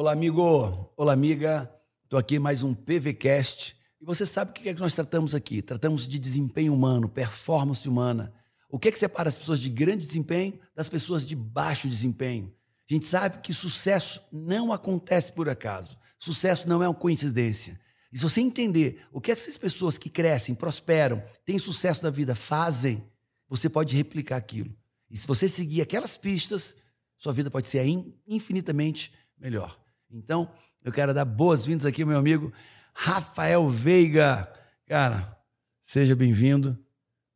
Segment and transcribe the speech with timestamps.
[0.00, 0.90] Olá, amigo.
[0.96, 1.70] Olá, amiga.
[2.04, 3.76] Estou aqui mais um PVCast.
[4.00, 5.60] E você sabe o que é que nós tratamos aqui?
[5.60, 8.32] Tratamos de desempenho humano, performance humana.
[8.70, 12.50] O que é que separa as pessoas de grande desempenho das pessoas de baixo desempenho?
[12.90, 15.98] A gente sabe que sucesso não acontece por acaso.
[16.18, 17.78] Sucesso não é uma coincidência.
[18.10, 22.34] E se você entender o que essas pessoas que crescem, prosperam, têm sucesso na vida
[22.34, 23.04] fazem,
[23.46, 24.74] você pode replicar aquilo.
[25.10, 26.74] E se você seguir aquelas pistas,
[27.18, 27.84] sua vida pode ser
[28.26, 29.79] infinitamente melhor.
[30.12, 30.50] Então,
[30.84, 32.52] eu quero dar boas-vindas aqui ao meu amigo
[32.92, 34.52] Rafael Veiga.
[34.86, 35.38] Cara,
[35.80, 36.76] seja bem-vindo,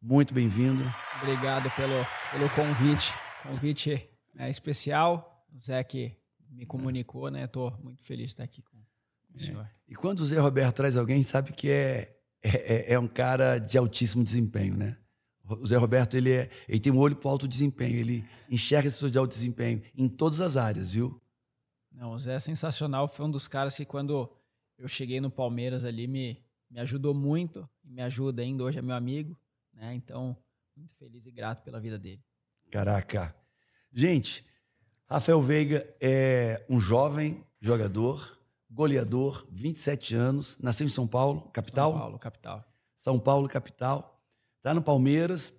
[0.02, 0.82] muito bem-vindo.
[1.22, 3.14] Obrigado pelo, pelo convite.
[3.44, 5.46] Convite é especial.
[5.54, 6.16] O Zé que
[6.50, 7.44] me comunicou, né?
[7.44, 8.76] Estou muito feliz de estar aqui com
[9.34, 9.64] o senhor.
[9.64, 9.70] É.
[9.88, 13.06] E quando o Zé Roberto traz alguém, a gente sabe que é, é, é um
[13.06, 14.96] cara de altíssimo desempenho, né?
[15.44, 18.88] O Zé Roberto, ele, é, ele tem um olho para o alto desempenho, ele enxerga
[18.88, 21.20] as pessoas de alto desempenho em todas as áreas, viu?
[21.94, 24.28] Não, o Zé é sensacional, foi um dos caras que quando
[24.76, 28.82] eu cheguei no Palmeiras ali me, me ajudou muito, e me ajuda ainda, hoje é
[28.82, 29.38] meu amigo,
[29.72, 29.94] né?
[29.94, 30.36] Então,
[30.76, 32.20] muito feliz e grato pela vida dele.
[32.70, 33.34] Caraca.
[33.92, 34.44] Gente,
[35.06, 38.36] Rafael Veiga é um jovem jogador,
[38.68, 41.92] goleador, 27 anos, nasceu em São Paulo, capital?
[41.92, 42.64] São Paulo, capital.
[42.96, 44.20] São Paulo, capital.
[44.56, 45.54] Está no Palmeiras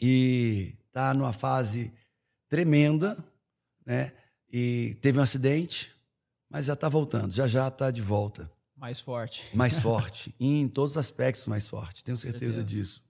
[0.00, 1.92] e está numa fase
[2.48, 3.16] tremenda,
[3.84, 4.12] né?
[4.52, 5.94] E teve um acidente,
[6.48, 8.50] mas já está voltando, já já está de volta.
[8.76, 9.44] Mais forte.
[9.54, 10.34] Mais forte.
[10.40, 12.64] em todos os aspectos mais forte, tenho certeza, certeza.
[12.64, 13.02] disso.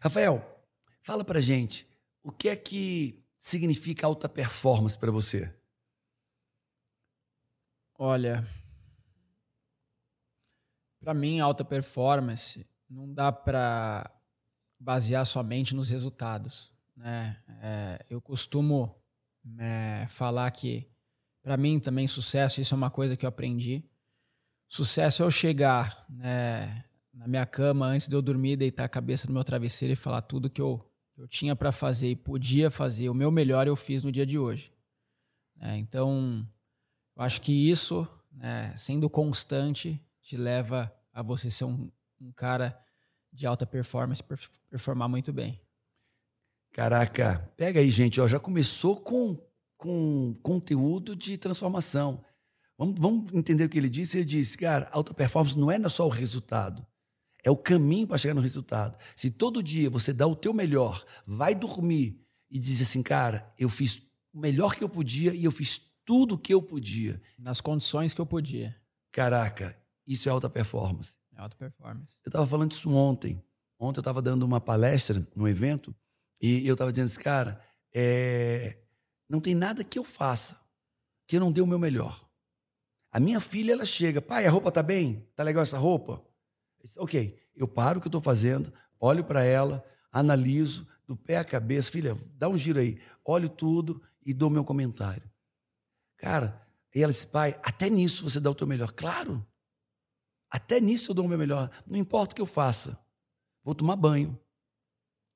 [0.00, 0.44] Rafael,
[1.02, 1.86] fala pra gente,
[2.22, 5.52] o que é que significa alta performance para você?
[7.96, 8.44] Olha,
[11.00, 14.10] para mim, alta performance não dá para
[14.78, 16.72] basear somente nos resultados.
[16.96, 17.36] Né?
[17.60, 19.01] É, eu costumo
[19.58, 20.88] é, falar que,
[21.42, 23.84] para mim, também sucesso, isso é uma coisa que eu aprendi.
[24.68, 29.26] Sucesso é eu chegar né, na minha cama antes de eu dormir, deitar a cabeça
[29.26, 30.84] no meu travesseiro e falar tudo que eu,
[31.16, 33.08] eu tinha para fazer e podia fazer.
[33.08, 34.72] O meu melhor eu fiz no dia de hoje.
[35.60, 36.46] É, então,
[37.16, 41.90] eu acho que isso, né, sendo constante, te leva a você ser um,
[42.20, 42.78] um cara
[43.32, 44.22] de alta performance,
[44.70, 45.60] performar muito bem.
[46.72, 49.38] Caraca, pega aí, gente, ó, já começou com,
[49.76, 52.24] com conteúdo de transformação.
[52.78, 54.16] Vamos, vamos entender o que ele disse.
[54.16, 56.84] Ele disse, cara, alta performance não é só o resultado,
[57.44, 58.96] é o caminho para chegar no resultado.
[59.14, 62.18] Se todo dia você dá o teu melhor, vai dormir
[62.50, 63.98] e diz assim, cara, eu fiz
[64.32, 67.20] o melhor que eu podia e eu fiz tudo o que eu podia.
[67.38, 68.74] Nas condições que eu podia.
[69.10, 71.16] Caraca, isso é alta performance.
[71.36, 72.16] É alta performance.
[72.24, 73.42] Eu estava falando isso ontem.
[73.78, 75.94] Ontem eu estava dando uma palestra num evento
[76.42, 77.64] e eu estava dizendo assim, cara,
[77.94, 78.76] é,
[79.28, 80.60] não tem nada que eu faça
[81.24, 82.28] que eu não dê o meu melhor.
[83.12, 85.26] A minha filha, ela chega, pai, a roupa tá bem?
[85.36, 86.14] Tá legal essa roupa?
[86.80, 91.16] Eu disse, ok, eu paro o que eu estou fazendo, olho para ela, analiso do
[91.16, 95.30] pé à cabeça, filha, dá um giro aí, olho tudo e dou meu comentário.
[96.16, 96.60] Cara,
[96.94, 98.92] e ela disse, pai, até nisso você dá o teu melhor.
[98.92, 99.46] Claro,
[100.50, 101.70] até nisso eu dou o meu melhor.
[101.86, 102.98] Não importa o que eu faça,
[103.62, 104.38] vou tomar banho,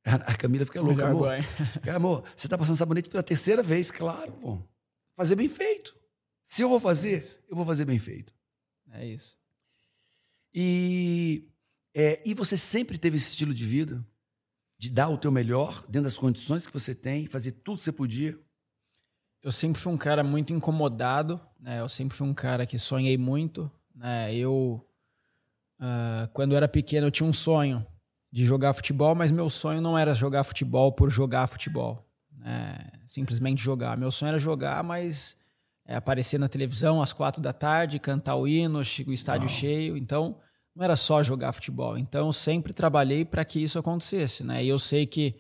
[0.07, 1.29] a Camila fica louca, amor.
[1.95, 4.63] Amor, você está passando sabonete pela terceira vez, claro, pô.
[5.17, 5.97] Fazer bem feito.
[6.45, 8.33] Se eu vou fazer, eu vou fazer bem feito.
[8.93, 9.37] É isso.
[10.55, 11.49] E,
[11.93, 14.07] é, e você sempre teve esse estilo de vida?
[14.79, 17.93] De dar o teu melhor dentro das condições que você tem, fazer tudo que você
[17.93, 18.39] podia?
[19.43, 21.81] Eu sempre fui um cara muito incomodado, né?
[21.81, 24.33] Eu sempre fui um cara que sonhei muito, né?
[24.35, 24.87] Eu,
[25.81, 27.85] uh, quando eu era pequeno, eu tinha um sonho
[28.31, 32.05] de jogar futebol, mas meu sonho não era jogar futebol por jogar futebol.
[32.39, 32.79] Né?
[33.07, 33.97] Simplesmente jogar.
[33.97, 35.37] Meu sonho era jogar, mas
[35.87, 39.97] é, aparecer na televisão às quatro da tarde, cantar o hino, o estádio cheio.
[39.97, 40.37] Então,
[40.75, 41.97] não era só jogar futebol.
[41.97, 44.45] Então, eu sempre trabalhei para que isso acontecesse.
[44.45, 44.65] Né?
[44.65, 45.35] E eu sei que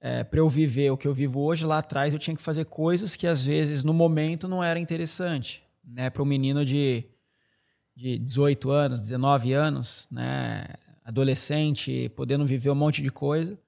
[0.00, 2.66] é, para eu viver o que eu vivo hoje, lá atrás eu tinha que fazer
[2.66, 5.62] coisas que às vezes no momento não era interessante.
[5.84, 6.10] Né?
[6.10, 7.04] Para um menino de,
[7.96, 10.66] de 18 anos, 19 anos, né?
[11.08, 13.58] Adolescente, podendo viver um monte de coisa.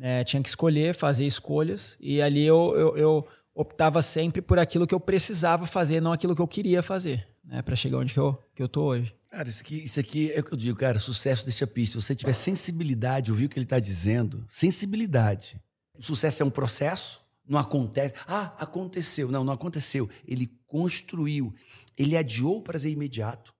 [0.00, 4.88] É, tinha que escolher, fazer escolhas, e ali eu, eu, eu, optava sempre por aquilo
[4.88, 8.18] que eu precisava fazer, não aquilo que eu queria fazer, né, para chegar onde que
[8.18, 9.14] eu, que eu tô hoje.
[9.30, 12.00] Cara, isso aqui, isso aqui é o que eu digo, cara, sucesso deixa pista.
[12.00, 15.60] Se você tiver sensibilidade, ouvir o que ele está dizendo, sensibilidade.
[15.96, 18.14] O sucesso é um processo, não acontece.
[18.26, 19.30] Ah, aconteceu.
[19.30, 20.10] Não, não aconteceu.
[20.26, 21.54] Ele construiu,
[21.96, 23.53] ele adiou o prazer imediato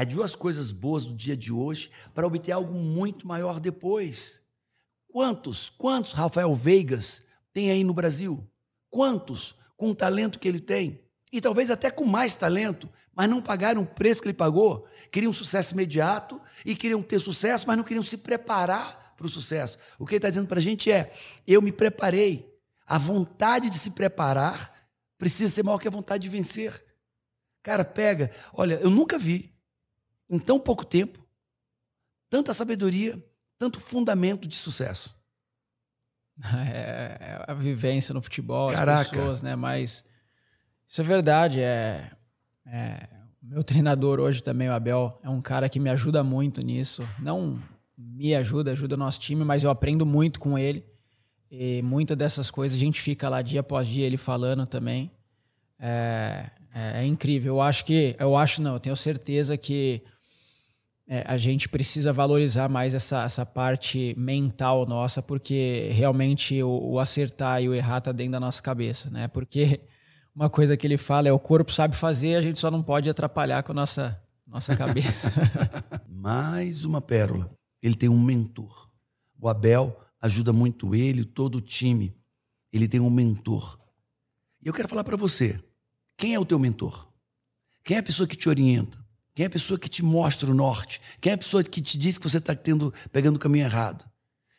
[0.00, 4.40] adiou as coisas boas do dia de hoje para obter algo muito maior depois.
[5.08, 8.46] Quantos, quantos Rafael Veigas tem aí no Brasil?
[8.88, 11.00] Quantos com o talento que ele tem?
[11.32, 14.86] e talvez até com mais talento, mas não pagaram o preço que ele pagou.
[15.10, 19.78] Queriam sucesso imediato e queriam ter sucesso, mas não queriam se preparar para o sucesso.
[19.98, 21.12] O que ele está dizendo para a gente é:
[21.46, 22.50] eu me preparei.
[22.86, 24.74] A vontade de se preparar
[25.16, 26.84] precisa ser maior que a vontade de vencer.
[27.62, 28.32] Cara, pega.
[28.52, 29.54] Olha, eu nunca vi,
[30.30, 31.18] em tão pouco tempo,
[32.30, 33.22] tanta sabedoria,
[33.58, 35.14] tanto fundamento de sucesso.
[36.72, 39.02] É, é a vivência no futebol, Caraca.
[39.02, 39.54] as pessoas, né?
[39.54, 40.02] Mas
[40.88, 41.60] isso é verdade.
[41.60, 42.10] É,
[42.64, 43.08] é,
[43.42, 47.06] meu treinador hoje também, o Abel, é um cara que me ajuda muito nisso.
[47.18, 47.60] Não
[47.98, 50.82] me ajuda, ajuda o nosso time, mas eu aprendo muito com ele.
[51.50, 55.10] E muitas dessas coisas a gente fica lá dia após dia ele falando também.
[55.78, 57.56] É, é, é incrível.
[57.56, 60.02] Eu acho que, eu acho não, eu tenho certeza que
[61.12, 67.00] é, a gente precisa valorizar mais essa, essa parte mental nossa, porque realmente o, o
[67.00, 69.26] acertar e o errar tá dentro da nossa cabeça, né?
[69.26, 69.80] Porque
[70.32, 73.10] uma coisa que ele fala é o corpo sabe fazer, a gente só não pode
[73.10, 75.32] atrapalhar com a nossa, nossa cabeça.
[76.08, 77.50] Mais uma pérola.
[77.82, 78.88] Ele tem um mentor.
[79.36, 82.14] O Abel ajuda muito ele, todo o time.
[82.72, 83.80] Ele tem um mentor.
[84.62, 85.60] E eu quero falar para você:
[86.16, 87.08] quem é o teu mentor?
[87.82, 88.99] Quem é a pessoa que te orienta?
[89.34, 91.00] Quem é a pessoa que te mostra o norte?
[91.20, 94.08] Quem é a pessoa que te diz que você está pegando o caminho errado?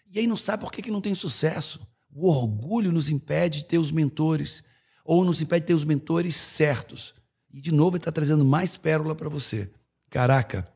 [0.09, 1.79] E aí não sabe por que, que não tem sucesso.
[2.12, 4.63] O orgulho nos impede de ter os mentores
[5.03, 7.13] ou nos impede de ter os mentores certos.
[7.53, 9.71] E de novo ele está trazendo mais pérola para você.
[10.09, 10.68] Caraca,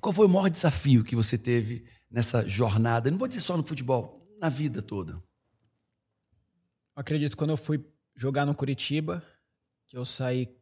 [0.00, 3.10] qual foi o maior desafio que você teve nessa jornada?
[3.10, 5.22] Não vou dizer só no futebol, na vida toda.
[6.94, 7.84] Acredito quando eu fui
[8.14, 9.22] jogar no Curitiba,
[9.86, 10.54] que eu saí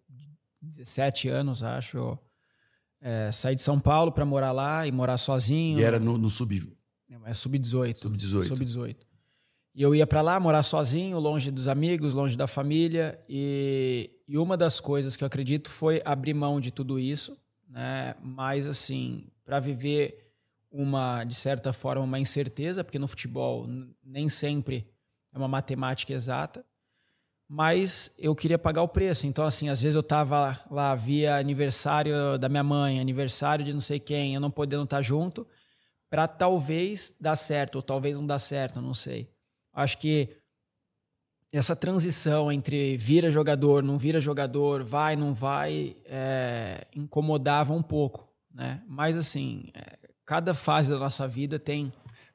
[0.63, 2.19] 17 anos, acho.
[3.01, 5.81] É, saí de São Paulo para morar lá e morar sozinho.
[5.81, 6.77] E era no, no sub.
[7.25, 7.99] É sub-18.
[7.99, 8.45] Sub-18.
[8.47, 8.97] Sub-18.
[9.75, 13.19] E eu ia para lá morar sozinho, longe dos amigos, longe da família.
[13.29, 17.37] E, e uma das coisas que eu acredito foi abrir mão de tudo isso,
[17.69, 18.15] né?
[18.23, 20.31] Mas assim, para viver
[20.71, 23.67] uma, de certa forma, uma incerteza, porque no futebol
[24.03, 24.87] nem sempre
[25.33, 26.65] é uma matemática exata.
[27.55, 29.27] Mas eu queria pagar o preço.
[29.27, 33.81] Então, assim, às vezes eu tava lá, via aniversário da minha mãe, aniversário de não
[33.81, 35.47] sei quem, eu não podendo estar junto,
[36.09, 39.29] para talvez dar certo, ou talvez não dar certo, não sei.
[39.71, 40.31] Acho que
[41.53, 48.33] essa transição entre vira jogador, não vira jogador, vai, não vai, é, incomodava um pouco,
[48.51, 48.83] né?
[48.89, 51.93] Mas assim, é, cada fase da nossa vida tem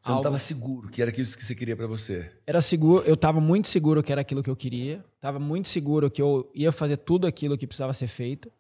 [0.08, 2.32] você não estava seguro que era aquilo que você queria para você?
[2.46, 6.10] Era seguro, eu estava muito seguro que era aquilo que eu queria, estava muito seguro
[6.10, 8.52] que eu ia fazer tudo aquilo que precisava ser feito,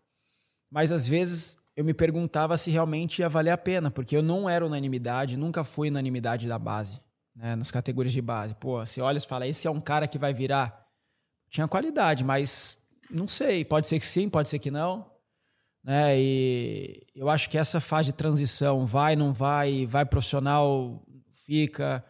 [0.72, 4.50] mas às vezes eu me perguntava se realmente ia valer a pena, porque eu não
[4.50, 7.00] era unanimidade, nunca fui unanimidade da base
[7.36, 8.56] né, nas categorias de base.
[8.56, 10.86] Pô, você olha e fala, esse é um cara que vai virar.
[11.50, 12.80] Tinha qualidade, mas
[13.10, 15.06] não sei, pode ser que sim, pode ser que não.
[15.84, 16.20] Né?
[16.20, 21.02] E eu acho que essa fase de transição, vai, não vai, vai profissional,
[21.48, 22.04] fica.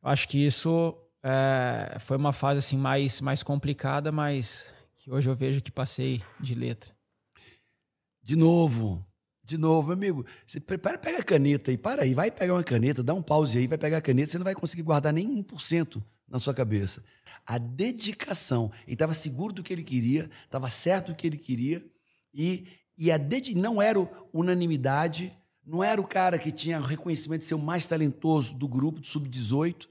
[0.00, 5.34] Acho que isso é, foi uma fase assim mais, mais complicada, mas que hoje eu
[5.34, 6.94] vejo que passei de letra.
[8.22, 9.04] De novo,
[9.42, 12.62] de novo, meu amigo, você prepara, pega a caneta e para aí, vai pegar uma
[12.62, 15.42] caneta, dá um pause aí, vai pegar a caneta, você não vai conseguir guardar nem
[15.42, 17.02] 1% na sua cabeça.
[17.44, 21.84] A dedicação, ele estava seguro do que ele queria, estava certo do que ele queria,
[22.32, 23.54] e, e a ded...
[23.54, 23.98] não era
[24.32, 28.68] unanimidade, não era o cara que tinha o reconhecimento de ser o mais talentoso do
[28.68, 29.88] grupo, do sub-18,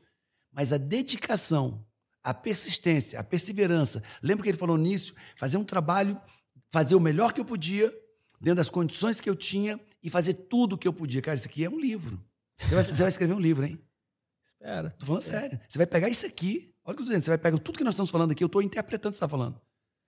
[0.52, 1.84] mas a dedicação,
[2.24, 4.04] a persistência, a perseverança.
[4.22, 5.14] Lembra que ele falou nisso?
[5.36, 6.20] Fazer um trabalho,
[6.72, 7.92] fazer o melhor que eu podia
[8.40, 11.22] dentro das condições que eu tinha e fazer tudo o que eu podia.
[11.22, 12.24] Cara, isso aqui é um livro.
[12.58, 13.80] Você vai, você vai escrever um livro, hein?
[14.44, 14.92] Espera.
[15.00, 15.60] Tô falando sério.
[15.68, 17.78] Você vai pegar isso aqui, olha o que eu tô dizendo, você vai pegar tudo
[17.78, 19.60] que nós estamos falando aqui, eu estou interpretando o que você está falando.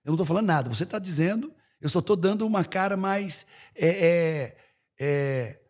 [0.04, 0.68] Eu não estou falando nada.
[0.70, 4.56] Você está dizendo, eu só estou dando uma cara mais é, é,
[4.98, 5.60] é,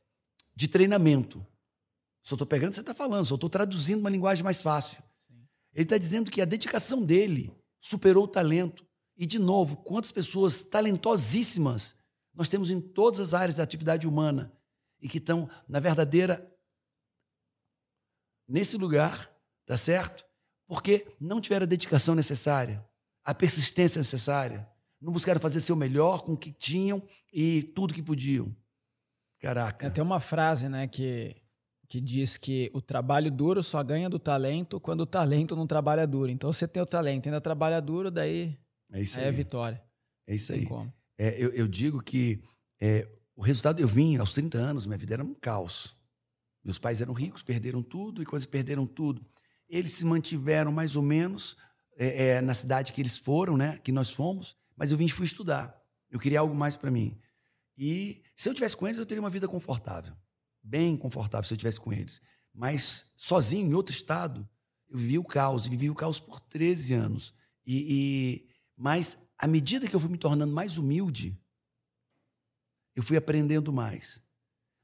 [0.55, 1.45] de treinamento.
[2.23, 5.03] Só estou pegando o que você está falando, só estou traduzindo uma linguagem mais fácil.
[5.13, 5.47] Sim.
[5.73, 8.85] Ele está dizendo que a dedicação dele superou o talento.
[9.17, 11.95] E, de novo, quantas pessoas talentosíssimas
[12.35, 14.53] nós temos em todas as áreas da atividade humana
[15.01, 16.53] e que estão na verdadeira
[18.47, 19.31] nesse lugar,
[19.65, 20.25] tá certo?
[20.67, 22.87] Porque não tiveram a dedicação necessária,
[23.25, 24.69] a persistência necessária,
[25.01, 27.03] não buscaram fazer seu melhor com o que tinham
[27.33, 28.55] e tudo que podiam.
[29.41, 29.87] Caraca.
[29.87, 31.37] É, tem uma frase, né, que
[31.89, 36.07] que diz que o trabalho duro só ganha do talento quando o talento não trabalha
[36.07, 36.31] duro.
[36.31, 38.59] Então você tem o talento, ainda trabalha duro, daí
[38.93, 39.25] é, isso aí.
[39.25, 39.83] é a vitória.
[40.27, 40.67] É isso aí.
[41.19, 42.43] É, eu, eu, digo que
[42.81, 45.97] é, o resultado, eu vim aos 30 anos, minha vida era um caos.
[46.65, 49.25] Meus pais eram ricos, perderam tudo, e quando eles perderam tudo,
[49.69, 51.57] eles se mantiveram mais ou menos
[51.97, 53.79] é, é, na cidade que eles foram, né?
[53.79, 55.81] Que nós fomos, mas eu vim e fui estudar.
[56.11, 57.17] Eu queria algo mais para mim.
[57.77, 60.15] E se eu tivesse com eles, eu teria uma vida confortável,
[60.63, 62.21] bem confortável se eu tivesse com eles.
[62.53, 64.49] Mas sozinho, em outro estado,
[64.89, 67.35] eu vivi o caos, vivi o caos por 13 anos.
[67.67, 71.39] E, e mas à medida que eu fui me tornando mais humilde,
[72.95, 74.23] eu fui aprendendo mais.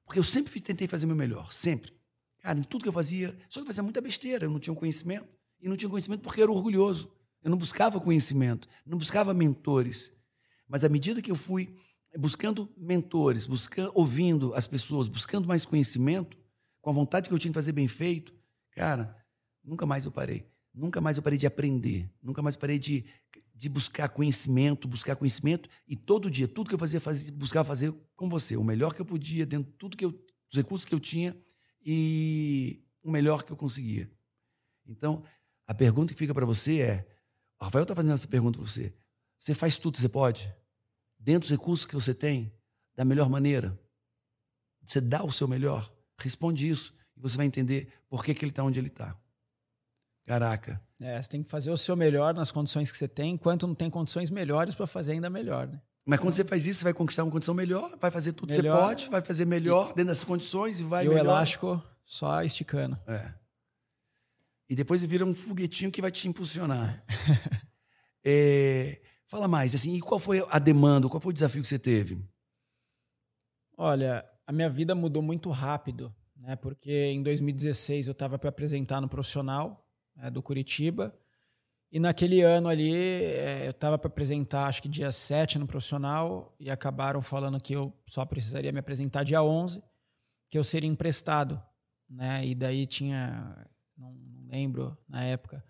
[0.05, 1.93] Porque eu sempre tentei fazer o meu melhor, sempre.
[2.41, 4.73] Cara, em tudo que eu fazia, só que eu fazia muita besteira, eu não tinha
[4.73, 5.29] um conhecimento.
[5.61, 7.11] E não tinha conhecimento porque eu era orgulhoso.
[7.43, 10.13] Eu não buscava conhecimento, não buscava mentores.
[10.69, 11.77] Mas à medida que eu fui
[12.19, 16.37] buscando mentores, buscando, ouvindo as pessoas, buscando mais conhecimento,
[16.81, 18.35] com a vontade que eu tinha de fazer bem feito,
[18.73, 19.17] cara,
[19.65, 20.47] nunca mais eu parei.
[20.75, 22.11] Nunca mais eu parei de aprender.
[22.23, 23.05] Nunca mais parei de,
[23.55, 25.69] de buscar conhecimento, buscar conhecimento.
[25.87, 28.57] E todo dia, tudo que eu fazia, fazia buscava fazer com você.
[28.57, 31.37] O melhor que eu podia, dentro de tudo que eu, dos recursos que eu tinha
[31.85, 34.11] e o melhor que eu conseguia.
[34.87, 35.23] Então,
[35.67, 37.09] a pergunta que fica para você é:
[37.61, 38.93] o Rafael está fazendo essa pergunta para você.
[39.39, 40.53] Você faz tudo que você pode?
[41.23, 42.53] Dentro dos recursos que você tem?
[42.97, 43.79] Da melhor maneira?
[44.85, 45.91] Você dá o seu melhor?
[46.19, 49.17] Responde isso e você vai entender por que, que ele está onde ele está.
[50.27, 50.83] Caraca.
[51.01, 53.75] É, você tem que fazer o seu melhor nas condições que você tem, enquanto não
[53.75, 55.81] tem condições melhores para fazer ainda melhor, né?
[56.05, 58.63] Mas quando você faz isso, você vai conquistar uma condição melhor, vai fazer tudo melhor,
[58.63, 61.25] que você pode, vai fazer melhor dentro dessas condições e vai e melhor.
[61.25, 62.99] o elástico só esticando.
[63.07, 63.33] É.
[64.69, 67.05] E depois vira um foguetinho que vai te impulsionar.
[68.25, 69.01] é,
[69.33, 72.23] fala mais, assim, e qual foi a demanda, qual foi o desafio que você teve?
[73.79, 76.55] Olha, a minha vida mudou muito rápido, né?
[76.55, 81.19] Porque em 2016 eu estava para apresentar no profissional né, do Curitiba.
[81.91, 86.55] E naquele ano ali, é, eu estava para apresentar, acho que dia 7 no profissional,
[86.61, 89.83] e acabaram falando que eu só precisaria me apresentar dia 11,
[90.51, 91.59] que eu seria emprestado.
[92.07, 92.45] Né?
[92.45, 94.15] E daí tinha, não
[94.47, 95.65] lembro na época,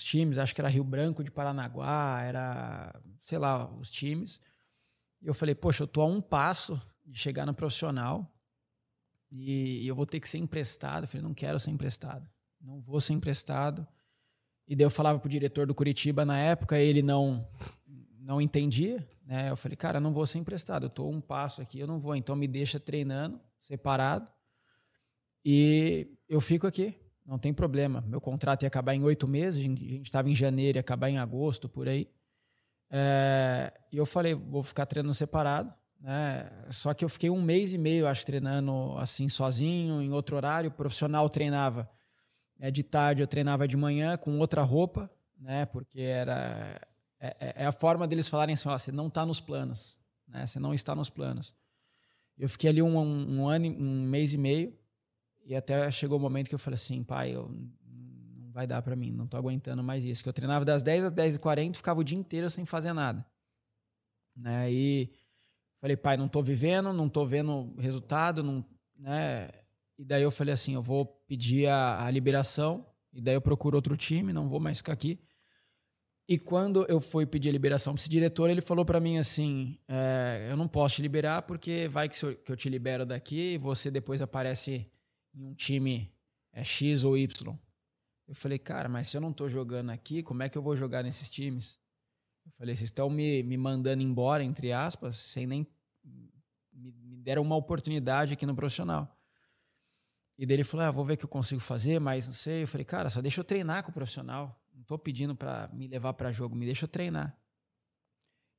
[0.00, 4.40] os times, acho que era Rio Branco de Paranaguá, era, sei lá, os times.
[5.20, 8.34] E eu falei, poxa, eu tô a um passo de chegar no profissional
[9.30, 11.04] e eu vou ter que ser emprestado.
[11.04, 12.28] Eu falei, não quero ser emprestado
[12.60, 13.86] não vou ser emprestado.
[14.68, 17.48] E daí eu falava pro diretor do Curitiba na época, ele não
[18.22, 19.50] não entendia, né?
[19.50, 22.14] Eu falei, cara, não vou ser emprestado, eu tô um passo aqui, eu não vou,
[22.14, 24.30] então me deixa treinando separado
[25.44, 26.94] e eu fico aqui,
[27.30, 28.02] não tem problema.
[28.08, 31.16] Meu contrato ia acabar em oito meses, a gente estava em janeiro, ia acabar em
[31.16, 32.10] agosto, por aí.
[32.90, 36.50] É, e eu falei, vou ficar treinando separado, né?
[36.72, 40.70] Só que eu fiquei um mês e meio, acho, treinando assim sozinho, em outro horário.
[40.70, 41.88] O profissional treinava
[42.58, 45.08] é, de tarde eu treinava de manhã com outra roupa,
[45.38, 45.66] né?
[45.66, 46.80] Porque era
[47.20, 50.48] é, é, é a forma deles falarem assim, ó, você não está nos planos, né?
[50.48, 51.54] Você não está nos planos.
[52.36, 54.79] Eu fiquei ali um, um, ano, um mês e meio
[55.50, 58.94] e até chegou o momento que eu falei assim, pai, eu, não vai dar para
[58.94, 60.22] mim, não tô aguentando mais isso.
[60.22, 62.92] Que eu treinava das 10 às 10 e 40 ficava o dia inteiro sem fazer
[62.92, 63.26] nada.
[64.36, 64.72] Né?
[64.72, 65.12] E
[65.80, 68.64] falei, pai, não tô vivendo, não tô vendo resultado, não,
[68.96, 69.48] né?
[69.98, 73.74] E daí eu falei assim, eu vou pedir a, a liberação, e daí eu procuro
[73.74, 75.18] outro time, não vou mais ficar aqui.
[76.28, 79.76] E quando eu fui pedir a liberação para esse diretor, ele falou para mim assim:
[79.88, 83.90] é, eu não posso te liberar porque vai que eu te libero daqui e você
[83.90, 84.88] depois aparece
[85.34, 86.12] em um time
[86.52, 87.58] é, X ou Y.
[88.28, 90.76] Eu falei, cara, mas se eu não estou jogando aqui, como é que eu vou
[90.76, 91.80] jogar nesses times?
[92.46, 95.66] Eu falei, vocês estão me, me mandando embora, entre aspas, sem nem
[96.72, 99.16] me, me deram uma oportunidade aqui no profissional.
[100.40, 102.62] E daí ele falou: ah, vou ver o que eu consigo fazer, mas não sei.
[102.62, 104.58] Eu falei: cara, só deixa eu treinar com o profissional.
[104.72, 107.38] Não estou pedindo para me levar para jogo, me deixa eu treinar.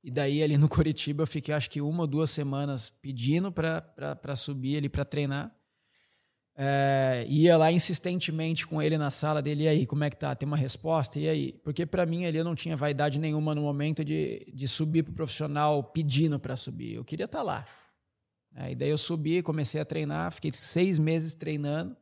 [0.04, 4.36] E daí ali no Curitiba eu fiquei acho que uma ou duas semanas pedindo para
[4.36, 5.56] subir ali para treinar.
[6.56, 10.36] É, ia lá insistentemente com ele na sala dele, e aí, como é que tá?
[10.36, 11.20] Tem uma resposta?
[11.20, 11.54] E aí?
[11.64, 15.84] Porque para mim eu não tinha vaidade nenhuma no momento de, de subir pro profissional
[15.84, 16.96] pedindo para subir.
[16.96, 17.66] Eu queria estar tá lá.
[18.54, 21.96] É, e daí eu subi, comecei a treinar, fiquei seis meses treinando,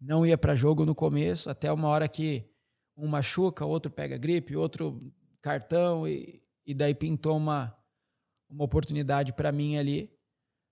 [0.00, 2.44] não ia para jogo no começo, até uma hora que
[2.96, 5.00] um machuca, outro pega gripe, outro
[5.40, 7.74] cartão, e, e daí pintou uma,
[8.48, 10.12] uma oportunidade para mim ali.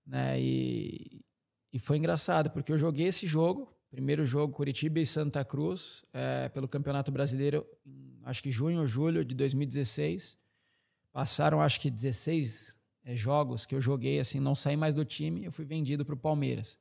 [0.07, 0.41] Né?
[0.41, 1.25] E,
[1.73, 6.49] e foi engraçado, porque eu joguei esse jogo, primeiro jogo Curitiba e Santa Cruz, é,
[6.49, 7.67] pelo Campeonato Brasileiro,
[8.25, 10.37] acho que junho ou julho de 2016.
[11.13, 15.45] Passaram, acho que 16, é, jogos que eu joguei, assim, não saí mais do time,
[15.45, 16.79] eu fui vendido para o Palmeiras.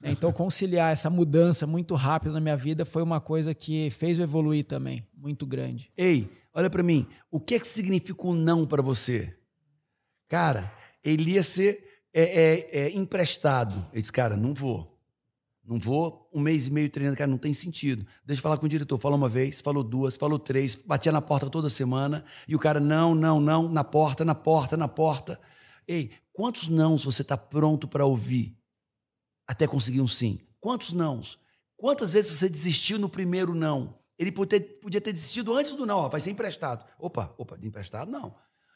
[0.00, 4.18] Né, então, conciliar essa mudança muito rápida na minha vida foi uma coisa que fez
[4.18, 5.90] eu evoluir também, muito grande.
[5.96, 9.34] Ei, olha para mim, o que é que significa um não para você?
[10.28, 13.86] Cara, ele ia ser é, é, é, emprestado.
[13.92, 14.92] Ele disse, cara, não vou.
[15.64, 18.04] Não vou um mês e meio treinando, cara, não tem sentido.
[18.24, 18.98] Deixa eu falar com o diretor.
[18.98, 22.80] Falou uma vez, falou duas, falou três, batia na porta toda semana e o cara,
[22.80, 25.40] não, não, não, na porta, na porta, na porta.
[25.86, 28.56] Ei, quantos nãos você está pronto para ouvir
[29.46, 30.40] até conseguir um sim?
[30.58, 31.38] Quantos nãos?
[31.76, 33.98] Quantas vezes você desistiu no primeiro não?
[34.18, 36.84] Ele podia ter, podia ter desistido antes do não, ó, vai ser emprestado.
[36.98, 38.34] Opa, opa, de emprestado não.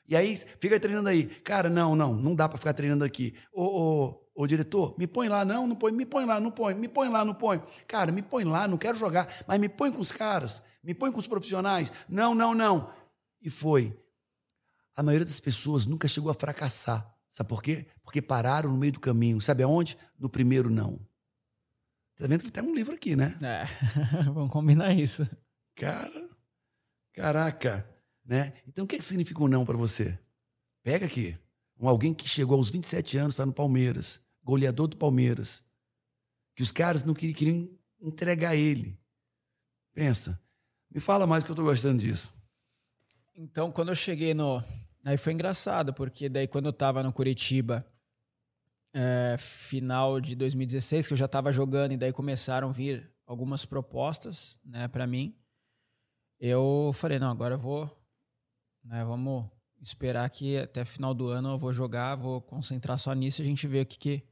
[0.09, 1.27] E aí fica treinando aí.
[1.27, 3.35] Cara, não, não, não dá para ficar treinando aqui.
[3.53, 6.75] Ô, ô, ô, diretor, me põe lá, não, não põe, me põe lá, não põe,
[6.75, 7.63] me põe lá, não põe.
[7.87, 11.11] Cara, me põe lá, não quero jogar, mas me põe com os caras, me põe
[11.11, 11.93] com os profissionais.
[12.09, 12.93] Não, não, não.
[13.41, 13.97] E foi.
[14.95, 17.13] A maioria das pessoas nunca chegou a fracassar.
[17.31, 17.87] Sabe por quê?
[18.03, 19.41] Porque pararam no meio do caminho.
[19.43, 19.99] Sabe aonde?
[20.19, 20.99] No primeiro não.
[22.17, 23.37] Tá vendo que tem um livro aqui, né?
[23.43, 23.67] É,
[24.33, 25.29] vamos combinar isso.
[25.77, 26.31] Cara,
[27.13, 27.87] caraca,
[28.27, 28.53] né?
[28.67, 30.19] Então o que, que significa um não para você?
[30.83, 31.39] Pega aqui.
[31.79, 35.63] Um alguém que chegou aos 27 anos, está no Palmeiras, goleador do Palmeiras,
[36.55, 38.99] que os caras não queriam, queriam entregar ele.
[39.93, 40.41] Pensa.
[40.91, 42.35] Me fala mais que eu estou gostando disso.
[43.35, 44.63] Então, quando eu cheguei no.
[45.05, 47.87] Aí foi engraçado, porque daí quando eu estava no Curitiba,
[48.95, 53.65] é, final de 2016, que eu já estava jogando e daí começaram a vir algumas
[53.65, 55.37] propostas, né, para mim.
[56.41, 57.96] Eu falei, não, agora eu vou,
[58.87, 59.47] né, vamos
[59.81, 63.47] esperar que até final do ano eu vou jogar, vou concentrar só nisso e a
[63.47, 64.23] gente vê o que, que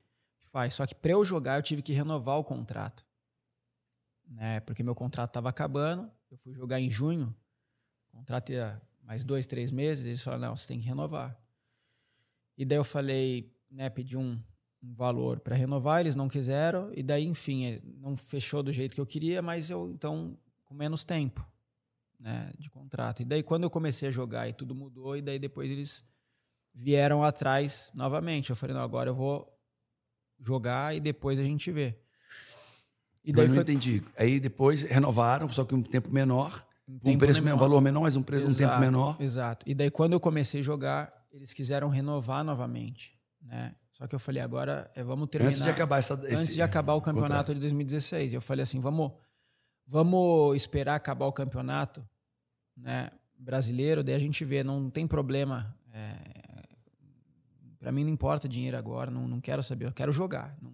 [0.45, 0.75] faz.
[0.75, 3.05] Só que para eu jogar eu tive que renovar o contrato,
[4.27, 6.11] né, porque meu contrato estava acabando.
[6.31, 7.35] Eu fui jogar em junho,
[8.13, 10.07] o contrato ia mais dois, três meses.
[10.07, 11.39] Eles falaram, não, você tem que renovar.
[12.57, 14.41] E daí eu falei, né, pedi um,
[14.83, 19.01] um valor para renovar, eles não quiseram, e daí, enfim, não fechou do jeito que
[19.01, 21.45] eu queria, mas eu, então, com menos tempo
[22.25, 23.21] né, de contrato.
[23.21, 26.03] E daí, quando eu comecei a jogar e tudo mudou, e daí depois eles
[26.75, 28.49] vieram atrás novamente.
[28.49, 29.47] Eu falei, não, agora eu vou
[30.41, 31.95] jogar e depois a gente vê.
[33.23, 33.63] E daí eu não foi...
[33.63, 34.03] entendi.
[34.17, 37.57] Aí depois renovaram, só que um tempo menor, um, um preço menor.
[37.57, 39.17] um valor menor, mas um, preço, exato, um tempo menor.
[39.21, 39.69] Exato.
[39.69, 43.75] E daí quando eu comecei a jogar, eles quiseram renovar novamente, né?
[43.93, 45.51] Só que eu falei, agora é, vamos terminar.
[45.51, 47.55] Antes de acabar essa, esse, Antes de acabar o campeonato contrato.
[47.55, 48.33] de 2016.
[48.33, 49.13] Eu falei assim, vamos,
[49.87, 52.05] vamos esperar acabar o campeonato
[52.77, 55.77] né, brasileiro, daí a gente vê, não tem problema.
[55.93, 56.17] É,
[57.79, 60.57] para mim não importa dinheiro agora, não, não quero saber, eu quero jogar.
[60.63, 60.73] Não,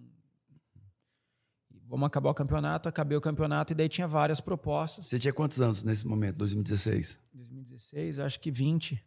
[1.87, 5.07] vamos acabar o campeonato, acabei o campeonato e daí tinha várias propostas.
[5.07, 7.19] Você tinha quantos anos nesse momento, 2016?
[7.33, 9.03] 2016, acho que 20.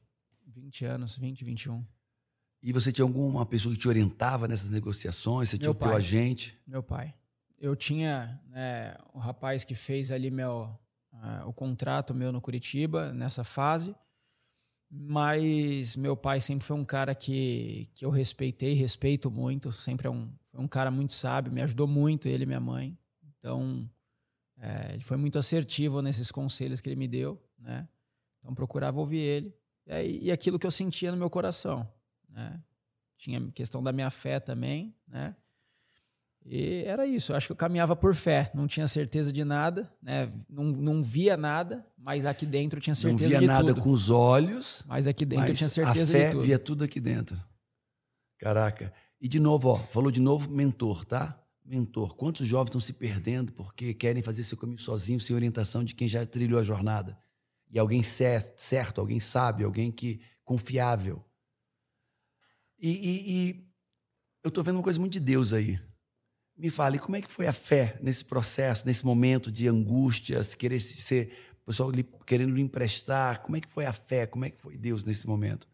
[0.47, 1.85] 20 anos, 20, 21.
[2.63, 5.49] E você tinha alguma pessoa que te orientava nessas negociações?
[5.49, 6.59] Você tinha o teu agente?
[6.67, 7.15] Meu pai.
[7.59, 10.79] Eu tinha né, o rapaz que fez ali meu,
[11.15, 13.95] uh, o contrato meu no Curitiba, nessa fase.
[14.91, 19.73] Mas meu pai sempre foi um cara que, que eu respeitei, respeito muito.
[19.73, 22.97] Sempre é um, foi um cara muito sábio, me ajudou muito, ele e minha mãe.
[23.39, 23.91] Então,
[24.59, 27.89] é, ele foi muito assertivo nesses conselhos que ele me deu, né?
[28.39, 29.55] Então, procurava ouvir ele.
[29.87, 31.89] E, e aquilo que eu sentia no meu coração
[32.35, 32.63] né?
[33.17, 35.35] Tinha questão da minha fé também, né?
[36.45, 39.91] E era isso, eu acho que eu caminhava por fé, não tinha certeza de nada,
[40.03, 40.31] né?
[40.49, 43.47] não, não via nada, mas aqui dentro eu tinha certeza de tudo.
[43.47, 46.33] Não via nada com os olhos, mas aqui dentro eu tinha certeza a fé de
[46.33, 46.43] tudo.
[46.43, 47.43] via tudo aqui dentro.
[48.39, 48.93] Caraca.
[49.19, 51.41] E de novo, ó, falou de novo mentor, tá?
[51.65, 52.15] Mentor.
[52.15, 56.07] Quantos jovens estão se perdendo porque querem fazer seu caminho sozinho, sem orientação de quem
[56.07, 57.19] já trilhou a jornada?
[57.71, 61.25] E alguém certo, certo alguém sábio, alguém que confiável.
[62.79, 63.69] E, e, e
[64.45, 65.81] eu estou vendo uma coisa muito de Deus aí.
[66.57, 70.79] Me fale, como é que foi a fé nesse processo, nesse momento de angústias, querer
[70.79, 71.91] ser, o pessoal
[72.25, 73.43] querendo lhe emprestar?
[73.43, 74.27] Como é que foi a fé?
[74.27, 75.69] Como é que foi Deus nesse momento?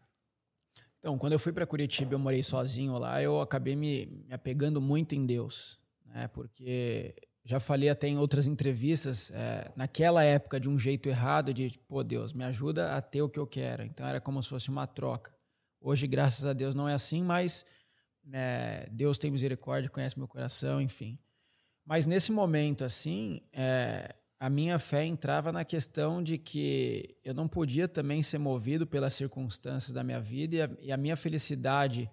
[0.99, 4.79] Então, quando eu fui para Curitiba, eu morei sozinho lá, eu acabei me, me apegando
[4.79, 6.27] muito em Deus, né?
[6.27, 11.71] Porque já falei até em outras entrevistas, é, naquela época de um jeito errado, de,
[11.87, 13.83] pô, Deus, me ajuda a ter o que eu quero.
[13.83, 15.33] Então era como se fosse uma troca.
[15.79, 17.65] Hoje, graças a Deus, não é assim, mas
[18.31, 21.17] é, Deus tem misericórdia, conhece meu coração, enfim.
[21.85, 27.47] Mas nesse momento, assim, é, a minha fé entrava na questão de que eu não
[27.47, 32.09] podia também ser movido pelas circunstâncias da minha vida e a, e a minha felicidade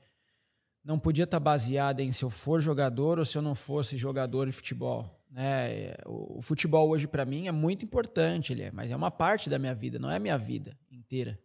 [0.85, 4.47] não podia estar baseada em se eu for jogador ou se eu não fosse jogador
[4.47, 5.19] de futebol.
[5.31, 5.95] Né?
[6.07, 9.51] O, o futebol hoje para mim é muito importante, ele é, mas é uma parte
[9.51, 11.39] da minha vida, não é a minha vida inteira.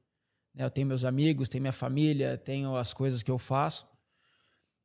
[0.54, 0.63] Né?
[0.63, 3.86] Eu tenho meus amigos, tenho minha família, tenho as coisas que eu faço.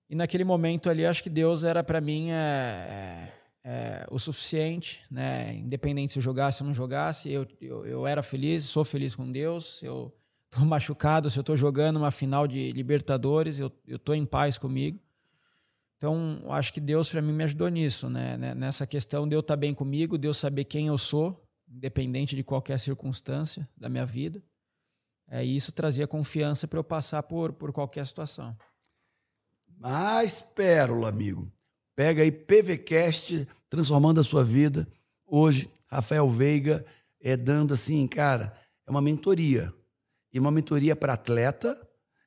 [0.08, 3.32] E naquele momento ali, acho que Deus era para mim é, é,
[3.64, 5.54] é, o suficiente, né?
[5.54, 9.30] Independente se eu jogasse ou não jogasse, eu, eu, eu era feliz, sou feliz com
[9.30, 9.82] Deus.
[9.82, 10.10] Eu
[10.50, 14.56] tô machucado, se eu tô jogando uma final de Libertadores, eu, eu tô em paz
[14.56, 14.98] comigo.
[15.98, 18.36] Então, acho que Deus para mim me ajudou nisso, né?
[18.54, 22.34] Nessa questão de eu estar tá bem comigo, de eu saber quem eu sou, independente
[22.34, 24.42] de qualquer circunstância da minha vida.
[25.28, 28.56] É, e isso trazia confiança para eu passar por, por qualquer situação.
[29.78, 31.50] Mais pérola, amigo.
[31.94, 34.88] Pega aí PVCast, transformando a sua vida.
[35.24, 36.84] Hoje, Rafael Veiga
[37.20, 38.52] é dando assim, cara,
[38.86, 39.72] é uma mentoria.
[40.32, 41.80] E uma mentoria para atleta,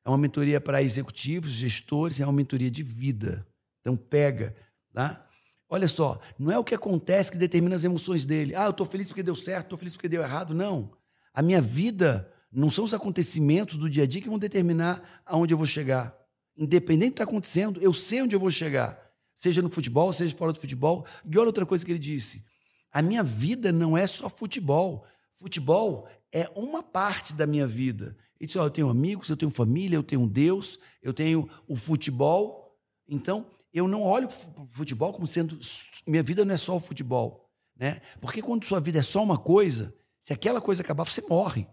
[0.06, 3.46] é uma mentoria para executivos, gestores, é uma mentoria de vida.
[3.82, 4.56] Então pega,
[4.94, 5.28] tá?
[5.70, 8.56] Olha só, não é o que acontece que determina as emoções dele.
[8.56, 10.54] Ah, eu estou feliz porque deu certo, estou feliz porque deu errado.
[10.54, 10.92] Não.
[11.34, 15.54] A minha vida não são os acontecimentos do dia a dia que vão determinar aonde
[15.54, 16.21] eu vou chegar.
[16.62, 18.96] Independente do que está acontecendo, eu sei onde eu vou chegar.
[19.34, 21.04] Seja no futebol, seja fora do futebol.
[21.26, 22.46] E olha outra coisa que ele disse.
[22.92, 25.04] A minha vida não é só futebol.
[25.34, 28.16] Futebol é uma parte da minha vida.
[28.40, 31.76] Ele disse: oh, eu tenho amigos, eu tenho família, eu tenho Deus, eu tenho o
[31.76, 32.78] futebol.
[33.10, 35.60] Então, eu não olho para o futebol como sendo.
[36.06, 37.50] Minha vida não é só o futebol.
[37.76, 38.02] Né?
[38.20, 41.68] Porque quando sua vida é só uma coisa, se aquela coisa acabar, você morre.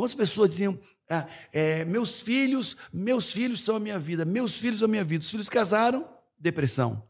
[0.00, 0.78] Quantas pessoas diziam:
[1.10, 5.04] ah, é, meus filhos, meus filhos são a minha vida, meus filhos são a minha
[5.04, 5.22] vida.
[5.22, 6.08] Os filhos casaram,
[6.38, 7.06] depressão.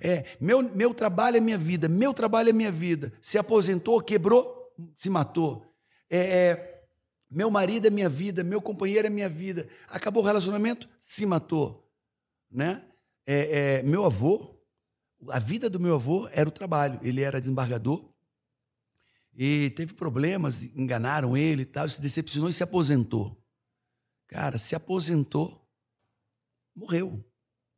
[0.00, 3.12] É, meu, meu trabalho é minha vida, meu trabalho é minha vida.
[3.20, 5.70] Se aposentou, quebrou, se matou.
[6.08, 6.84] É, é,
[7.30, 9.68] meu marido é minha vida, meu companheiro é minha vida.
[9.88, 11.86] Acabou o relacionamento, se matou.
[12.50, 12.82] Né?
[13.26, 14.58] É, é, meu avô,
[15.28, 16.98] a vida do meu avô era o trabalho.
[17.02, 18.13] Ele era desembargador
[19.36, 23.42] e teve problemas, enganaram ele e tal, se decepcionou e se aposentou.
[24.28, 25.68] Cara, se aposentou,
[26.74, 27.24] morreu.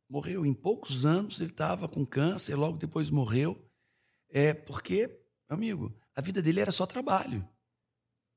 [0.09, 3.61] Morreu em poucos anos, ele estava com câncer, logo depois morreu.
[4.29, 7.47] É porque, amigo, a vida dele era só trabalho.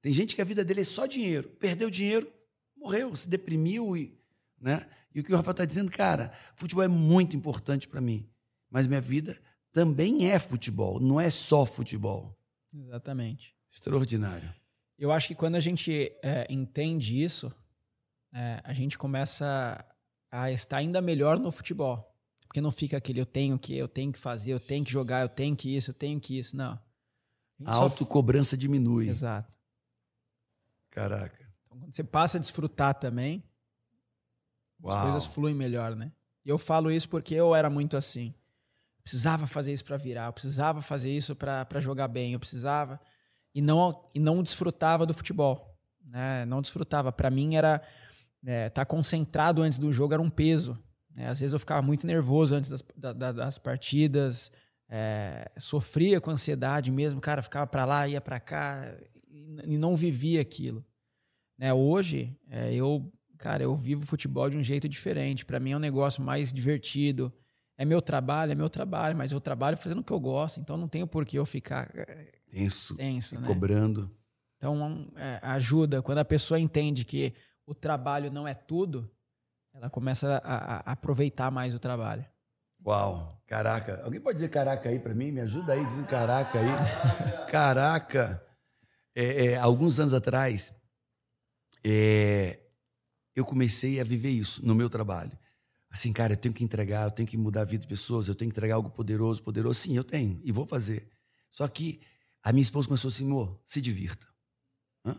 [0.01, 1.49] Tem gente que a vida dele é só dinheiro.
[1.61, 2.33] Perdeu dinheiro,
[2.77, 4.21] morreu, se deprimiu e
[4.61, 4.87] né?
[5.15, 8.29] E o que o Rafael está dizendo, cara, futebol é muito importante para mim,
[8.69, 9.41] mas minha vida
[9.73, 12.37] também é futebol, não é só futebol.
[12.73, 13.55] Exatamente.
[13.73, 14.53] Extraordinário.
[14.99, 17.53] Eu acho que quando a gente é, entende isso,
[18.33, 19.85] é, a gente começa
[20.31, 22.07] a estar ainda melhor no futebol.
[22.47, 25.23] Porque não fica aquele eu tenho que, eu tenho que fazer, eu tenho que jogar,
[25.23, 26.57] eu tenho que isso, eu tenho que isso.
[26.57, 26.79] Não.
[27.65, 29.09] A, a autocobrança diminui.
[29.09, 29.57] Exato.
[30.91, 31.39] Caraca.
[31.67, 33.45] Então, quando você passa a desfrutar também,
[34.83, 34.97] Uau.
[34.97, 36.13] As coisas fluem melhor, né?
[36.45, 38.35] E eu falo isso porque eu era muito assim.
[39.01, 43.01] Eu precisava fazer isso para virar, eu precisava fazer isso para jogar bem, eu precisava
[43.55, 46.45] e não e não desfrutava do futebol, né?
[46.45, 47.11] Não desfrutava.
[47.11, 50.79] Para mim era estar né, tá concentrado antes do jogo era um peso.
[51.15, 51.27] Né?
[51.29, 54.53] Às vezes eu ficava muito nervoso antes das, da, das partidas,
[54.89, 58.95] é, sofria com ansiedade mesmo, cara, ficava para lá, ia para cá
[59.29, 60.85] e, não vivia aquilo.
[61.59, 61.73] Né?
[61.73, 65.47] Hoje é, eu cara, eu vivo futebol de um jeito diferente.
[65.47, 67.33] Para mim é um negócio mais divertido.
[67.81, 70.77] É meu trabalho, é meu trabalho, mas eu trabalho fazendo o que eu gosto, então
[70.77, 73.47] não tenho por que eu ficar eh, tenso, tenso né?
[73.47, 74.15] cobrando.
[74.59, 77.33] Então é, ajuda quando a pessoa entende que
[77.65, 79.11] o trabalho não é tudo,
[79.73, 82.23] ela começa a, a aproveitar mais o trabalho.
[82.85, 84.03] Uau, caraca.
[84.05, 85.33] Alguém pode dizer caraca aí para mim?
[85.33, 86.69] Me ajuda aí dizendo caraca aí.
[87.51, 88.47] caraca.
[89.15, 90.71] É, é, alguns anos atrás,
[91.83, 92.61] é,
[93.35, 95.33] eu comecei a viver isso no meu trabalho.
[95.91, 98.35] Assim, cara, eu tenho que entregar, eu tenho que mudar a vida de pessoas, eu
[98.35, 99.81] tenho que entregar algo poderoso, poderoso.
[99.81, 101.11] Sim, eu tenho e vou fazer.
[101.51, 102.01] Só que
[102.43, 104.27] a minha esposa começou assim, amor, se divirta.
[105.05, 105.17] Hã?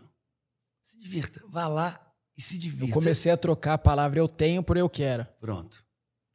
[0.82, 1.42] Se divirta.
[1.48, 2.86] Vá lá e se divirta.
[2.86, 5.26] Eu comecei a trocar a palavra eu tenho por eu quero.
[5.38, 5.84] Pronto.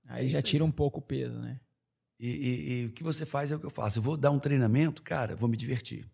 [0.05, 0.69] Aí é já tira aí.
[0.69, 1.59] um pouco o peso, né?
[2.19, 3.99] E, e, e, o que você faz é o que eu faço.
[3.99, 6.09] Eu vou dar um treinamento, cara, vou me divertir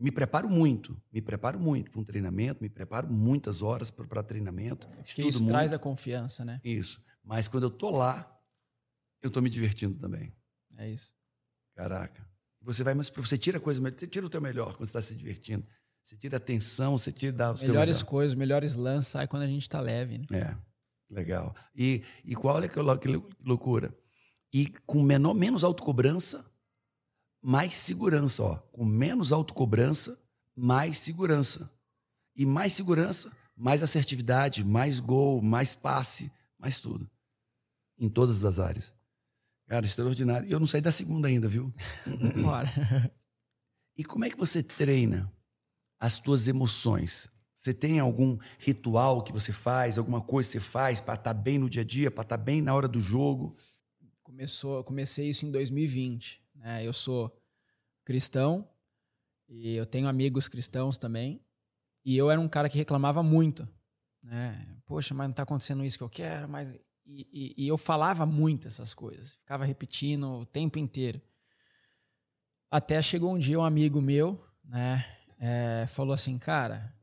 [0.00, 4.88] me preparo muito, me preparo muito para um treinamento, me preparo muitas horas para treinamento.
[5.04, 5.48] Isso muito.
[5.48, 6.58] traz a confiança, né?
[6.64, 7.02] Isso.
[7.30, 8.28] Mas quando eu tô lá,
[9.22, 10.32] eu tô me divertindo também.
[10.76, 11.14] É isso.
[11.76, 12.28] Caraca.
[12.60, 15.00] Você vai, mas você tira a coisa, você tira o teu melhor quando você está
[15.00, 15.64] se divertindo.
[16.04, 19.62] Você tira a atenção, você tira os melhores coisas, melhores lances sai quando a gente
[19.62, 20.26] está leve, né?
[20.32, 20.56] É.
[21.08, 21.54] Legal.
[21.72, 22.80] E, e qual é que
[23.44, 23.96] loucura?
[24.52, 26.44] E com menor, menos autocobrança,
[27.40, 28.56] mais segurança, ó.
[28.72, 30.18] Com menos autocobrança,
[30.56, 31.70] mais segurança.
[32.34, 37.08] E mais segurança, mais assertividade, mais gol, mais passe, mais tudo.
[38.00, 38.92] Em todas as áreas.
[39.68, 40.50] Cara, extraordinário.
[40.50, 41.72] Eu não saí da segunda ainda, viu?
[42.42, 42.68] Bora.
[43.96, 45.32] e como é que você treina
[46.00, 47.30] as tuas emoções?
[47.56, 51.40] Você tem algum ritual que você faz, alguma coisa que você faz para estar tá
[51.40, 53.54] bem no dia a dia, para estar tá bem na hora do jogo?
[54.22, 56.42] Começou, comecei isso em 2020.
[56.54, 56.86] Né?
[56.86, 57.30] Eu sou
[58.02, 58.66] cristão
[59.46, 61.44] e eu tenho amigos cristãos também.
[62.02, 63.68] E eu era um cara que reclamava muito.
[64.22, 64.66] Né?
[64.86, 66.48] Poxa, mas não está acontecendo isso que eu quero.
[66.48, 66.74] Mas...
[67.32, 71.20] e, e, eu falava muito essas coisas, ficava repetindo o tempo inteiro.
[72.70, 75.04] Até chegou um dia um amigo meu, né,
[75.38, 76.94] é, falou assim, cara,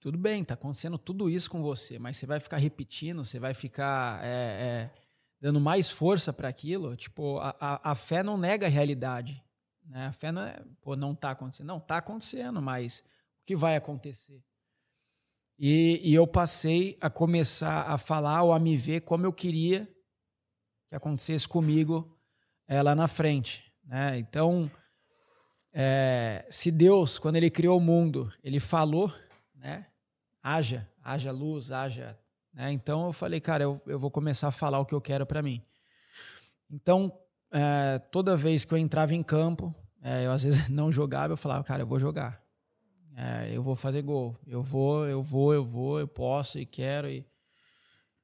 [0.00, 3.52] tudo bem, tá acontecendo tudo isso com você, mas você vai ficar repetindo, você vai
[3.52, 4.90] ficar é, é,
[5.40, 6.94] dando mais força para aquilo.
[6.96, 9.42] Tipo, a, a, a, fé não nega a realidade.
[9.84, 10.06] Né?
[10.06, 11.66] A fé não é, pô, não tá acontecendo.
[11.66, 14.42] Não, tá acontecendo, mas o que vai acontecer?
[15.58, 19.88] E, e eu passei a começar a falar ou a me ver como eu queria
[20.88, 22.16] que acontecesse comigo
[22.66, 23.64] é, lá na frente.
[23.84, 24.18] Né?
[24.18, 24.70] Então,
[25.72, 29.12] é, se Deus, quando Ele criou o mundo, Ele falou,
[29.54, 29.86] né?
[30.42, 32.18] haja, haja luz, haja.
[32.52, 32.72] Né?
[32.72, 35.42] Então eu falei, cara, eu, eu vou começar a falar o que eu quero para
[35.42, 35.62] mim.
[36.70, 37.12] Então,
[37.50, 41.36] é, toda vez que eu entrava em campo, é, eu às vezes não jogava, eu
[41.36, 42.42] falava, cara, eu vou jogar.
[43.20, 44.38] É, eu vou fazer gol.
[44.46, 47.10] Eu vou, eu vou, eu vou, eu posso e quero.
[47.10, 47.26] E...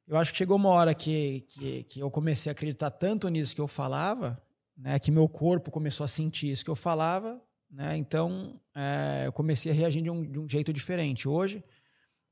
[0.06, 3.56] Eu acho que chegou uma hora que, que, que eu comecei a acreditar tanto nisso
[3.56, 4.40] que eu falava,
[4.76, 9.32] né, que meu corpo começou a sentir isso que eu falava, né, então é, eu
[9.32, 11.28] comecei a reagir de um, de um jeito diferente.
[11.28, 11.64] Hoje,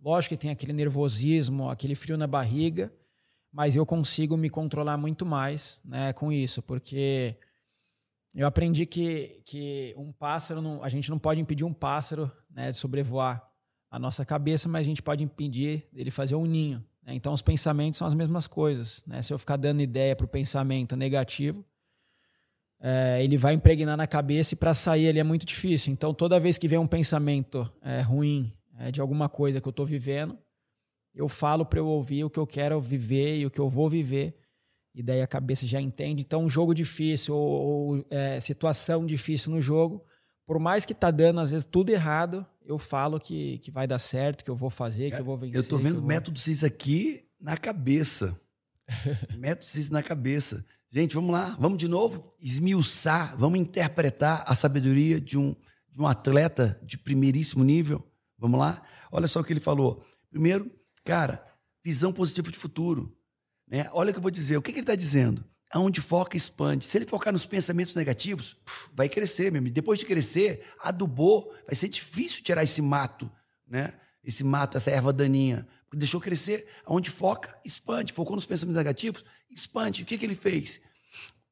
[0.00, 2.92] lógico que tem aquele nervosismo, aquele frio na barriga,
[3.50, 7.36] mas eu consigo me controlar muito mais né, com isso, porque
[8.36, 12.72] eu aprendi que, que um pássaro, não, a gente não pode impedir um pássaro né,
[12.72, 13.46] sobrevoar
[13.90, 16.82] a nossa cabeça, mas a gente pode impedir ele fazer um ninho.
[17.02, 17.14] Né?
[17.14, 19.04] Então, os pensamentos são as mesmas coisas.
[19.06, 19.20] Né?
[19.22, 21.64] Se eu ficar dando ideia para o pensamento negativo,
[22.80, 25.92] é, ele vai impregnar na cabeça e para sair ele é muito difícil.
[25.92, 29.70] Então, toda vez que vem um pensamento é, ruim é, de alguma coisa que eu
[29.70, 30.38] estou vivendo,
[31.14, 33.88] eu falo para eu ouvir o que eu quero viver e o que eu vou
[33.88, 34.34] viver
[34.94, 36.22] e daí a cabeça já entende.
[36.22, 38.06] Então, um jogo difícil ou, ou
[38.40, 40.04] situação difícil no jogo,
[40.52, 43.98] por mais que tá dando às vezes tudo errado, eu falo que, que vai dar
[43.98, 45.56] certo, que eu vou fazer, que eu vou vencer.
[45.56, 46.06] Eu tô vendo vou...
[46.06, 48.36] método CIS aqui na cabeça.
[49.38, 50.62] método CIS na cabeça.
[50.90, 55.56] Gente, vamos lá, vamos de novo esmiuçar, vamos interpretar a sabedoria de um,
[55.90, 58.06] de um atleta de primeiríssimo nível.
[58.36, 58.82] Vamos lá?
[59.10, 60.04] Olha só o que ele falou.
[60.28, 60.70] Primeiro,
[61.02, 61.42] cara,
[61.82, 63.16] visão positiva de futuro.
[63.66, 63.88] Né?
[63.90, 64.58] Olha o que eu vou dizer.
[64.58, 65.42] O que, que ele está dizendo?
[65.72, 66.84] Aonde foca, expande.
[66.84, 68.56] Se ele focar nos pensamentos negativos,
[68.92, 69.70] vai crescer mesmo.
[69.70, 73.30] Depois de crescer, adubou, vai ser difícil tirar esse mato,
[73.66, 73.94] né?
[74.22, 75.66] Esse mato, essa erva daninha.
[75.94, 76.66] Deixou crescer.
[76.84, 78.12] Aonde foca, expande.
[78.12, 80.02] Focou nos pensamentos negativos, expande.
[80.02, 80.80] O que, que ele fez?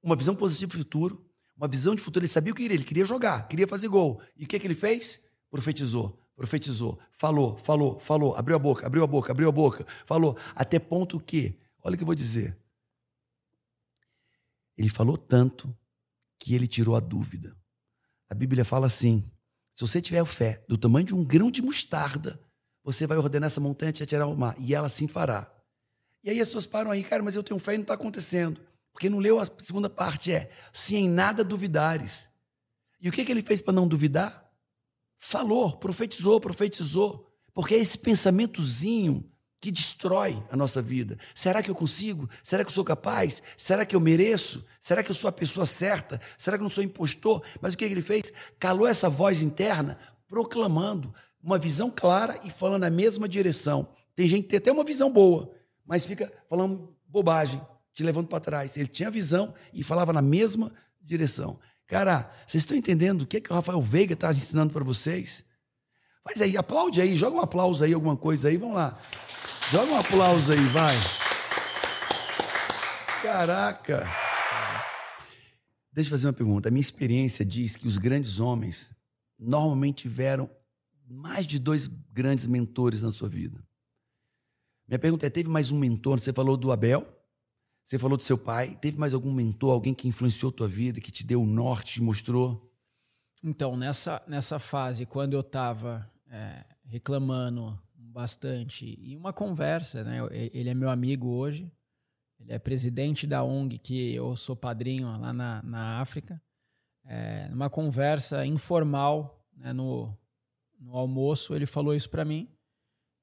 [0.03, 1.27] Uma visão positiva do futuro.
[1.57, 2.25] Uma visão de futuro.
[2.25, 2.77] Ele sabia o que queria.
[2.77, 4.21] Ele queria jogar, queria fazer gol.
[4.37, 5.21] E o que, que ele fez?
[5.51, 10.39] Profetizou profetizou, falou, falou, falou, abriu a boca, abriu a boca, abriu a boca, falou,
[10.55, 12.57] até ponto que Olha o que eu vou dizer.
[14.81, 15.77] Ele falou tanto
[16.39, 17.55] que ele tirou a dúvida.
[18.31, 19.23] A Bíblia fala assim:
[19.75, 22.41] se você tiver fé do tamanho de um grão de mostarda,
[22.83, 25.55] você vai ordenar essa montanha te atirar ao mar, e ela sim fará.
[26.25, 28.59] E aí as pessoas param aí, cara, mas eu tenho fé e não está acontecendo.
[28.91, 32.31] Porque não leu a segunda parte, é: se em nada duvidares.
[32.99, 34.51] E o que, que ele fez para não duvidar?
[35.19, 37.31] Falou, profetizou, profetizou.
[37.53, 41.19] Porque é esse pensamentozinho que destrói a nossa vida.
[41.35, 42.29] Será que eu consigo?
[42.43, 43.43] Será que eu sou capaz?
[43.57, 44.65] Será que eu mereço?
[44.81, 46.19] Será que eu sou a pessoa certa?
[46.39, 47.43] Será que eu não sou impostor?
[47.61, 48.33] Mas o que ele fez?
[48.59, 53.89] Calou essa voz interna, proclamando uma visão clara e falando na mesma direção.
[54.17, 55.53] Tem gente que tem até uma visão boa,
[55.85, 57.61] mas fica falando bobagem,
[57.93, 58.79] te levando para trás.
[58.79, 61.59] Ele tinha visão e falava na mesma direção.
[61.87, 65.45] Cara, vocês estão entendendo o que, é que o Rafael Veiga está ensinando para vocês?
[66.23, 68.99] Faz aí, aplaude aí, joga um aplauso aí, alguma coisa aí, vamos lá.
[69.71, 70.97] Joga um aplauso aí, vai.
[73.23, 74.05] Caraca.
[75.93, 76.69] Deixa eu fazer uma pergunta.
[76.69, 78.91] A minha experiência diz que os grandes homens
[79.39, 80.51] normalmente tiveram
[81.09, 83.63] mais de dois grandes mentores na sua vida.
[84.89, 86.19] Minha pergunta é: teve mais um mentor?
[86.19, 87.07] Você falou do Abel,
[87.85, 88.77] você falou do seu pai.
[88.81, 92.03] Teve mais algum mentor, alguém que influenciou tua vida, que te deu o norte, te
[92.03, 92.75] mostrou?
[93.41, 97.79] Então, nessa, nessa fase, quando eu estava é, reclamando
[98.21, 98.99] bastante.
[99.01, 100.19] E uma conversa, né?
[100.31, 101.73] Ele é meu amigo hoje.
[102.39, 106.41] Ele é presidente da ONG que eu sou padrinho lá na, na África.
[107.05, 110.15] É, numa conversa informal né, no,
[110.79, 112.49] no almoço, ele falou isso para mim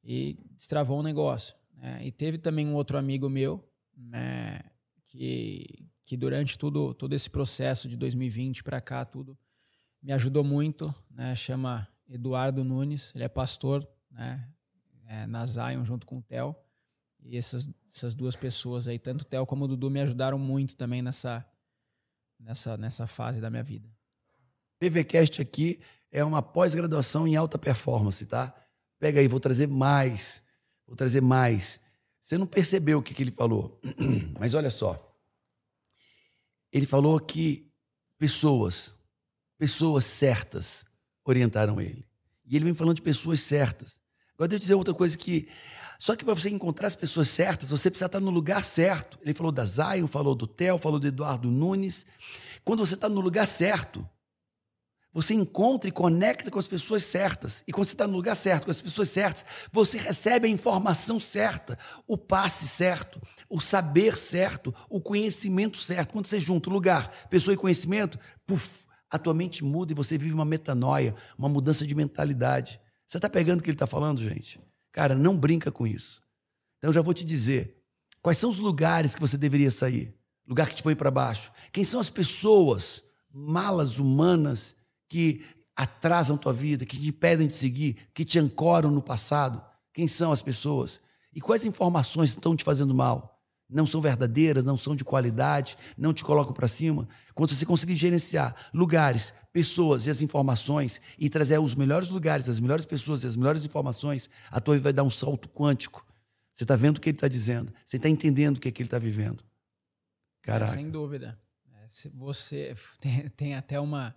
[0.03, 1.55] e destravou um negócio.
[1.75, 2.05] Né?
[2.05, 3.63] E teve também um outro amigo meu
[3.95, 4.61] né,
[5.05, 9.37] que, que durante tudo, todo esse processo de 2020 para cá, tudo
[10.01, 10.93] me ajudou muito.
[11.09, 11.35] Né?
[11.35, 14.47] Chama Eduardo Nunes, ele é pastor, né?
[15.07, 16.55] É, na Zion junto com o Theo.
[17.23, 20.75] E essas, essas duas pessoas aí, tanto o Theo como o Dudu, me ajudaram muito
[20.75, 21.45] também nessa,
[22.39, 23.89] nessa, nessa fase da minha vida.
[24.79, 25.79] PVCast aqui
[26.11, 28.53] é uma pós-graduação em alta performance, tá?
[28.99, 30.43] Pega aí, vou trazer mais.
[30.85, 31.79] Vou trazer mais.
[32.21, 33.79] Você não percebeu o que, que ele falou.
[34.39, 35.03] Mas olha só.
[36.71, 37.71] Ele falou que
[38.17, 38.93] pessoas,
[39.57, 40.85] pessoas certas
[41.23, 42.05] orientaram ele.
[42.45, 43.99] E ele vem falando de pessoas certas.
[44.37, 45.47] Agora, deixa eu dizer outra coisa que.
[45.99, 49.17] Só que para você encontrar as pessoas certas, você precisa estar no lugar certo.
[49.23, 52.05] Ele falou da Zion, falou do Theo, falou do Eduardo Nunes.
[52.63, 54.07] Quando você está no lugar certo,
[55.11, 57.63] você encontra e conecta com as pessoas certas.
[57.67, 61.19] E quando você está no lugar certo, com as pessoas certas, você recebe a informação
[61.19, 61.75] certa,
[62.07, 63.19] o passe certo,
[63.49, 66.11] o saber certo, o conhecimento certo.
[66.11, 70.35] Quando você junta lugar, pessoa e conhecimento, puf, a tua mente muda e você vive
[70.35, 72.79] uma metanoia, uma mudança de mentalidade.
[73.07, 74.59] Você está pegando o que ele está falando, gente?
[74.91, 76.21] Cara, não brinca com isso.
[76.77, 77.81] Então eu já vou te dizer.
[78.21, 80.13] Quais são os lugares que você deveria sair?
[80.45, 81.51] Lugar que te põe para baixo.
[81.71, 84.75] Quem são as pessoas malas humanas
[85.07, 89.63] que atrasam tua vida, que te impedem de seguir, que te ancoram no passado?
[89.93, 90.99] Quem são as pessoas?
[91.33, 93.36] E quais informações estão te fazendo mal?
[93.69, 97.07] Não são verdadeiras, não são de qualidade, não te colocam para cima.
[97.33, 102.59] Quando você conseguir gerenciar lugares, pessoas e as informações e trazer os melhores lugares, as
[102.59, 106.05] melhores pessoas e as melhores informações, a tua vida vai dar um salto quântico.
[106.53, 108.81] Você está vendo o que ele está dizendo, você está entendendo o que, é que
[108.81, 109.43] ele está vivendo.
[110.41, 110.71] Caraca.
[110.71, 111.37] É, sem dúvida.
[111.73, 114.15] É, você tem, tem até uma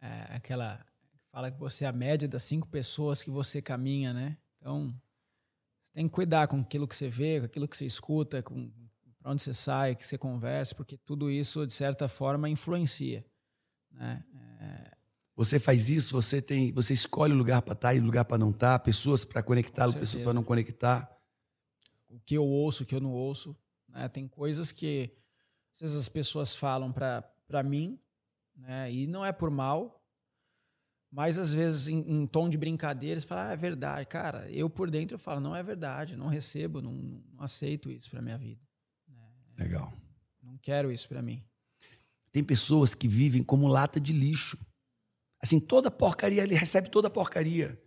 [0.00, 0.84] é, aquela
[1.30, 4.36] fala que você é a média das cinco pessoas que você caminha, né?
[4.58, 4.94] Então
[5.92, 8.70] tem que cuidar com aquilo que você vê, com aquilo que você escuta, com
[9.22, 13.24] para onde você sai, que você conversa, porque tudo isso, de certa forma, influencia.
[13.92, 14.24] Né?
[14.60, 14.96] É...
[15.36, 18.24] Você faz isso, você tem, você escolhe o lugar para estar tá e o lugar
[18.24, 21.10] para não estar, tá, pessoas para conectá-lo, pessoas para não conectar.
[22.08, 23.56] O que eu ouço, o que eu não ouço.
[23.88, 24.08] Né?
[24.08, 25.10] Tem coisas que
[25.72, 27.98] às vezes as pessoas falam para mim,
[28.54, 28.92] né?
[28.92, 30.01] e não é por mal,
[31.12, 34.06] mas às vezes, em, em, tom de brincadeira, você fala, ah, é verdade.
[34.06, 38.08] Cara, eu por dentro eu falo, não é verdade, não recebo, não, não aceito isso
[38.08, 38.60] para minha vida.
[39.58, 39.92] É, Legal.
[40.42, 41.44] Não quero isso para mim.
[42.32, 44.58] Tem pessoas que vivem como lata de lixo.
[45.38, 47.78] Assim, toda porcaria, ele recebe toda porcaria.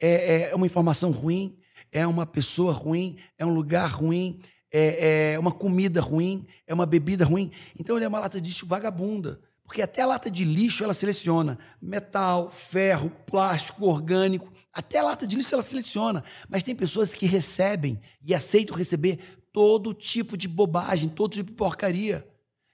[0.00, 1.58] É, é uma informação ruim,
[1.92, 4.40] é uma pessoa ruim, é um lugar ruim,
[4.72, 7.52] é, é uma comida ruim, é uma bebida ruim.
[7.78, 9.38] Então ele é uma lata de lixo vagabunda.
[9.64, 14.52] Porque até a lata de lixo ela seleciona metal, ferro, plástico, orgânico.
[14.72, 16.22] Até a lata de lixo ela seleciona.
[16.48, 19.18] Mas tem pessoas que recebem e aceitam receber
[19.52, 22.26] todo tipo de bobagem, todo tipo de porcaria.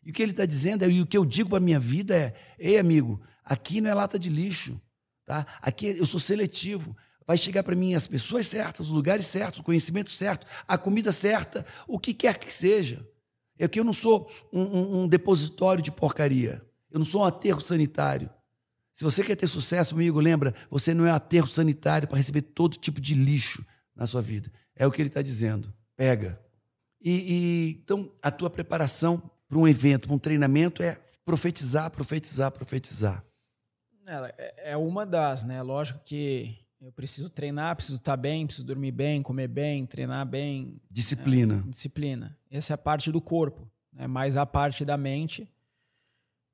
[0.04, 1.78] E o que ele está dizendo, é, e o que eu digo para a minha
[1.78, 4.80] vida é: ei, amigo, aqui não é lata de lixo.
[5.24, 5.46] Tá?
[5.62, 6.96] Aqui eu sou seletivo.
[7.24, 11.12] Vai chegar para mim as pessoas certas, os lugares certos, o conhecimento certo, a comida
[11.12, 13.06] certa, o que quer que seja.
[13.56, 16.60] É que eu não sou um, um, um depositório de porcaria.
[16.90, 18.30] Eu não sou um aterro sanitário.
[18.92, 22.76] Se você quer ter sucesso, amigo, lembra, você não é aterro sanitário para receber todo
[22.76, 24.50] tipo de lixo na sua vida.
[24.76, 25.72] É o que ele está dizendo.
[25.96, 26.40] Pega.
[27.00, 32.50] E, e, então, a tua preparação para um evento, para um treinamento é profetizar, profetizar,
[32.50, 33.24] profetizar.
[34.06, 35.62] É, é uma das, né?
[35.62, 40.80] Lógico que eu preciso treinar, preciso estar bem, preciso dormir bem, comer bem, treinar bem.
[40.90, 41.62] Disciplina.
[41.66, 42.38] É, disciplina.
[42.50, 43.70] Essa é a parte do corpo.
[43.92, 44.06] Né?
[44.06, 45.48] Mas a parte da mente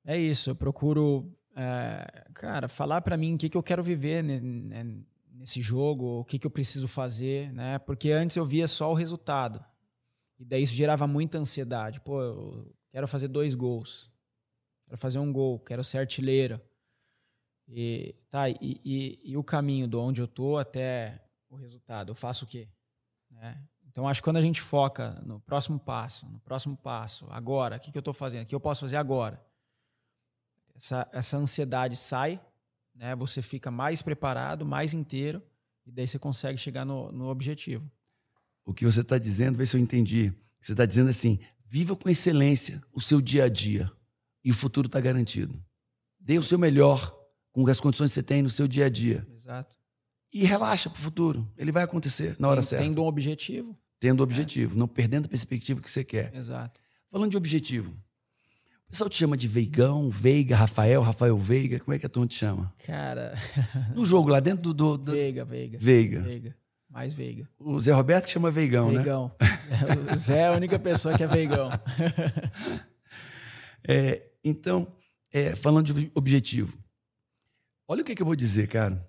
[0.06, 4.22] é isso, eu procuro, é, cara, falar para mim o que, que eu quero viver
[4.22, 7.78] nesse jogo, o que, que eu preciso fazer, né?
[7.80, 9.62] Porque antes eu via só o resultado.
[10.38, 12.00] E daí isso gerava muita ansiedade.
[12.00, 14.10] Pô, eu quero fazer dois gols.
[14.84, 16.60] Quero fazer um gol, quero ser artilheiro.
[17.66, 22.14] E, tá, e, e, e o caminho de onde eu tô até o resultado, eu
[22.14, 22.68] faço o quê?
[23.28, 23.60] Né?
[23.88, 27.80] Então, acho que quando a gente foca no próximo passo, no próximo passo, agora, o
[27.80, 28.44] que, que eu estou fazendo?
[28.44, 29.44] O que eu posso fazer agora?
[30.76, 32.40] Essa, essa ansiedade sai,
[32.94, 33.14] né?
[33.16, 35.42] Você fica mais preparado, mais inteiro,
[35.86, 37.90] e daí você consegue chegar no, no objetivo.
[38.64, 40.32] O que você está dizendo, vê se eu entendi.
[40.60, 43.90] Você está dizendo assim: viva com excelência o seu dia a dia
[44.44, 45.62] e o futuro está garantido.
[46.18, 47.16] Dê o seu melhor
[47.52, 49.26] com as condições que você tem no seu dia a dia.
[49.32, 49.76] Exato.
[50.32, 51.50] E relaxa para o futuro.
[51.56, 52.84] Ele vai acontecer na hora tem, certa.
[52.84, 53.78] Tendo um objetivo.
[53.98, 54.78] Tendo um objetivo, é.
[54.78, 56.34] não perdendo a perspectiva que você quer.
[56.34, 56.80] Exato.
[57.10, 57.96] Falando de objetivo,
[58.86, 61.80] o pessoal te chama de Veigão, Veiga, Rafael, Rafael Veiga.
[61.80, 62.72] Como é que a turma te chama?
[62.86, 63.34] Cara.
[63.94, 64.96] No jogo, lá dentro do.
[64.96, 65.12] do...
[65.12, 65.78] Veiga, Veiga.
[65.78, 66.20] Veiga.
[66.20, 66.56] Veiga.
[66.88, 67.48] Mais Veiga.
[67.58, 69.34] O Zé Roberto que chama Veigão, Veigão.
[69.40, 69.48] né?
[69.86, 70.14] Veigão.
[70.14, 71.68] o Zé é a única pessoa que é Veigão.
[73.86, 74.96] é, então,
[75.32, 76.78] é, falando de objetivo.
[77.88, 79.06] Olha o que, que eu vou dizer, cara.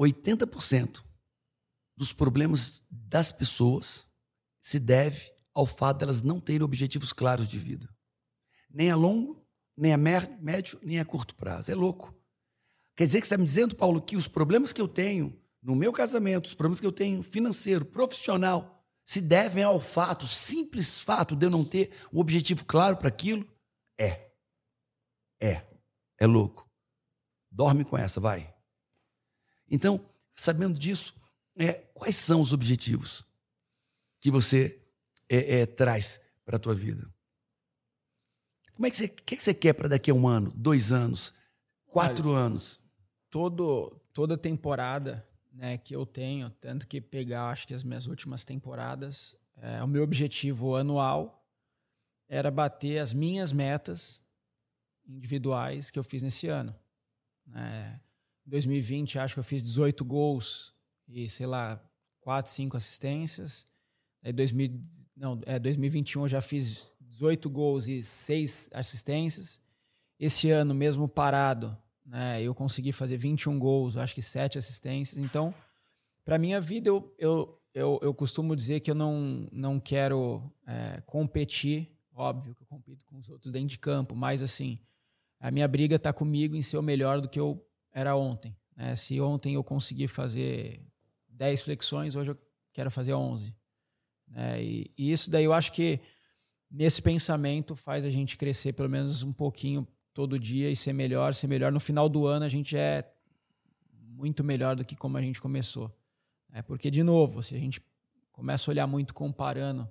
[0.00, 1.02] 80%
[1.96, 4.06] dos problemas das pessoas
[4.60, 7.88] se deve ao fato delas não terem objetivos claros de vida.
[8.68, 9.46] Nem a longo,
[9.76, 11.70] nem a médio, nem a curto prazo.
[11.70, 12.14] É louco.
[12.96, 15.74] Quer dizer que você está me dizendo, Paulo, que os problemas que eu tenho no
[15.74, 21.36] meu casamento, os problemas que eu tenho financeiro, profissional, se devem ao fato, simples fato
[21.36, 23.46] de eu não ter um objetivo claro para aquilo,
[23.98, 24.30] é.
[25.40, 25.66] É.
[26.18, 26.68] É louco.
[27.50, 28.52] Dorme com essa, vai.
[29.70, 30.04] Então,
[30.36, 31.14] sabendo disso,
[31.56, 33.24] é, quais são os objetivos
[34.20, 34.83] que você
[35.28, 37.08] é, é, traz para a tua vida?
[38.72, 41.32] Como é que você, que, que você quer para daqui a um ano, dois anos,
[41.86, 42.80] quatro Olha, anos?
[43.30, 48.44] Todo, toda temporada né, que eu tenho, tanto que pegar, acho que as minhas últimas
[48.44, 51.46] temporadas, é, o meu objetivo anual
[52.28, 54.22] era bater as minhas metas
[55.06, 56.74] individuais que eu fiz nesse ano.
[57.54, 58.00] É,
[58.46, 60.74] em 2020, acho que eu fiz 18 gols
[61.06, 61.80] e, sei lá,
[62.20, 63.66] 4, 5 assistências.
[64.24, 64.80] Aí 2000,
[65.14, 69.60] não, é, 2021 eu já fiz 18 gols e 6 assistências.
[70.18, 75.18] Esse ano, mesmo parado, né, eu consegui fazer 21 gols, acho que 7 assistências.
[75.18, 75.54] Então,
[76.24, 81.02] para minha vida, eu, eu, eu, eu, costumo dizer que eu não, não quero é,
[81.02, 81.90] competir.
[82.14, 84.78] Óbvio que eu compito com os outros dentro de campo, mas assim,
[85.38, 87.62] a minha briga está comigo em ser o melhor do que eu
[87.92, 88.56] era ontem.
[88.74, 88.96] Né?
[88.96, 90.80] Se ontem eu consegui fazer
[91.28, 92.38] 10 flexões, hoje eu
[92.72, 93.54] quero fazer 11.
[94.34, 94.62] Né?
[94.62, 96.00] E, e isso daí eu acho que
[96.70, 101.34] nesse pensamento faz a gente crescer pelo menos um pouquinho todo dia e ser melhor,
[101.34, 101.70] ser melhor.
[101.70, 103.08] No final do ano a gente é
[104.08, 105.94] muito melhor do que como a gente começou.
[106.52, 107.80] É porque, de novo, se a gente
[108.32, 109.88] começa a olhar muito comparando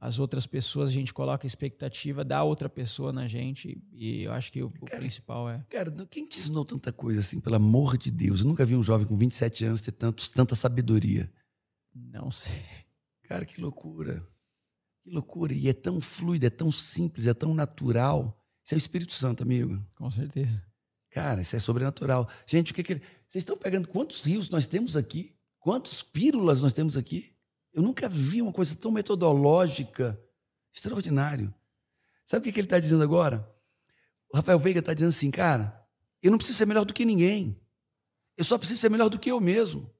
[0.00, 4.32] as outras pessoas, a gente coloca a expectativa da outra pessoa na gente e eu
[4.32, 5.64] acho que o, cara, o principal é...
[5.68, 8.40] Cara, quem te ensinou tanta coisa assim, pelo amor de Deus?
[8.40, 11.30] Eu nunca vi um jovem com 27 anos ter tantos, tanta sabedoria.
[11.94, 12.62] Não sei.
[13.28, 14.24] Cara, que loucura.
[15.02, 15.52] Que loucura.
[15.52, 18.42] E é tão fluido, é tão simples, é tão natural.
[18.64, 19.84] Isso é o Espírito Santo, amigo.
[19.94, 20.66] Com certeza.
[21.10, 22.26] Cara, isso é sobrenatural.
[22.46, 23.02] Gente, o que que ele...
[23.26, 25.36] Vocês estão pegando quantos rios nós temos aqui?
[25.58, 27.34] Quantas pílulas nós temos aqui?
[27.70, 30.18] Eu nunca vi uma coisa tão metodológica,
[30.74, 31.54] extraordinário.
[32.24, 33.46] Sabe o que, que ele está dizendo agora?
[34.32, 35.86] O Rafael Veiga está dizendo assim, cara,
[36.22, 37.60] eu não preciso ser melhor do que ninguém.
[38.38, 39.92] Eu só preciso ser melhor do que eu mesmo.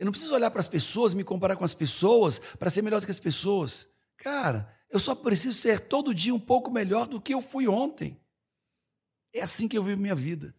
[0.00, 3.00] Eu não preciso olhar para as pessoas, me comparar com as pessoas para ser melhor
[3.00, 3.86] do que as pessoas.
[4.16, 8.18] Cara, eu só preciso ser todo dia um pouco melhor do que eu fui ontem.
[9.30, 10.54] É assim que eu vivo minha vida.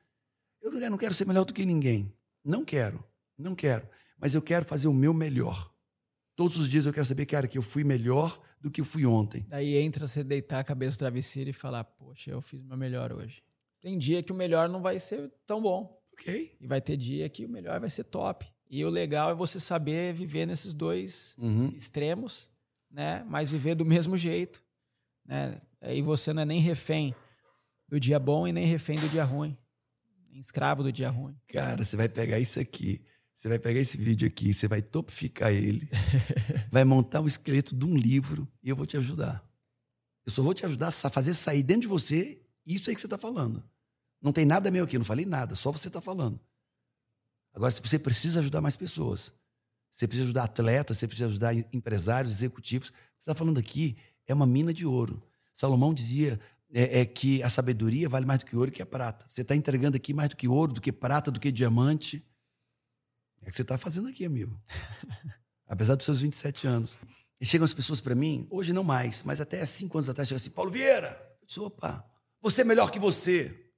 [0.62, 2.16] Eu não quero ser melhor do que ninguém.
[2.46, 3.04] Não quero,
[3.36, 3.90] não quero.
[4.16, 5.74] Mas eu quero fazer o meu melhor.
[6.36, 9.08] Todos os dias eu quero saber, cara, que eu fui melhor do que eu fui
[9.08, 9.44] ontem.
[9.50, 12.78] Daí entra você deitar a cabeça no travesseiro e falar, poxa, eu fiz o meu
[12.78, 13.42] melhor hoje.
[13.82, 16.00] Tem dia que o melhor não vai ser tão bom.
[16.14, 16.56] Ok.
[16.62, 18.51] E vai ter dia que o melhor vai ser top.
[18.72, 21.68] E o legal é você saber viver nesses dois uhum.
[21.76, 22.50] extremos,
[22.90, 23.24] né?
[23.28, 24.64] Mas viver do mesmo jeito,
[25.26, 25.62] né?
[25.80, 27.14] Aí você não é nem refém
[27.88, 29.56] do dia bom e nem refém do dia ruim.
[30.30, 31.36] Nem escravo do dia ruim.
[31.48, 33.02] Cara, você vai pegar isso aqui
[33.42, 35.90] você vai pegar esse vídeo aqui, você vai topificar ele,
[36.70, 39.44] vai montar um esqueleto de um livro e eu vou te ajudar.
[40.24, 43.08] Eu só vou te ajudar a fazer sair dentro de você isso aí que você
[43.08, 43.68] está falando.
[44.22, 46.40] Não tem nada meu aqui, eu não falei nada, só você está falando.
[47.54, 49.34] Agora, você precisa ajudar mais pessoas.
[49.92, 52.90] Você precisa ajudar atletas, você precisa ajudar empresários, executivos.
[52.90, 55.22] O que você está falando aqui é uma mina de ouro.
[55.54, 56.40] Salomão dizia
[56.74, 59.26] é, é, que a sabedoria vale mais do que ouro e que a prata.
[59.30, 62.26] Você está entregando aqui mais do que ouro, do que prata, do que diamante.
[63.42, 64.60] É o que você está fazendo aqui, amigo.
[65.68, 66.98] Apesar dos seus 27 anos.
[67.40, 70.38] E chegam as pessoas para mim, hoje não mais, mas até cinco anos atrás, chegam
[70.38, 71.10] assim: Paulo Vieira.
[71.42, 72.06] Eu disse: opa,
[72.42, 73.72] você é melhor que você.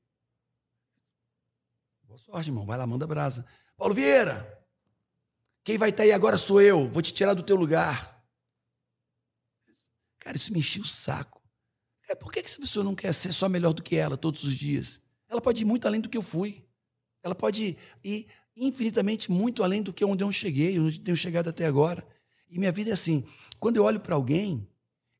[2.03, 2.65] Boa sorte, irmão.
[2.65, 3.45] Vai lá, manda brasa.
[3.83, 4.65] Paulo Vieira,
[5.61, 6.87] quem vai estar aí agora sou eu.
[6.87, 8.23] Vou te tirar do teu lugar.
[10.21, 11.41] Cara, isso me enchia o saco.
[12.07, 14.55] É, por que essa pessoa não quer ser só melhor do que ela todos os
[14.55, 15.01] dias?
[15.27, 16.65] Ela pode ir muito além do que eu fui.
[17.21, 21.65] Ela pode ir infinitamente muito além do que onde eu cheguei, onde tenho chegado até
[21.65, 22.07] agora.
[22.49, 23.25] E minha vida é assim:
[23.59, 24.65] quando eu olho para alguém,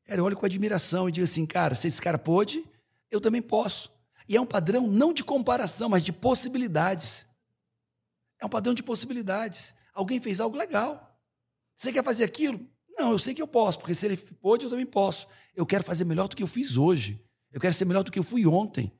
[0.06, 2.64] cara, eu olho com admiração e digo assim, cara, se esse cara pôde,
[3.10, 3.92] eu também posso.
[4.26, 7.26] E é um padrão não de comparação, mas de possibilidades.
[8.40, 9.74] É um padrão de possibilidades.
[9.92, 11.18] Alguém fez algo legal.
[11.76, 12.60] Você quer fazer aquilo?
[12.98, 15.26] Não, eu sei que eu posso, porque se ele pôde, eu também posso.
[15.54, 17.20] Eu quero fazer melhor do que eu fiz hoje.
[17.50, 18.92] Eu quero ser melhor do que eu fui ontem.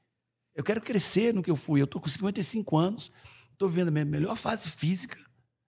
[0.55, 1.81] Eu quero crescer no que eu fui.
[1.81, 3.11] Eu estou com 55 anos.
[3.53, 5.19] Estou vivendo a minha melhor fase física,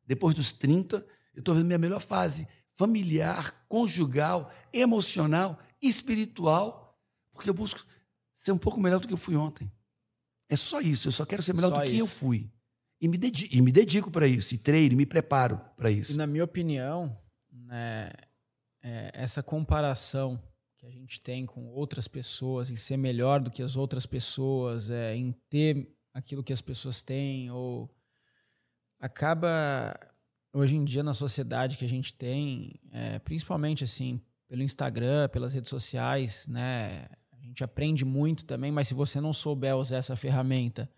[0.05, 0.97] depois dos 30.
[1.35, 2.47] Eu estou vivendo a minha melhor fase
[2.77, 6.97] familiar, conjugal, emocional, espiritual,
[7.33, 7.85] porque eu busco
[8.35, 9.73] ser um pouco melhor do que eu fui ontem.
[10.49, 11.09] É só isso.
[11.09, 12.51] Eu só quero ser melhor só do que eu fui.
[13.01, 16.13] E me dedico, e me dedico para isso, e treino, e me preparo para isso.
[16.13, 17.17] E na minha opinião,
[17.53, 18.11] né,
[18.83, 20.39] é, essa comparação
[20.79, 24.91] que a gente tem com outras pessoas, em ser melhor do que as outras pessoas,
[24.91, 27.91] é, em ter aquilo que as pessoas têm ou
[28.99, 29.99] acaba
[30.53, 35.53] hoje em dia na sociedade que a gente tem, é, principalmente assim pelo Instagram, pelas
[35.53, 37.09] redes sociais, né?
[37.33, 40.91] A gente aprende muito também, mas se você não souber usar essa ferramenta,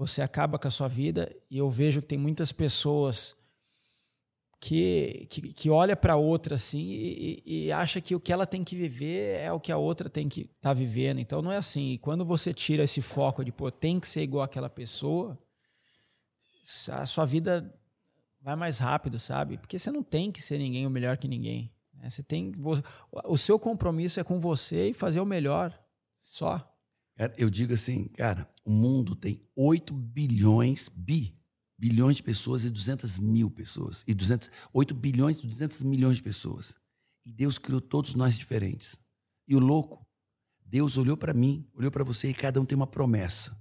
[0.00, 1.30] você acaba com a sua vida.
[1.50, 3.36] E eu vejo que tem muitas pessoas
[4.58, 8.64] que, que, que olha para outra assim e, e, acha que o que ela tem
[8.64, 11.20] que viver é o que a outra tem que estar tá vivendo.
[11.20, 11.90] Então não é assim.
[11.90, 15.38] E quando você tira esse foco de, pô, tem que ser igual aquela pessoa,
[16.92, 17.70] a sua vida
[18.40, 19.58] vai mais rápido, sabe?
[19.58, 21.70] Porque você não tem que ser ninguém ou melhor que ninguém.
[21.92, 22.08] Né?
[22.08, 22.54] Você tem,
[23.12, 25.78] o seu compromisso é com você e fazer o melhor,
[26.22, 26.69] só.
[27.36, 31.36] Eu digo assim, cara, o mundo tem 8 bilhões, bi,
[31.76, 34.02] bilhões de pessoas e 200 mil pessoas.
[34.06, 36.74] E 200, 8 bilhões e 200 milhões de pessoas.
[37.24, 38.96] E Deus criou todos nós diferentes.
[39.46, 40.06] E o louco,
[40.64, 43.58] Deus olhou para mim, olhou para você e cada um tem uma promessa.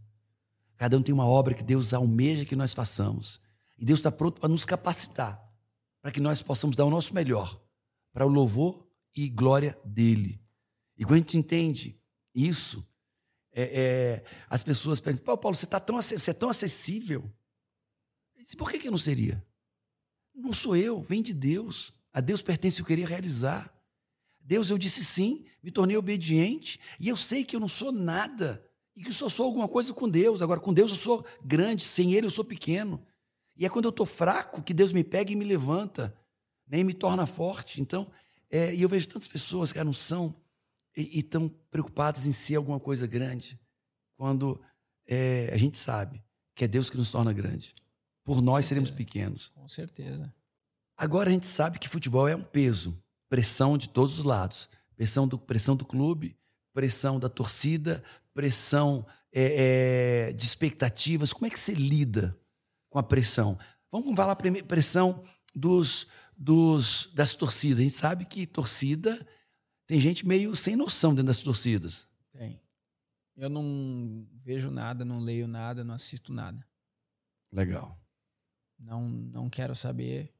[0.78, 3.42] Cada um tem uma obra que Deus almeja que nós façamos.
[3.78, 5.42] E Deus está pronto para nos capacitar,
[6.02, 7.62] para que nós possamos dar o nosso melhor
[8.14, 10.42] para o louvor e glória dele.
[10.98, 12.00] E quando a gente entende
[12.34, 12.88] isso,
[13.60, 17.30] é, é, as pessoas pensam, Pô, Paulo, você, tá tão, você é tão acessível.
[18.38, 19.44] Disse, por que, que não seria?
[20.34, 21.94] Não sou eu, vem de Deus.
[22.14, 23.74] A Deus pertence o que eu queria realizar.
[24.40, 28.66] Deus, eu disse sim, me tornei obediente, e eu sei que eu não sou nada,
[28.96, 30.42] e que só sou alguma coisa com Deus.
[30.42, 33.06] Agora, com Deus eu sou grande, sem Ele eu sou pequeno.
[33.56, 36.16] E é quando eu estou fraco que Deus me pega e me levanta,
[36.66, 37.82] nem me torna forte.
[37.82, 38.10] Então,
[38.50, 40.34] é, e eu vejo tantas pessoas que não são
[40.96, 43.60] e estão preocupadas em ser alguma coisa grande,
[44.18, 44.62] quando
[45.08, 46.24] é, a gente sabe
[46.56, 47.74] que é Deus que nos torna grande.
[48.24, 49.50] Por nós seremos pequenos.
[49.50, 50.34] Com certeza.
[50.98, 54.70] Agora a gente sabe que futebol é um peso, pressão de todos os lados.
[54.96, 56.36] Pressão do, pressão do clube,
[56.74, 61.32] pressão da torcida, pressão é, é, de expectativas.
[61.32, 62.38] Como é que você lida
[62.90, 63.58] com a pressão.
[63.92, 65.24] Vamos falar primeiro pressão
[65.56, 67.80] dos, dos, das torcidas.
[67.80, 69.26] A gente sabe que torcida
[69.90, 72.08] tem gente meio sem noção dentro das torcidas.
[72.32, 72.62] Tem.
[73.36, 76.64] Eu não vejo nada, não leio nada, não assisto nada.
[77.52, 78.00] Legal.
[78.78, 80.32] Não, não quero saber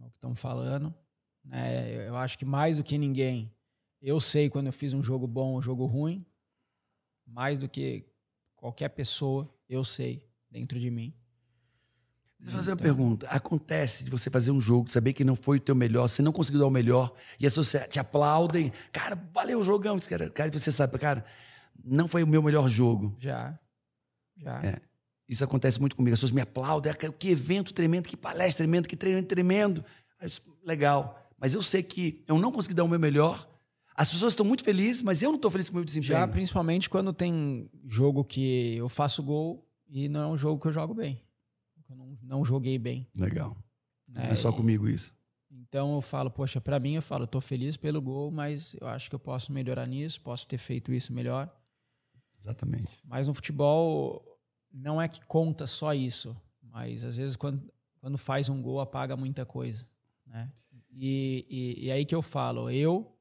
[0.00, 0.94] o que estão falando.
[1.52, 3.54] É, eu acho que mais do que ninguém,
[4.00, 6.24] eu sei quando eu fiz um jogo bom ou jogo ruim.
[7.26, 8.06] Mais do que
[8.56, 11.12] qualquer pessoa, eu sei dentro de mim.
[12.40, 12.84] Deixa eu fazer uma então.
[12.84, 13.26] pergunta.
[13.28, 16.32] Acontece de você fazer um jogo, saber que não foi o teu melhor, você não
[16.32, 18.72] conseguiu dar o melhor, e as pessoas te aplaudem.
[18.92, 19.98] Cara, valeu o jogão.
[20.00, 21.24] Cara, cara, você sabe, cara,
[21.84, 23.14] não foi o meu melhor jogo.
[23.18, 23.58] Já.
[24.38, 24.64] Já.
[24.64, 24.80] É.
[25.28, 26.14] Isso acontece muito comigo.
[26.14, 26.90] As pessoas me aplaudem.
[26.90, 29.84] Ah, que evento tremendo, que palestra tremendo, que treinamento tremendo.
[30.64, 31.30] Legal.
[31.38, 33.48] Mas eu sei que eu não consegui dar o meu melhor.
[33.94, 36.18] As pessoas estão muito felizes, mas eu não estou feliz com o meu desempenho.
[36.18, 40.68] Já, principalmente quando tem jogo que eu faço gol e não é um jogo que
[40.68, 41.20] eu jogo bem
[41.90, 43.06] eu não, não joguei bem.
[43.14, 43.56] Legal.
[44.14, 45.14] É, é só comigo isso.
[45.50, 49.08] Então eu falo, poxa, para mim eu falo, tô feliz pelo gol, mas eu acho
[49.08, 51.52] que eu posso melhorar nisso, posso ter feito isso melhor.
[52.38, 52.98] Exatamente.
[53.04, 54.24] Mas no futebol
[54.72, 57.68] não é que conta só isso, mas às vezes quando,
[58.00, 59.86] quando faz um gol apaga muita coisa,
[60.24, 60.50] né?
[60.92, 63.16] E, e, e aí que eu falo, eu,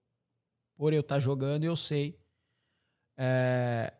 [0.76, 2.20] por eu estar tá jogando, eu sei
[3.18, 3.94] é,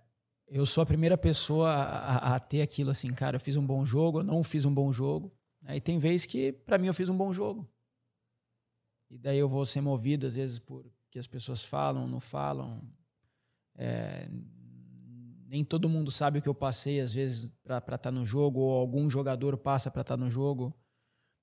[0.52, 3.86] eu sou a primeira pessoa a, a, ter aquilo assim, cara, eu fiz um bom
[3.86, 5.32] jogo, eu não fiz um bom jogo.
[5.66, 7.70] Aí tem vezes que, para mim, eu fiz um bom jogo.
[9.10, 12.82] E daí eu vou ser movido, às vezes, por que as pessoas falam, não falam.
[13.76, 14.28] É,
[15.48, 18.60] nem todo mundo sabe o que eu passei, às vezes, para estar tá no jogo,
[18.60, 20.74] ou algum jogador passa para estar tá no jogo,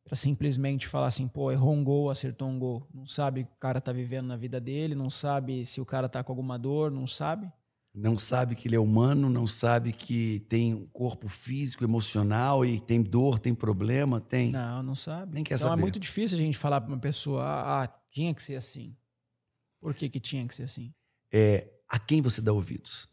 [0.05, 2.89] para simplesmente falar assim, pô, errou um gol, acertou um gol.
[2.93, 5.87] Não sabe o que o cara tá vivendo na vida dele, não sabe se o
[5.87, 7.53] cara tá com alguma dor, não sabe
[7.97, 12.79] não sabe que ele é humano, não sabe que tem um corpo físico, emocional e
[12.79, 14.53] tem dor, tem problema, tem.
[14.53, 15.33] Não, não sabe.
[15.33, 15.81] Nem quer então é saber.
[15.81, 18.95] é muito difícil a gente falar para uma pessoa, ah, ah, tinha que ser assim.
[19.81, 20.93] Por que, que tinha que ser assim?
[21.33, 23.09] É a quem você dá ouvidos.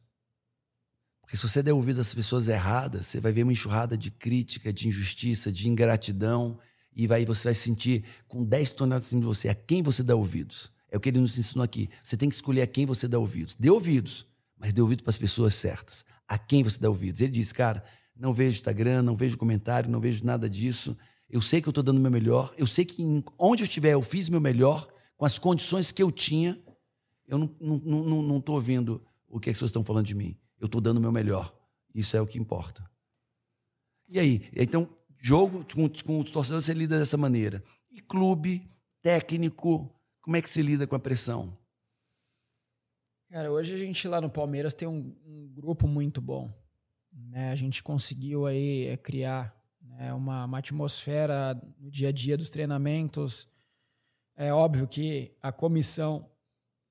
[1.22, 4.74] Porque se você der ouvido às pessoas erradas, você vai ver uma enxurrada de crítica,
[4.74, 6.60] de injustiça, de ingratidão,
[6.94, 9.48] e vai, você vai sentir com 10 toneladas em cima de você.
[9.48, 10.70] A quem você dá ouvidos?
[10.92, 11.90] É o que ele nos ensinou aqui.
[12.04, 13.56] Você tem que escolher a quem você dá ouvidos.
[13.58, 14.28] Dê ouvidos
[14.64, 16.06] mas dê ouvido para as pessoas certas.
[16.26, 17.20] A quem você dá ouvidos?
[17.20, 17.84] Ele disse, cara,
[18.16, 20.96] não vejo Instagram, não vejo comentário, não vejo nada disso.
[21.30, 22.54] Eu sei que eu estou dando o meu melhor.
[22.58, 23.04] Eu sei que
[23.38, 24.88] onde eu estiver, eu fiz meu melhor,
[25.18, 26.58] com as condições que eu tinha.
[27.28, 30.34] Eu não estou não, não, não ouvindo o que as pessoas estão falando de mim.
[30.58, 31.54] Eu estou dando o meu melhor.
[31.94, 32.90] Isso é o que importa.
[34.08, 34.50] E aí?
[34.56, 34.88] Então,
[35.22, 37.62] jogo com, com os torcedores você lida dessa maneira.
[37.92, 38.66] E clube,
[39.02, 41.54] técnico, como é que se lida com a pressão?
[43.34, 46.54] Cara, hoje a gente lá no Palmeiras tem um, um grupo muito bom.
[47.12, 47.50] Né?
[47.50, 52.52] A gente conseguiu aí é, criar né, uma, uma atmosfera no dia a dia dos
[52.52, 53.48] treinamentos.
[54.36, 56.30] É óbvio que a comissão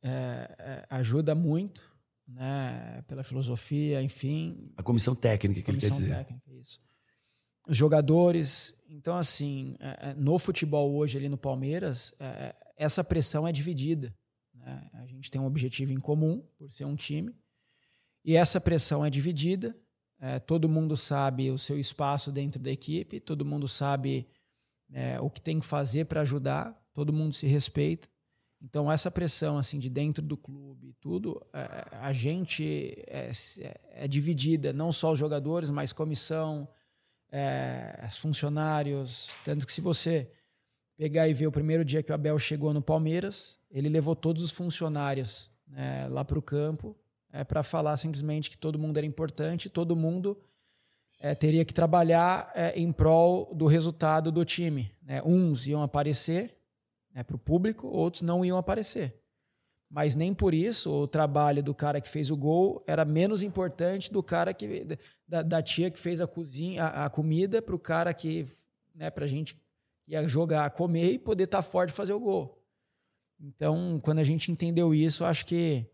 [0.03, 1.89] é, ajuda muito,
[2.27, 4.73] né, pela filosofia, enfim.
[4.77, 6.17] A comissão técnica, que comissão ele quer dizer.
[6.25, 6.81] Técnica, isso.
[7.69, 8.75] Os jogadores.
[8.89, 9.77] Então, assim,
[10.17, 12.13] no futebol hoje ali no Palmeiras,
[12.77, 14.13] essa pressão é dividida.
[14.63, 14.91] Né?
[14.95, 17.35] A gente tem um objetivo em comum, por ser um time,
[18.25, 19.77] e essa pressão é dividida.
[20.21, 24.29] É, todo mundo sabe o seu espaço dentro da equipe, todo mundo sabe
[24.93, 28.09] é, o que tem que fazer para ajudar, todo mundo se respeita.
[28.61, 33.33] Então essa pressão assim de dentro do clube, tudo, é, a gente é,
[33.91, 36.69] é, dividida, não só os jogadores, mas comissão,
[37.33, 40.31] é, os funcionários, tanto que se você
[41.03, 44.41] pegar e ver o primeiro dia que o Abel chegou no Palmeiras, ele levou todos
[44.41, 46.97] os funcionários né, lá para o campo
[47.33, 50.41] é, para falar simplesmente que todo mundo era importante, todo mundo
[51.19, 54.93] é, teria que trabalhar é, em prol do resultado do time.
[55.03, 55.21] Né?
[55.25, 56.57] Uns iam aparecer
[57.13, 59.21] né, para o público, outros não iam aparecer.
[59.91, 64.09] Mas nem por isso o trabalho do cara que fez o gol era menos importante
[64.09, 64.97] do cara que
[65.27, 68.47] da, da tia que fez a cozinha, a, a comida para o cara que,
[68.95, 69.61] né, para gente
[70.13, 72.63] ia jogar, comer e poder estar tá forte e fazer o gol.
[73.41, 75.87] Então, quando a gente entendeu isso, acho que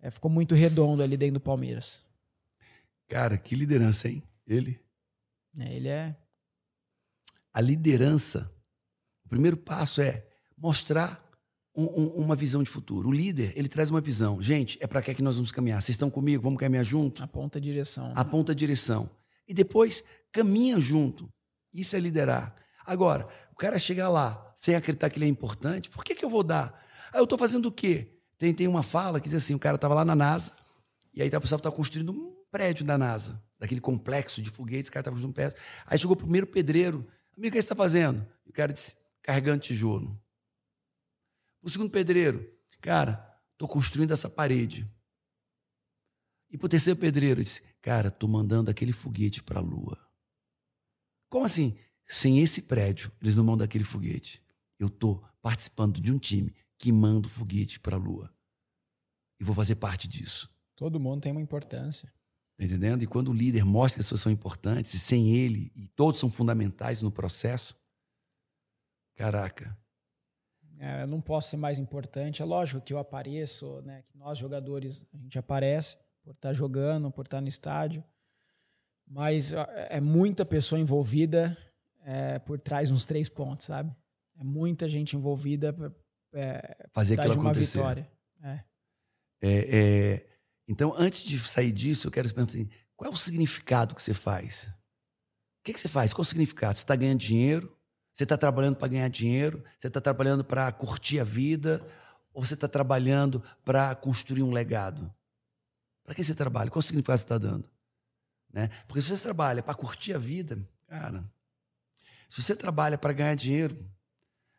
[0.00, 2.04] é, ficou muito redondo ali dentro do Palmeiras.
[3.08, 4.22] Cara, que liderança, hein?
[4.46, 4.78] Ele.
[5.58, 6.16] É, ele é.
[7.52, 8.52] A liderança,
[9.24, 10.26] o primeiro passo é
[10.56, 11.26] mostrar
[11.74, 13.08] um, um, uma visão de futuro.
[13.08, 14.42] O líder, ele traz uma visão.
[14.42, 15.80] Gente, é para cá que nós vamos caminhar.
[15.80, 16.42] Vocês estão comigo?
[16.42, 17.22] Vamos caminhar junto?
[17.22, 18.12] Aponta a direção.
[18.14, 19.08] Aponta a direção.
[19.48, 21.28] E depois caminha junto.
[21.72, 22.54] Isso é liderar.
[22.86, 26.30] Agora, o cara chegar lá sem acreditar que ele é importante, por que, que eu
[26.30, 26.82] vou dar?
[27.12, 28.16] Ah, eu estou fazendo o quê?
[28.38, 30.52] Tem, tem uma fala que diz assim: o cara estava lá na NASA,
[31.12, 34.92] e aí o pessoal estava construindo um prédio da NASA, daquele complexo de foguetes, o
[34.92, 35.58] cara estava construindo um prédio.
[35.86, 37.06] Aí chegou o primeiro pedreiro:
[37.36, 38.26] amigo, o que você está fazendo?
[38.46, 40.18] O cara disse: carregando tijolo.
[41.62, 42.48] O segundo pedreiro:
[42.80, 44.88] cara, estou construindo essa parede.
[46.50, 49.98] E para o terceiro pedreiro, disse: cara, estou mandando aquele foguete para a Lua.
[51.28, 51.76] Como assim?
[52.06, 54.42] Sem esse prédio, eles não mandam aquele foguete.
[54.78, 58.32] Eu estou participando de um time que manda o foguete para a Lua.
[59.40, 60.50] E vou fazer parte disso.
[60.74, 62.12] Todo mundo tem uma importância.
[62.56, 63.02] Tá entendendo?
[63.02, 66.20] E quando o líder mostra que as pessoas são importantes, e sem ele, e todos
[66.20, 67.76] são fundamentais no processo,
[69.14, 69.76] caraca.
[70.78, 72.40] É, eu não posso ser mais importante.
[72.40, 74.02] É lógico que eu apareço, né?
[74.08, 78.04] Que nós jogadores a gente aparece por estar tá jogando, por estar tá no estádio,
[79.06, 79.52] mas
[79.88, 81.56] é muita pessoa envolvida
[82.06, 83.92] é, por trás uns três pontos, sabe?
[84.38, 85.74] É muita gente envolvida
[86.32, 87.78] é, fazer aquilo uma acontecer.
[87.78, 88.10] vitória.
[88.42, 88.64] É.
[89.42, 90.26] É, é.
[90.68, 94.14] então, antes de sair disso, eu quero perguntar assim: qual é o significado que você
[94.14, 94.70] faz?
[95.60, 96.14] O que, que você faz?
[96.14, 96.76] Qual o significado?
[96.76, 97.76] Você está ganhando dinheiro?
[98.14, 99.64] Você está trabalhando para ganhar dinheiro?
[99.76, 101.84] Você está trabalhando para curtir a vida?
[102.32, 105.12] Ou você está trabalhando para construir um legado?
[106.04, 106.70] Para que você trabalha?
[106.70, 107.68] Qual o significado que você está dando?
[108.52, 108.68] Né?
[108.86, 111.24] Porque se você trabalha para curtir a vida, cara,
[112.28, 113.76] se você trabalha para ganhar dinheiro,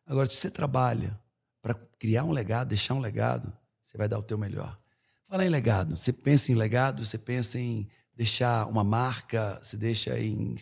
[0.05, 1.19] agora se você trabalha
[1.61, 3.51] para criar um legado, deixar um legado,
[3.83, 4.79] você vai dar o teu melhor.
[5.27, 10.17] Falar em legado, você pensa em legado, você pensa em deixar uma marca, você deixa
[10.17, 10.55] em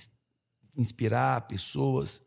[0.76, 2.22] inspirar pessoas.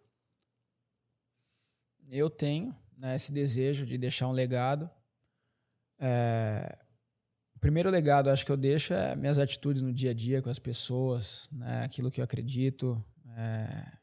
[2.11, 4.89] Eu tenho né, esse desejo de deixar um legado.
[5.99, 6.79] É...
[7.55, 10.49] O primeiro legado, acho que eu deixo é minhas atitudes no dia a dia com
[10.49, 13.05] as pessoas, né, aquilo que eu acredito.
[13.37, 13.98] É...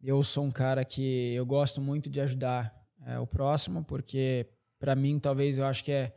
[0.00, 2.74] Eu sou um cara que eu gosto muito de ajudar
[3.04, 4.46] é, o próximo, porque
[4.78, 6.14] para mim talvez eu acho que é,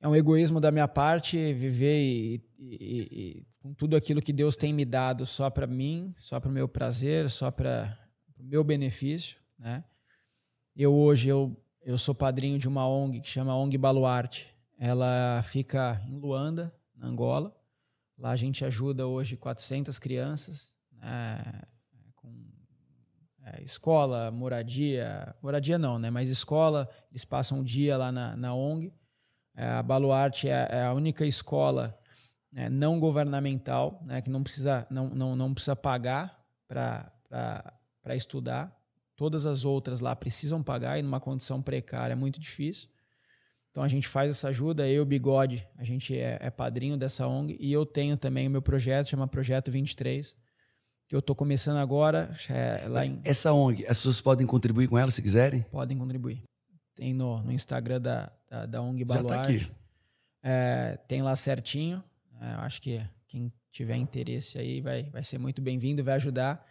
[0.00, 4.56] é um egoísmo da minha parte viver e, e, e com tudo aquilo que Deus
[4.56, 7.98] tem me dado só para mim, só para o meu prazer, só para
[8.38, 9.84] o meu benefício, né?
[10.76, 14.46] Eu hoje eu, eu sou padrinho de uma ONG que chama ONG Baluarte.
[14.78, 17.52] Ela fica em Luanda, na Angola.
[18.16, 21.62] Lá a gente ajuda hoje 400 crianças né,
[23.54, 26.10] é, escola, moradia, moradia não, né?
[26.10, 28.92] Mas escola, eles passam um dia lá na, na ONG.
[29.54, 31.98] É, a Baluarte é, é, a única escola
[32.52, 34.20] né, não governamental, né?
[34.20, 36.38] Que não precisa, não, não, não precisa pagar
[36.68, 38.76] para estudar.
[39.16, 42.88] Todas as outras lá precisam pagar e numa condição precária é muito difícil.
[43.70, 47.56] Então a gente faz essa ajuda, eu, Bigode, a gente é, é padrinho dessa ONG
[47.60, 50.36] e eu tenho também o meu projeto, chama Projeto 23,
[51.08, 52.30] que eu estou começando agora.
[52.50, 53.18] É lá em...
[53.24, 55.62] Essa ONG, as pessoas podem contribuir com ela se quiserem?
[55.62, 56.42] Podem contribuir.
[56.94, 59.58] Tem no, no Instagram da, da, da ONG Baluarte.
[59.58, 59.78] Já tá aqui.
[60.42, 62.04] É, tem lá certinho.
[62.40, 66.62] É, eu acho que quem tiver interesse aí vai, vai ser muito bem-vindo, vai ajudar.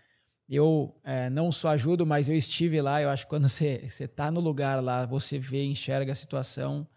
[0.47, 3.01] eu é, não só ajudo, mas eu estive lá.
[3.01, 6.87] Eu acho que quando você está no lugar lá, você vê, enxerga a situação,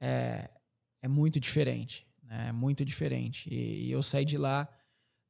[0.00, 0.48] é,
[1.02, 2.06] é muito diferente.
[2.22, 2.46] Né?
[2.50, 3.52] É muito diferente.
[3.52, 4.68] E, e, eu saí de lá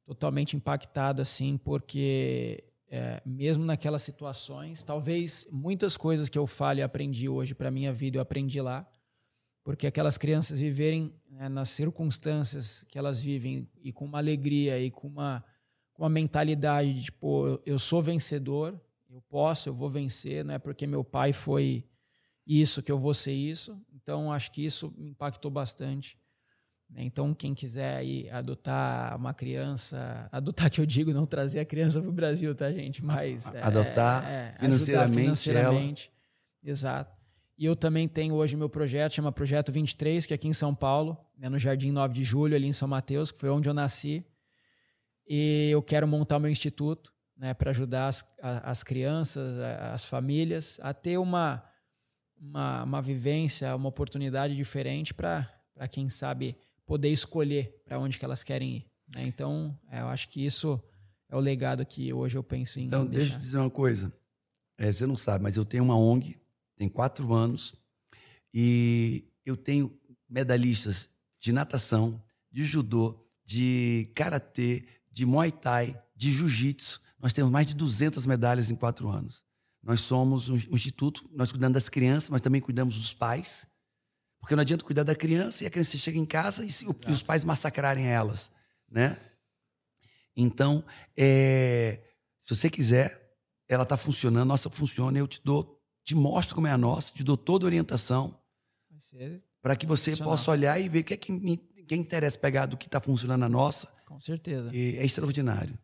[0.05, 6.83] totalmente impactado, assim, porque é, mesmo naquelas situações, talvez muitas coisas que eu falo e
[6.83, 8.87] aprendi hoje para minha vida, eu aprendi lá.
[9.63, 14.91] Porque aquelas crianças viverem né, nas circunstâncias que elas vivem e com uma alegria e
[14.91, 15.43] com uma
[15.95, 18.77] com uma mentalidade de tipo, eu sou vencedor,
[19.09, 21.87] eu posso, eu vou vencer, não é porque meu pai foi
[22.45, 23.81] isso que eu vou ser isso.
[23.93, 26.19] Então, acho que isso me impactou bastante.
[26.95, 27.03] Né?
[27.03, 31.99] Então, quem quiser aí adotar uma criança, adotar que eu digo, não trazer a criança
[31.99, 33.03] para o Brasil, tá, gente?
[33.03, 36.11] Mas é, adotar é, financeiramente, financeiramente
[36.63, 36.71] ela.
[36.71, 37.15] Exato.
[37.57, 40.73] E eu também tenho hoje meu projeto, chama Projeto 23, que é aqui em São
[40.73, 43.73] Paulo, né, no Jardim 9 de Julho, ali em São Mateus, que foi onde eu
[43.73, 44.25] nasci.
[45.27, 49.57] E eu quero montar o meu instituto né, para ajudar as, as crianças,
[49.93, 51.63] as famílias a ter uma,
[52.37, 55.49] uma, uma vivência, uma oportunidade diferente para,
[55.89, 58.85] quem sabe, poder escolher para onde que elas querem ir.
[59.13, 59.23] Né?
[59.25, 60.81] Então, é, eu acho que isso
[61.29, 62.85] é o legado que hoje eu penso em.
[62.85, 63.19] Então, deixar.
[63.19, 64.13] deixa eu dizer uma coisa.
[64.77, 66.37] É, você não sabe, mas eu tenho uma ONG,
[66.75, 67.73] tem quatro anos,
[68.53, 69.97] e eu tenho
[70.29, 71.09] medalhistas
[71.39, 72.21] de natação,
[72.51, 76.99] de judô, de karatê, de Muay Thai, de Jiu-Jitsu.
[77.19, 79.45] Nós temos mais de 200 medalhas em quatro anos.
[79.81, 83.67] Nós somos um instituto, nós cuidamos das crianças, mas também cuidamos dos pais.
[84.45, 86.69] Porque não adianta cuidar da criança e a criança chega em casa e,
[87.07, 88.51] e os pais massacrarem elas,
[88.87, 89.19] né?
[90.37, 90.83] Então,
[91.17, 91.99] é,
[92.39, 93.35] se você quiser,
[93.67, 97.23] ela está funcionando, nossa funciona, eu te dou, te mostro como é a nossa, te
[97.23, 98.39] dou toda a orientação
[99.63, 102.67] para que você possa olhar e ver o que é que me, quem interessa pegar
[102.67, 103.87] do que está funcionando na nossa.
[104.05, 104.69] Com certeza.
[104.71, 105.75] é extraordinário.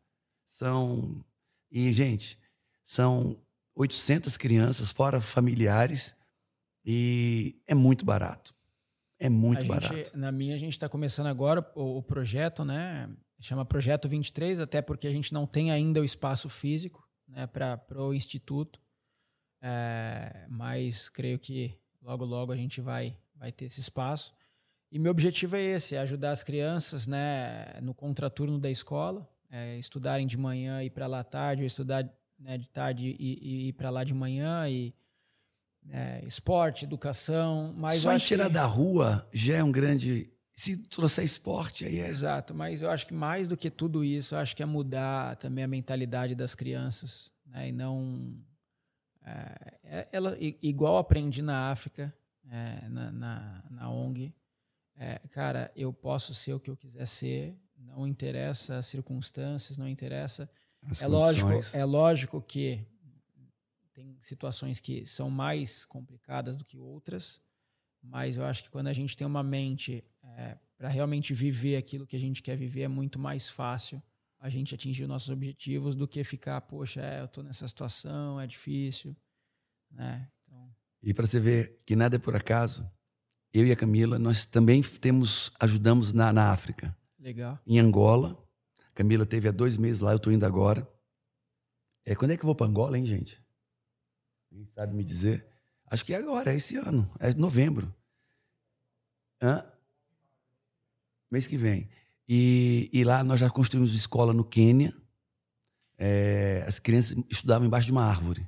[0.46, 1.26] São.
[1.72, 2.38] E, gente,
[2.84, 3.42] são
[3.74, 6.14] 800 crianças, fora familiares,
[6.86, 8.54] e é muito barato.
[9.20, 9.96] É muito a barato.
[9.96, 13.10] Gente, na minha, a gente está começando agora o, o, projeto, né?
[13.40, 17.80] Chama Projeto 23, até porque a gente não tem ainda o espaço físico né, para
[17.98, 18.80] o Instituto.
[19.62, 24.34] É, mas creio que logo, logo a gente vai, vai ter esse espaço.
[24.92, 29.78] E meu objetivo é esse, é ajudar as crianças né, no contraturno da escola, é,
[29.78, 33.68] estudarem de manhã e ir para lá tarde, ou estudar né, de tarde e, e
[33.70, 34.94] ir para lá de manhã, e
[35.90, 37.74] é, esporte, educação.
[37.76, 38.54] Mas Só em tirar que...
[38.54, 40.32] da rua já é um grande.
[40.54, 42.08] Se trouxer esporte, aí é.
[42.08, 45.36] Exato, mas eu acho que mais do que tudo isso, eu acho que é mudar
[45.38, 48.36] também a mentalidade das crianças, né, e não.
[49.26, 52.14] É, é ela, igual aprendi na África,
[52.50, 54.34] é, na, na, na ONG,
[54.98, 59.88] é, cara, eu posso ser o que eu quiser ser, não interessa as circunstâncias, não
[59.88, 60.50] interessa.
[60.84, 62.86] As é lógico, é lógico que
[63.94, 67.42] tem situações que são mais complicadas do que outras,
[68.02, 72.08] mas eu acho que quando a gente tem uma mente é, para realmente viver aquilo
[72.08, 74.02] que a gente quer viver, é muito mais fácil
[74.40, 78.42] a gente atingir os nossos objetivos do que ficar, poxa, é, eu estou nessa situação,
[78.42, 79.16] é difícil.
[79.92, 80.28] Né?
[80.42, 80.76] Então...
[81.04, 82.90] E para você ver que nada é por acaso,
[83.54, 86.96] eu e a Camila, nós também temos, ajudamos na, na África.
[87.20, 87.60] Legal.
[87.68, 88.38] Em Angola.
[88.96, 90.88] Camila teve há dois meses lá, eu estou indo agora.
[92.06, 93.41] É, quando é que eu vou para Angola, hein, gente?
[94.52, 95.48] Quem sabe me dizer?
[95.86, 97.94] Acho que é agora, é esse ano, é novembro.
[99.42, 99.66] Hã?
[101.32, 101.88] Mês que vem.
[102.28, 104.94] E, e lá nós já construímos escola no Quênia.
[105.98, 108.46] É, as crianças estudavam embaixo de uma árvore.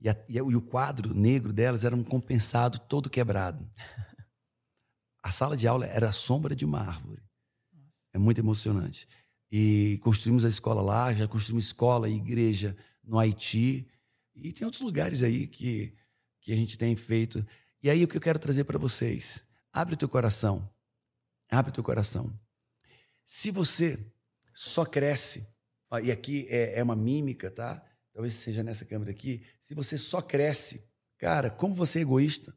[0.00, 3.70] E, a, e, o quadro negro delas era um compensado todo quebrado.
[5.22, 7.22] a sala de aula era a sombra de uma árvore.
[8.14, 9.06] É muito emocionante.
[9.50, 13.86] E construímos a escola lá, já construímos escola e igreja no Haiti.
[14.34, 15.94] E tem outros lugares aí que,
[16.40, 17.46] que a gente tem feito.
[17.82, 19.44] E aí o que eu quero trazer para vocês?
[19.72, 20.68] Abre teu coração.
[21.50, 22.38] Abre teu coração.
[23.24, 24.12] Se você
[24.54, 25.48] só cresce,
[26.02, 27.82] e aqui é, é uma mímica, tá?
[28.12, 29.44] Talvez seja nessa câmera aqui.
[29.60, 32.56] Se você só cresce, cara, como você é egoísta,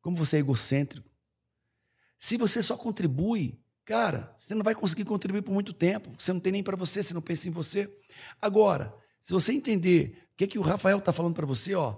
[0.00, 1.10] como você é egocêntrico,
[2.18, 6.14] se você só contribui, cara, você não vai conseguir contribuir por muito tempo.
[6.18, 7.92] Você não tem nem para você, você não pensa em você.
[8.40, 11.96] Agora, se você entender o que, é que o Rafael está falando para você, ó,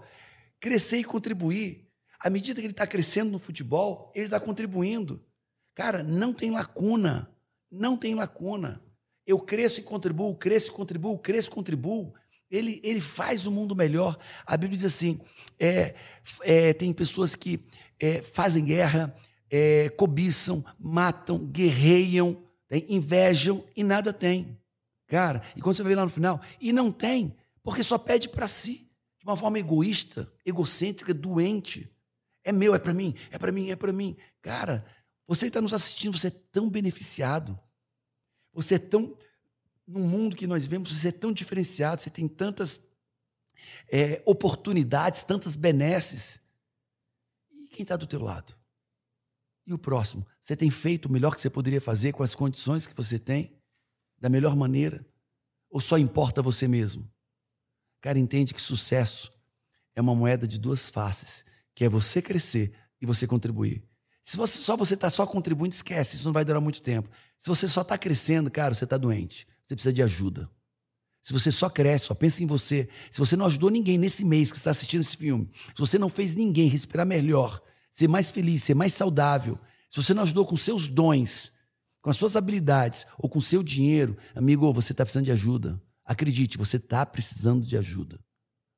[0.61, 1.89] crescer e contribuir.
[2.21, 5.25] À medida que ele está crescendo no futebol, ele está contribuindo.
[5.75, 7.31] Cara, não tem lacuna.
[7.71, 8.81] Não tem lacuna.
[9.27, 12.13] Eu cresço e contribuo, cresço e contribuo, cresço e contribuo.
[12.51, 14.19] Ele, ele faz o mundo melhor.
[14.47, 15.19] A Bíblia diz assim:
[15.59, 15.95] é,
[16.43, 17.59] é, tem pessoas que
[17.99, 19.17] é, fazem guerra,
[19.51, 22.43] é, cobiçam, matam, guerreiam,
[22.89, 24.59] invejam e nada tem.
[25.15, 28.49] Cara, e quando você vê lá no final, e não tem, porque só pede para
[28.49, 28.91] si,
[29.21, 31.89] de uma forma egoísta, egocêntrica, doente.
[32.43, 34.17] É meu, é para mim, é para mim, é para mim.
[34.43, 34.85] Cara,
[35.25, 37.57] você está nos assistindo, você é tão beneficiado.
[38.55, 39.17] Você é tão.
[39.87, 42.81] No mundo que nós vemos, você é tão diferenciado, você tem tantas
[43.93, 46.41] é, oportunidades, tantas benesses.
[47.53, 48.53] E quem está do teu lado?
[49.65, 50.27] E o próximo?
[50.41, 53.55] Você tem feito o melhor que você poderia fazer com as condições que você tem?
[54.21, 55.05] Da melhor maneira?
[55.71, 57.11] Ou só importa você mesmo?
[58.01, 59.33] Cara, entende que sucesso
[59.95, 61.45] é uma moeda de duas faces,
[61.75, 63.83] que é você crescer e você contribuir.
[64.23, 67.11] Se você, só você está só contribuindo, esquece, isso não vai durar muito tempo.
[67.39, 69.47] Se você só está crescendo, cara, você está doente.
[69.65, 70.49] Você precisa de ajuda.
[71.23, 74.53] Se você só cresce, só pensa em você, se você não ajudou ninguém nesse mês
[74.53, 78.63] que está assistindo esse filme, se você não fez ninguém respirar melhor, ser mais feliz,
[78.63, 79.59] ser mais saudável,
[79.89, 81.51] se você não ajudou com seus dons,
[82.05, 85.81] com as suas habilidades ou com seu dinheiro, amigo, você está precisando de ajuda.
[86.05, 88.21] Acredite, você está precisando de ajuda.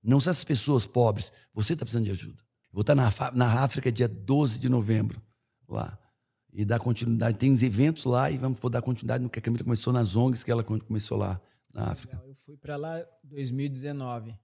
[0.01, 2.41] Não são essas pessoas pobres, você está precisando de ajuda.
[2.71, 5.21] Vou estar na, na África dia 12 de novembro,
[5.69, 5.99] lá.
[6.53, 7.37] E dar continuidade.
[7.37, 10.15] Tem uns eventos lá e vamos vou dar continuidade no que a Camila começou nas
[10.15, 11.41] ONGs que ela começou lá
[11.75, 12.23] na África.
[12.25, 14.39] Eu fui para lá 2019.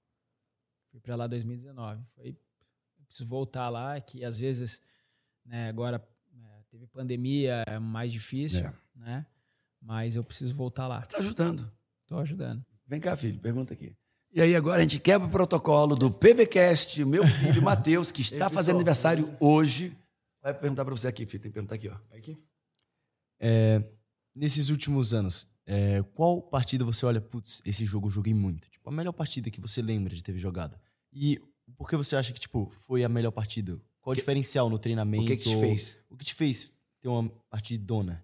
[0.90, 2.02] Fui para lá 2019.
[2.16, 2.36] Foi,
[3.06, 4.82] preciso voltar lá, que às vezes,
[5.46, 6.04] né, agora
[6.72, 8.74] teve pandemia, é mais difícil, é.
[8.96, 9.26] né?
[9.80, 11.00] Mas eu preciso voltar lá.
[11.00, 11.70] Está ajudando.
[12.02, 12.64] Estou ajudando.
[12.86, 13.94] Vem cá, filho, pergunta aqui.
[14.32, 18.48] E aí agora a gente quebra o protocolo do PVCast, meu filho Matheus, que está
[18.48, 19.94] fazendo aniversário hoje.
[20.42, 21.42] Vai perguntar para você aqui, filho.
[21.42, 21.96] Tem que perguntar aqui, ó.
[22.16, 22.38] Aqui.
[23.38, 23.82] É,
[24.34, 28.70] nesses últimos anos, é, qual partida você olha, putz, esse jogo eu joguei muito?
[28.70, 30.80] Tipo, a melhor partida que você lembra de ter jogado.
[31.12, 31.38] E
[31.76, 33.78] por que você acha que, tipo, foi a melhor partida?
[34.02, 35.24] Qual o diferencial no treinamento?
[35.24, 35.98] O que, que te fez?
[36.10, 38.22] O que te fez ter uma partidona?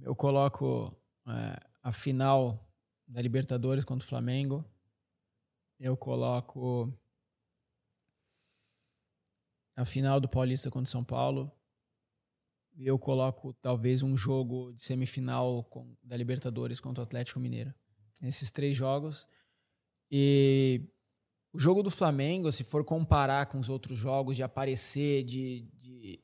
[0.00, 2.56] Eu coloco é, a final
[3.04, 4.64] da Libertadores contra o Flamengo.
[5.80, 6.92] Eu coloco
[9.74, 11.52] a final do Paulista contra o São Paulo
[12.86, 17.74] eu coloco talvez um jogo de semifinal com, da Libertadores contra o Atlético Mineiro.
[18.22, 19.26] Esses três jogos.
[20.10, 20.82] E
[21.52, 26.20] o jogo do Flamengo, se for comparar com os outros jogos, de aparecer, de, de,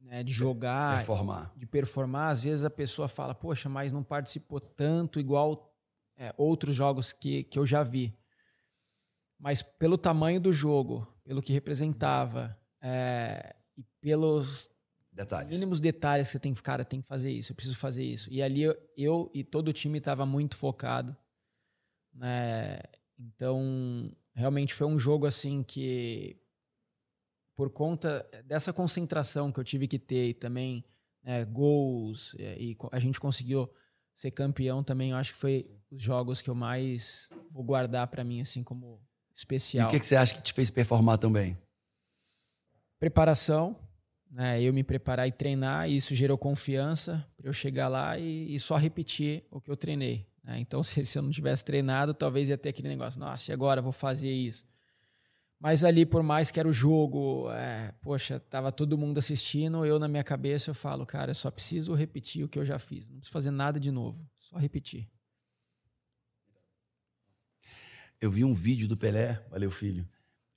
[0.00, 1.52] né, de jogar, performar.
[1.56, 5.74] de performar, às vezes a pessoa fala, poxa, mas não participou tanto igual
[6.16, 8.16] é, outros jogos que, que eu já vi.
[9.38, 14.70] Mas pelo tamanho do jogo, pelo que representava, é, e pelos
[15.18, 15.52] Detalhes.
[15.52, 18.32] Mínimos detalhes que você tem que, cara, tem que fazer isso, eu preciso fazer isso.
[18.32, 21.16] E ali eu, eu e todo o time estava muito focado.
[22.14, 22.78] Né?
[23.18, 26.36] Então, realmente foi um jogo assim que,
[27.56, 30.84] por conta dessa concentração que eu tive que ter e também
[31.22, 33.68] né, gols, e a gente conseguiu
[34.14, 38.24] ser campeão também, eu acho que foi os jogos que eu mais vou guardar para
[38.24, 39.00] mim, assim, como
[39.34, 39.86] especial.
[39.86, 41.56] E o que, que você acha que te fez performar também?
[42.98, 43.76] Preparação
[44.30, 48.54] né, eu me preparar e treinar, e isso gerou confiança para eu chegar lá e,
[48.54, 50.27] e, só repetir o que eu treinei.
[50.48, 50.58] Né?
[50.58, 53.82] Então, se, se, eu não tivesse treinado, talvez ia ter aquele negócio, nossa, e agora
[53.82, 54.66] vou fazer isso.
[55.60, 59.98] Mas ali, por mais que era o jogo, é, poxa, tava todo mundo assistindo, eu
[59.98, 63.08] na minha cabeça eu falo, cara, eu só preciso repetir o que eu já fiz,
[63.08, 65.08] não preciso fazer nada de novo, só repetir.
[68.20, 70.08] Eu vi um vídeo do Pelé, valeu filho.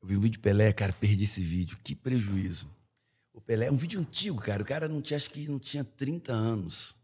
[0.02, 2.68] Eu vi um vídeo do Pelé, cara, perdi esse vídeo, que prejuízo
[3.34, 4.62] o Pelé, é um vídeo antigo, cara.
[4.62, 6.96] O cara não tinha, acho que não tinha 30 anos.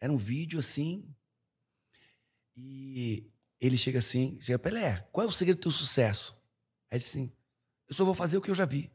[0.00, 1.04] Era um vídeo assim.
[2.56, 3.30] E
[3.60, 6.36] ele chega assim, chega, Pelé, qual é o segredo do teu sucesso?
[6.90, 7.32] Aí ele assim,
[7.88, 8.90] eu só vou fazer o que eu já vi.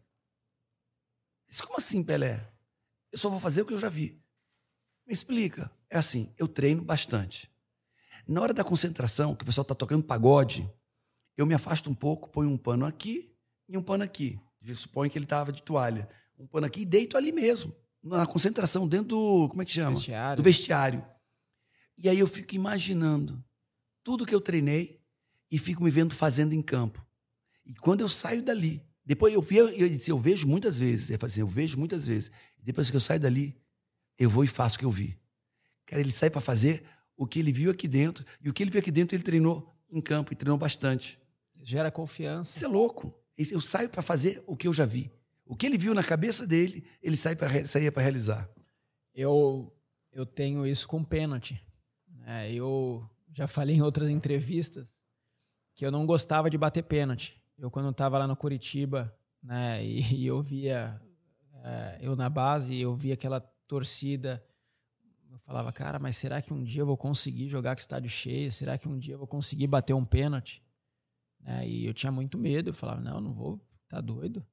[1.48, 2.52] Disse, como assim, Pelé?
[3.12, 4.22] Eu só vou fazer o que eu já vi.
[5.06, 5.72] Me explica.
[5.90, 7.50] É assim, eu treino bastante.
[8.28, 10.70] Na hora da concentração, que o pessoal está tocando pagode,
[11.38, 13.34] eu me afasto um pouco, ponho um pano aqui
[13.70, 14.40] e um pano aqui.
[14.76, 18.88] Suponho que ele estava de toalha um pano aqui e deito ali mesmo, na concentração,
[18.88, 19.50] dentro do.
[19.50, 19.96] Como é que chama?
[19.96, 20.38] Vestiário.
[20.38, 21.06] Do vestiário.
[21.98, 23.44] E aí eu fico imaginando
[24.08, 25.02] tudo que eu treinei
[25.52, 27.06] e fico me vendo fazendo em campo.
[27.66, 31.20] E quando eu saio dali, depois eu, vi, eu, disse, eu vejo muitas vezes, eu,
[31.22, 32.32] assim, eu vejo muitas vezes.
[32.58, 33.54] Depois que eu saio dali,
[34.18, 35.20] eu vou e faço o que eu vi.
[35.86, 36.86] Cara, ele sai para fazer
[37.18, 38.26] o que ele viu aqui dentro.
[38.42, 41.20] E o que ele viu aqui dentro, ele treinou em campo e treinou bastante.
[41.62, 42.56] Gera confiança.
[42.56, 43.14] Isso é louco.
[43.38, 45.12] Eu saio para fazer o que eu já vi.
[45.46, 48.50] O que ele viu na cabeça dele, ele sai pra, saía para realizar.
[49.14, 49.70] Eu,
[50.14, 51.62] eu tenho isso com pênalti.
[52.26, 55.00] É, eu já falei em outras entrevistas
[55.76, 57.40] que eu não gostava de bater pênalti.
[57.58, 61.00] Eu, quando estava lá no Curitiba, né, e, e eu via,
[61.64, 64.44] é, eu na base, eu via aquela torcida.
[65.42, 68.52] falava, cara, mas será que um dia eu vou conseguir jogar com estádio cheio?
[68.52, 70.64] Será que um dia eu vou conseguir bater um pênalti?
[71.46, 72.72] É, e eu tinha muito medo.
[72.72, 74.46] Eu falava, não, não vou, tá doido.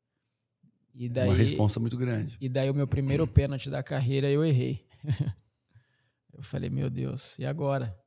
[0.95, 2.37] E daí, Uma responsa muito grande.
[2.41, 4.87] E daí o meu primeiro pênalti da carreira eu errei.
[6.33, 7.99] eu falei, meu Deus, e agora?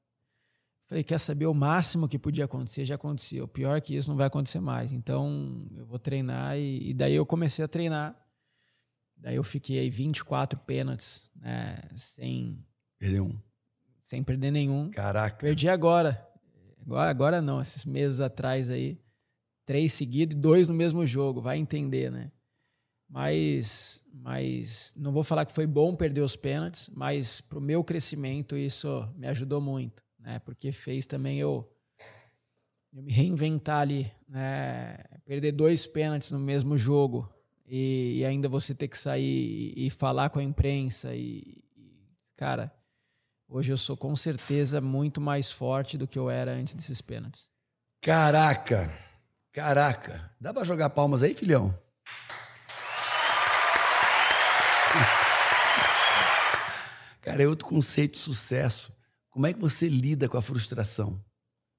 [0.87, 3.43] Falei, quer saber o máximo que podia acontecer, já aconteceu.
[3.43, 4.93] O pior que isso não vai acontecer mais.
[4.93, 8.15] Então, eu vou treinar e, e daí eu comecei a treinar.
[9.17, 12.65] Daí eu fiquei aí 24 pênaltis, né, sem
[12.97, 13.37] perder um.
[14.01, 14.89] Sem perder nenhum.
[14.91, 15.35] Caraca.
[15.37, 16.25] Perdi agora.
[16.81, 18.97] Agora, agora não, esses meses atrás aí,
[19.65, 22.31] três seguidos e dois no mesmo jogo, vai entender, né?
[23.09, 27.83] Mas, mas não vou falar que foi bom perder os pênaltis, mas para o meu
[27.83, 30.39] crescimento isso me ajudou muito né?
[30.39, 31.65] Porque fez também eu,
[32.93, 34.97] eu me reinventar ali, né?
[35.25, 37.33] Perder dois pênaltis no mesmo jogo
[37.65, 42.11] e, e ainda você ter que sair e, e falar com a imprensa e, e,
[42.35, 42.69] cara,
[43.47, 47.49] hoje eu sou com certeza muito mais forte do que eu era antes desses pênaltis.
[48.01, 48.91] Caraca,
[49.53, 51.73] caraca, dá para jogar palmas aí, filhão?
[57.21, 58.96] Cara, é outro conceito de sucesso.
[59.37, 61.23] Como é que você lida com a frustração?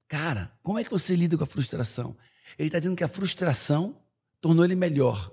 [0.07, 2.15] Cara, como é que você lida com a frustração?
[2.57, 4.01] Ele está dizendo que a frustração
[4.39, 5.29] tornou ele melhor.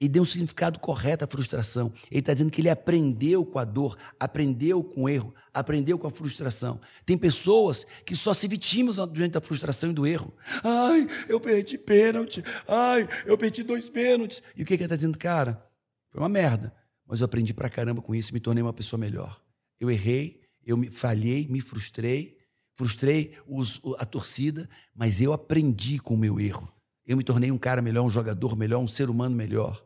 [0.00, 1.92] E deu um significado correto à frustração.
[2.10, 6.08] Ele está dizendo que ele aprendeu com a dor, aprendeu com o erro, aprendeu com
[6.08, 6.80] a frustração.
[7.04, 10.34] Tem pessoas que só se vitimam diante da frustração e do erro.
[10.64, 12.42] Ai, eu perdi pênalti.
[12.66, 14.42] Ai, eu perdi dois pênaltis.
[14.56, 15.16] E o que, que ele está dizendo?
[15.16, 15.64] Cara,
[16.10, 16.74] foi uma merda.
[17.06, 19.40] Mas eu aprendi pra caramba com isso e me tornei uma pessoa melhor.
[19.78, 22.36] Eu errei, eu me falhei, me frustrei,
[22.74, 26.70] frustrei os, a torcida, mas eu aprendi com o meu erro.
[27.06, 29.82] Eu me tornei um cara melhor, um jogador melhor, um ser humano melhor.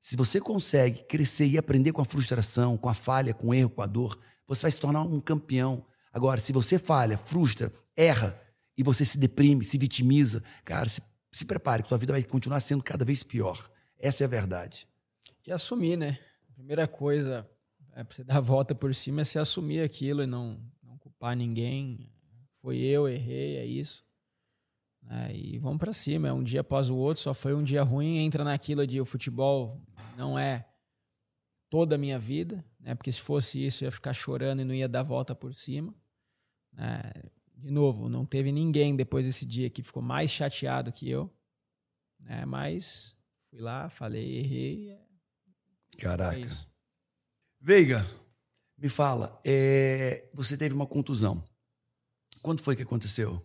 [0.00, 3.70] Se você consegue crescer e aprender com a frustração, com a falha, com o erro,
[3.70, 5.84] com a dor, você vai se tornar um campeão.
[6.12, 8.38] Agora, se você falha, frustra, erra
[8.76, 11.02] e você se deprime, se vitimiza, cara, se,
[11.32, 13.70] se prepare, que sua vida vai continuar sendo cada vez pior.
[13.98, 14.86] Essa é a verdade.
[15.46, 16.18] E assumir, né?
[16.54, 17.48] Primeira coisa,
[17.94, 20.98] é, pra você dar a volta por cima é você assumir aquilo e não, não
[20.98, 22.10] culpar ninguém.
[22.60, 24.04] Foi eu, errei, é isso.
[25.08, 27.82] É, e vamos para cima, é um dia após o outro, só foi um dia
[27.82, 29.80] ruim, entra naquilo de o futebol
[30.16, 30.66] não é
[31.68, 32.94] toda a minha vida, né?
[32.94, 35.54] Porque se fosse isso, eu ia ficar chorando e não ia dar a volta por
[35.54, 35.94] cima.
[36.76, 41.32] É, de novo, não teve ninguém depois desse dia que ficou mais chateado que eu,
[42.18, 42.44] né?
[42.46, 43.14] Mas
[43.50, 44.90] fui lá, falei, errei.
[44.90, 45.00] É,
[45.98, 46.36] Caraca.
[46.36, 46.73] É isso.
[47.66, 48.06] Veiga,
[48.76, 51.42] me fala, é, você teve uma contusão.
[52.42, 53.42] Quando foi que aconteceu?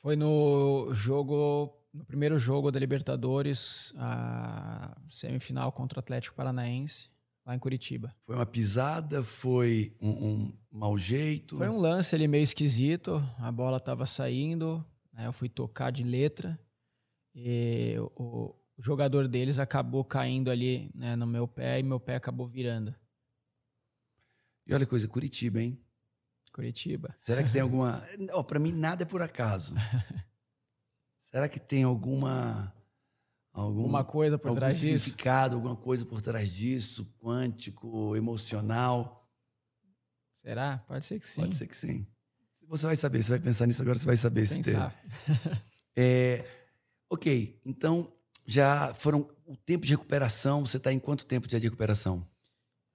[0.00, 7.10] Foi no jogo, no primeiro jogo da Libertadores, a semifinal contra o Atlético Paranaense,
[7.44, 8.16] lá em Curitiba.
[8.22, 9.22] Foi uma pisada?
[9.22, 11.58] Foi um, um mau jeito?
[11.58, 13.22] Foi um lance ali meio esquisito.
[13.38, 14.82] A bola estava saindo,
[15.12, 16.58] né, eu fui tocar de letra
[17.34, 22.16] e o, o jogador deles acabou caindo ali né, no meu pé e meu pé
[22.16, 22.94] acabou virando.
[24.66, 25.80] E olha a coisa, Curitiba, hein?
[26.52, 27.14] Curitiba.
[27.16, 28.06] Será que tem alguma.
[28.34, 29.74] Oh, Para mim, nada é por acaso.
[31.18, 32.72] Será que tem alguma.
[33.52, 35.04] Alguma coisa por trás disso?
[35.04, 39.26] significado, alguma coisa por trás disso, quântico, emocional?
[40.34, 40.78] Será?
[40.86, 41.40] Pode ser que sim.
[41.40, 42.06] Pode ser que sim.
[42.68, 44.74] Você vai saber, você vai pensar nisso agora, você vai saber se tem.
[45.96, 46.44] é,
[47.08, 48.12] ok, então
[48.46, 50.64] já foram o tempo de recuperação.
[50.64, 52.26] Você está em quanto tempo de recuperação?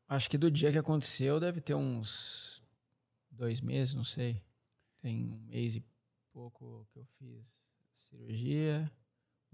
[0.07, 2.63] Acho que do dia que aconteceu deve ter uns
[3.29, 4.41] dois meses, não sei.
[5.01, 5.83] Tem um mês e
[6.33, 7.61] pouco que eu fiz
[7.95, 8.91] cirurgia,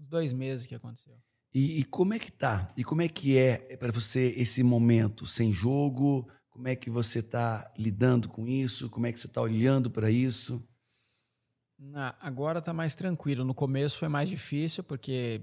[0.00, 1.16] uns dois meses que aconteceu.
[1.54, 2.72] E, e como é que tá?
[2.76, 6.28] E como é que é para você esse momento sem jogo?
[6.50, 8.90] Como é que você está lidando com isso?
[8.90, 10.62] Como é que você está olhando para isso?
[11.78, 13.44] Na, agora está mais tranquilo.
[13.44, 15.40] No começo foi mais difícil porque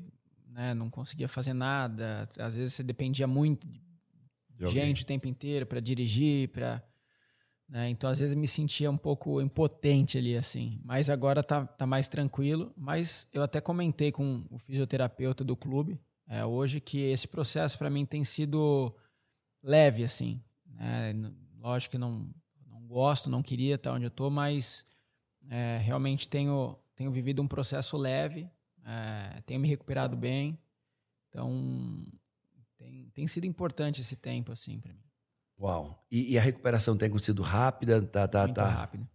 [0.55, 0.73] né?
[0.73, 2.27] Não conseguia fazer nada.
[2.39, 3.81] Às vezes você dependia muito de,
[4.49, 6.81] de gente o tempo inteiro para dirigir, para
[7.67, 7.89] né?
[7.89, 10.79] Então às vezes me sentia um pouco impotente ali assim.
[10.85, 12.71] Mas agora tá, tá mais tranquilo.
[12.77, 17.89] Mas eu até comentei com o fisioterapeuta do clube é, hoje que esse processo para
[17.89, 18.95] mim tem sido
[19.61, 20.41] leve assim.
[20.65, 21.13] Né?
[21.59, 22.33] Lógico que não
[22.65, 24.85] não gosto, não queria estar onde eu tô, mas
[25.49, 28.49] é, realmente tenho tenho vivido um processo leve
[28.85, 30.57] é, tenho me recuperado bem.
[31.29, 32.05] Então,
[32.77, 35.03] tem, tem sido importante esse tempo, assim, para mim.
[35.59, 36.05] Uau.
[36.11, 38.05] E, e, a recuperação tem sido rápida?
[38.05, 38.69] Tá, tá, Muito tá.
[38.69, 39.09] rápida.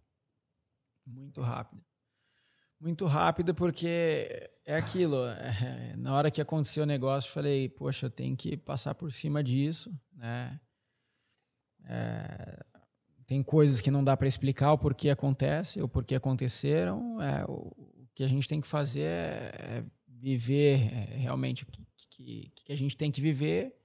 [1.05, 1.81] Muito rápida.
[2.79, 5.25] Muito rápida porque é aquilo.
[5.25, 9.11] É, na hora que aconteceu o negócio, eu falei, poxa, eu tenho que passar por
[9.11, 10.59] cima disso, né?
[11.85, 12.63] É,
[13.25, 17.21] tem coisas que não dá para explicar o porquê acontece, o porquê aconteceram.
[17.21, 17.71] É, o
[18.21, 22.71] que a gente tem que fazer é, é viver é, realmente o que, que, que,
[22.71, 23.75] a gente tem que viver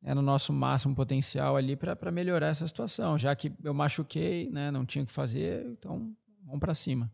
[0.00, 3.18] né, no nosso máximo potencial ali para melhorar essa situação.
[3.18, 6.14] Já que eu machuquei, né, não tinha o que fazer, então
[6.44, 7.12] vamos para cima.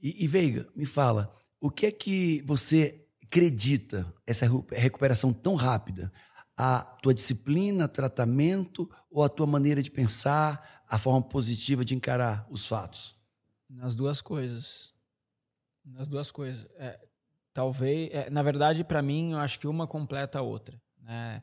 [0.00, 6.12] E, e Veiga, me fala, o que é que você acredita essa recuperação tão rápida?
[6.56, 12.46] A tua disciplina, tratamento ou a tua maneira de pensar, a forma positiva de encarar
[12.48, 13.16] os fatos?
[13.68, 14.92] Nas duas coisas.
[15.84, 16.66] Nas duas coisas.
[16.76, 16.98] É,
[17.52, 20.80] talvez, é, na verdade, para mim, eu acho que uma completa a outra.
[21.00, 21.42] Né?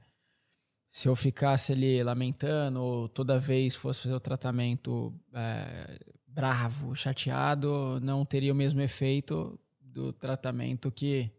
[0.89, 7.99] Se eu ficasse ali lamentando, ou toda vez fosse fazer o tratamento é, bravo, chateado,
[8.01, 11.31] não teria o mesmo efeito do tratamento que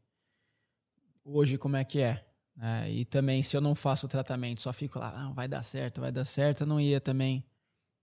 [1.25, 2.25] hoje como é que é.
[2.55, 2.93] Né?
[2.93, 6.01] E também, se eu não faço o tratamento, só fico lá, ah, vai dar certo,
[6.01, 7.45] vai dar certo, eu não ia também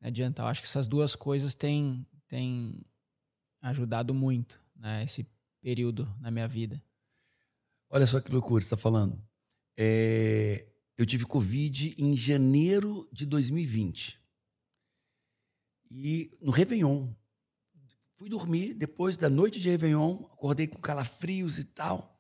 [0.02, 0.46] adiantar.
[0.46, 2.84] Eu acho que essas duas coisas têm, têm
[3.62, 5.28] ajudado muito né, esse
[5.62, 6.82] período na minha vida.
[7.90, 9.22] Olha só que loucura você está falando.
[9.78, 10.68] É,
[10.98, 14.20] eu tive Covid em janeiro de 2020.
[15.90, 17.14] E no Réveillon.
[18.16, 22.20] Fui dormir depois da noite de Réveillon, acordei com calafrios e tal.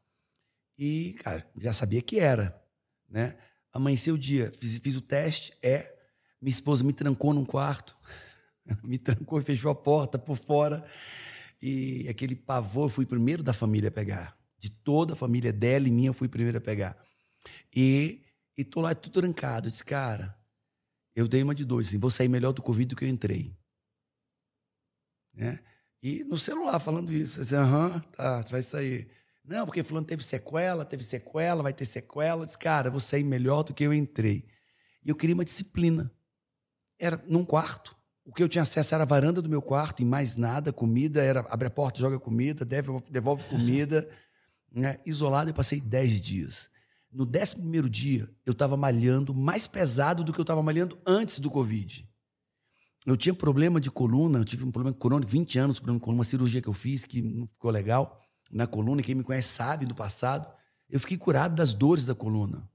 [0.77, 2.63] E, cara, já sabia que era,
[3.09, 3.35] né?
[3.73, 5.95] Amanheceu o dia, fiz, fiz o teste, é.
[6.39, 7.97] Minha esposa me trancou num quarto,
[8.83, 10.85] me trancou e fechou a porta por fora.
[11.61, 14.37] E aquele pavor, fui primeiro da família a pegar.
[14.57, 16.97] De toda a família dela e minha, eu fui primeiro a pegar.
[17.75, 18.23] E,
[18.57, 19.67] e tô lá tudo trancado.
[19.67, 20.37] Eu disse, cara,
[21.15, 23.55] eu dei uma de dois, assim, vou sair melhor do Covid do que eu entrei.
[25.33, 25.59] Né?
[26.01, 29.09] E no celular falando isso, assim, aham, tá, vai sair.
[29.43, 32.43] Não, porque fulano teve sequela, teve sequela, vai ter sequela.
[32.43, 34.47] Eu disse, cara, vou sair melhor do que eu entrei.
[35.03, 36.11] E eu queria uma disciplina.
[36.99, 37.96] Era num quarto.
[38.27, 40.73] O que eu tinha acesso era a varanda do meu quarto e mais nada.
[40.73, 44.07] Comida era abre a porta, joga comida, devolve, devolve comida.
[44.69, 44.99] Né?
[45.05, 46.69] Isolado, eu passei dez dias.
[47.09, 51.39] No décimo primeiro dia, eu estava malhando mais pesado do que eu estava malhando antes
[51.39, 52.07] do Covid.
[53.05, 56.19] Eu tinha problema de coluna, eu tive um problema crônico, 20 anos, problema de coluna,
[56.19, 58.21] uma cirurgia que eu fiz que não ficou legal
[58.51, 60.53] na coluna, quem me conhece sabe do passado.
[60.89, 62.69] Eu fiquei curado das dores da coluna.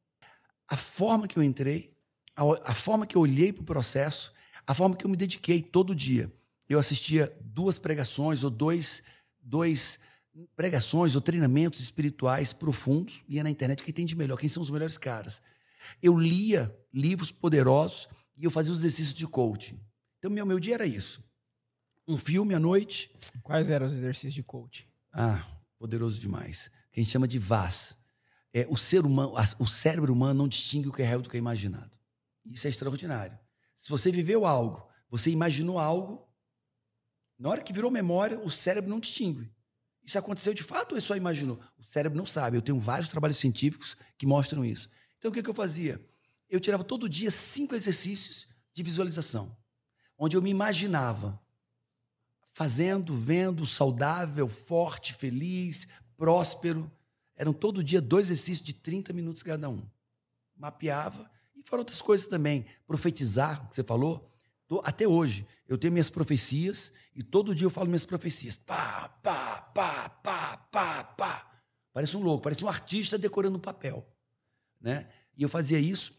[0.66, 1.94] A forma que eu entrei,
[2.34, 4.32] a, a forma que eu olhei para o processo,
[4.66, 6.32] a forma que eu me dediquei todo dia.
[6.68, 9.02] Eu assistia duas pregações ou dois,
[9.40, 9.98] dois
[10.56, 14.70] pregações ou treinamentos espirituais profundos, ia na internet, quem tem de melhor, quem são os
[14.70, 15.42] melhores caras.
[16.02, 19.78] Eu lia livros poderosos e eu fazia os exercícios de coaching.
[20.18, 21.22] Então, meu, meu dia era isso.
[22.06, 23.10] Um filme à noite.
[23.42, 24.84] Quais eram os exercícios de coaching?
[25.12, 25.44] Ah,
[25.78, 26.70] poderoso demais.
[26.92, 27.98] Que a gente chama de VAS.
[28.54, 31.36] É, o ser humano, o cérebro humano não distingue o que é real do que
[31.36, 31.90] é imaginado.
[32.44, 33.38] Isso é extraordinário.
[33.83, 36.24] Se você viveu algo, você imaginou algo,
[37.37, 39.53] na hora que virou memória, o cérebro não distingue.
[40.05, 41.59] Isso aconteceu de fato ou ele só imaginou?
[41.76, 42.57] O cérebro não sabe.
[42.57, 44.89] Eu tenho vários trabalhos científicos que mostram isso.
[45.18, 46.01] Então o que, que eu fazia?
[46.49, 49.57] Eu tirava todo dia cinco exercícios de visualização,
[50.16, 51.43] onde eu me imaginava
[52.55, 56.89] fazendo, vendo, saudável, forte, feliz, próspero.
[57.35, 59.85] Eram todo dia dois exercícios de 30 minutos cada um.
[60.57, 61.28] Mapeava.
[61.72, 62.66] Foram outras coisas também.
[62.86, 64.30] Profetizar, que você falou.
[64.84, 68.57] Até hoje, eu tenho minhas profecias e todo dia eu falo minhas profecias.
[68.57, 71.50] Pá, pá, pá, pá, pá, pá.
[71.90, 74.07] Parece um louco, parece um artista decorando um papel.
[74.78, 75.08] Né?
[75.34, 76.14] E eu fazia isso.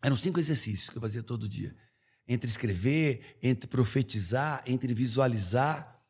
[0.00, 1.76] Eram cinco exercícios que eu fazia todo dia
[2.28, 6.00] entre escrever, entre profetizar, entre visualizar.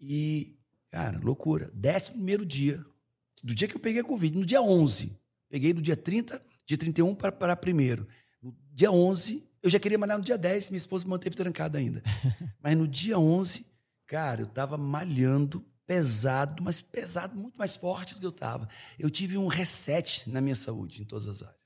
[0.00, 0.58] E,
[0.90, 1.70] cara, loucura.
[1.72, 2.84] Décimo primeiro dia,
[3.40, 5.16] do dia que eu peguei a Covid, no dia 11.
[5.48, 8.06] Peguei do dia 30, dia 31 para, primeiro.
[8.42, 12.02] No dia 11, eu já queria malhar no dia 10, minha esposa manteve trancada ainda.
[12.60, 13.64] Mas no dia 11,
[14.06, 18.68] cara, eu estava malhando pesado, mas pesado, muito mais forte do que eu estava.
[18.98, 21.60] Eu tive um reset na minha saúde, em todas as áreas.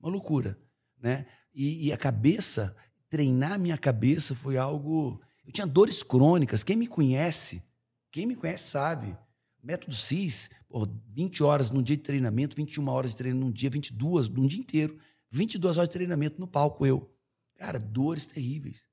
[0.00, 0.58] Uma loucura,
[1.00, 1.24] né?
[1.54, 2.74] E, e a cabeça,
[3.08, 5.20] treinar minha cabeça foi algo.
[5.46, 6.64] Eu tinha dores crônicas.
[6.64, 7.62] Quem me conhece,
[8.10, 9.16] quem me conhece sabe.
[9.64, 13.70] Método CIS, por 20 horas num dia de treinamento, 21 horas de treinamento num dia,
[13.70, 14.98] 22 num dia inteiro,
[15.30, 17.10] 22 horas de treinamento no palco eu.
[17.56, 18.84] Cara, dores terríveis.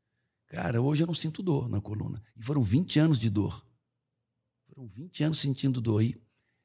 [0.48, 2.24] Cara, hoje eu não sinto dor na coluna.
[2.38, 3.66] E foram 20 anos de dor.
[4.68, 6.02] Foram 20 anos sentindo dor.
[6.02, 6.16] E,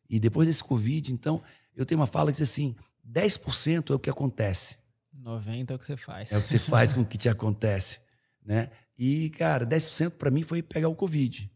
[0.08, 1.42] e depois desse Covid, então,
[1.74, 4.78] eu tenho uma fala que diz assim: 10% é o que acontece.
[5.12, 6.30] 90 é o que você faz.
[6.30, 8.00] É o que você faz com o que te acontece,
[8.44, 8.70] né?
[8.96, 11.50] E, cara, 10% para mim foi pegar o Covid.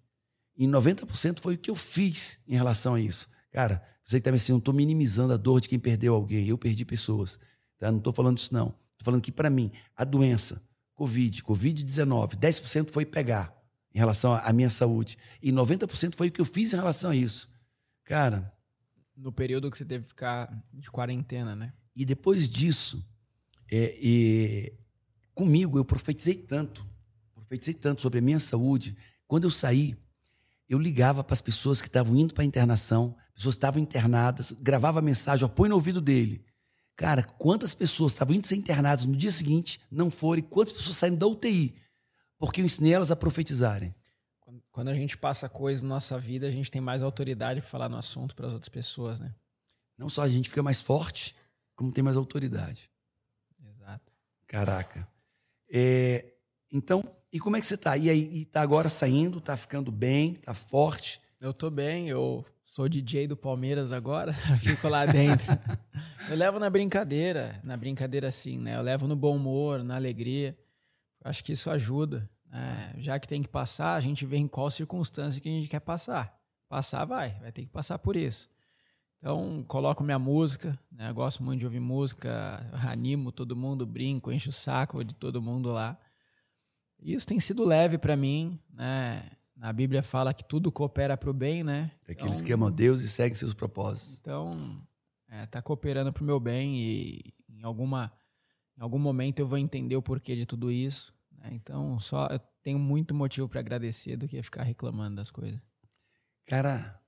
[0.61, 3.27] E 90% foi o que eu fiz em relação a isso.
[3.51, 6.47] Cara, você que tá me assim, não estou minimizando a dor de quem perdeu alguém.
[6.47, 7.41] Eu perdi pessoas.
[7.79, 7.91] Tá?
[7.91, 8.67] Não estou falando isso, não.
[8.67, 10.63] Estou falando que, para mim, a doença,
[10.95, 12.37] Covid, Covid-19.
[12.37, 13.59] 10% foi pegar
[13.95, 15.17] em relação à minha saúde.
[15.43, 17.49] E 90% foi o que eu fiz em relação a isso.
[18.05, 18.53] Cara.
[19.17, 21.73] No período que você teve que ficar de quarentena, né?
[21.97, 23.03] E depois disso,
[23.73, 24.75] é, e,
[25.35, 26.87] comigo eu profetizei tanto,
[27.35, 28.95] profetizei tanto sobre a minha saúde.
[29.27, 29.97] Quando eu saí,
[30.71, 35.03] eu ligava para as pessoas que estavam indo para a internação, pessoas estavam internadas, gravava
[35.03, 36.47] mensagem, ó, põe no ouvido dele.
[36.95, 40.97] Cara, quantas pessoas estavam indo ser internadas no dia seguinte, não foram, e quantas pessoas
[40.97, 41.75] saíram da UTI,
[42.39, 43.93] porque eu ensinei elas a profetizarem.
[44.71, 47.89] Quando a gente passa coisas na nossa vida, a gente tem mais autoridade para falar
[47.89, 49.35] no assunto para as outras pessoas, né?
[49.99, 51.35] Não só a gente fica mais forte,
[51.75, 52.89] como tem mais autoridade.
[53.61, 54.13] Exato.
[54.47, 55.09] Caraca.
[55.69, 56.35] É,
[56.71, 57.97] então, e como é que você tá?
[57.97, 61.21] E aí, e tá agora saindo, tá ficando bem, tá forte?
[61.41, 65.47] Eu tô bem, eu sou DJ do Palmeiras agora, fico lá dentro.
[66.29, 68.77] eu levo na brincadeira, na brincadeira assim, né?
[68.77, 70.59] Eu levo no bom humor, na alegria.
[71.25, 72.29] Acho que isso ajuda.
[72.51, 72.95] Né?
[72.99, 75.81] Já que tem que passar, a gente vê em qual circunstância que a gente quer
[75.81, 76.37] passar.
[76.69, 78.49] Passar vai, vai ter que passar por isso.
[79.17, 81.13] Então, coloco minha música, né?
[81.13, 85.71] Gosto muito de ouvir música, animo todo mundo, brinco, encho o saco de todo mundo
[85.71, 85.99] lá.
[87.03, 89.31] Isso tem sido leve para mim, né?
[89.57, 91.91] Na Bíblia fala que tudo coopera para o bem, né?
[92.09, 94.19] Aqueles então, que amam Deus e seguem seus propósitos.
[94.21, 94.81] Então,
[95.29, 98.13] é, tá cooperando para o meu bem e em alguma
[98.77, 101.15] em algum momento eu vou entender o porquê de tudo isso.
[101.31, 101.51] Né?
[101.53, 105.61] Então, só eu tenho muito motivo para agradecer do que ficar reclamando das coisas.
[106.47, 106.99] Cara,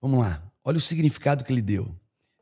[0.00, 0.42] vamos lá.
[0.64, 1.94] Olha o significado que ele deu.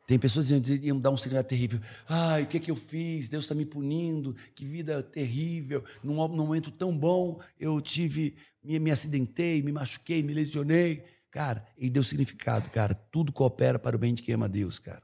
[0.07, 1.81] Tem pessoas que iam dar um significado terrível.
[2.09, 3.28] Ai, o que é que eu fiz?
[3.28, 4.35] Deus está me punindo.
[4.55, 5.83] Que vida terrível.
[6.03, 11.05] Num, num, momento tão bom, eu tive, me, me acidentei, me machuquei, me lesionei.
[11.28, 12.95] Cara, ele deu significado, cara.
[12.95, 15.03] Tudo coopera para o bem de quem ama Deus, cara.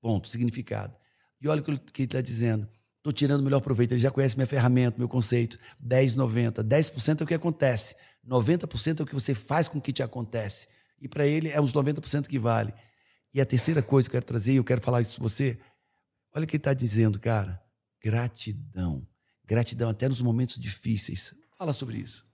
[0.00, 0.92] Ponto, significado.
[1.40, 1.70] E olha o que
[2.02, 2.68] ele está dizendo.
[2.98, 3.92] Estou tirando o melhor proveito.
[3.92, 5.56] Ele já conhece minha ferramenta, meu conceito.
[5.78, 6.64] 10, 90.
[6.64, 7.94] 10% é o que acontece.
[8.26, 10.66] 90% é o que você faz com que te acontece.
[11.00, 12.74] E para ele é os 90% que vale.
[13.34, 15.58] E a terceira coisa que eu quero trazer, e eu quero falar isso com você,
[16.34, 17.62] olha o que ele está dizendo, cara.
[18.02, 19.06] Gratidão.
[19.44, 21.34] Gratidão até nos momentos difíceis.
[21.56, 22.26] Fala sobre isso.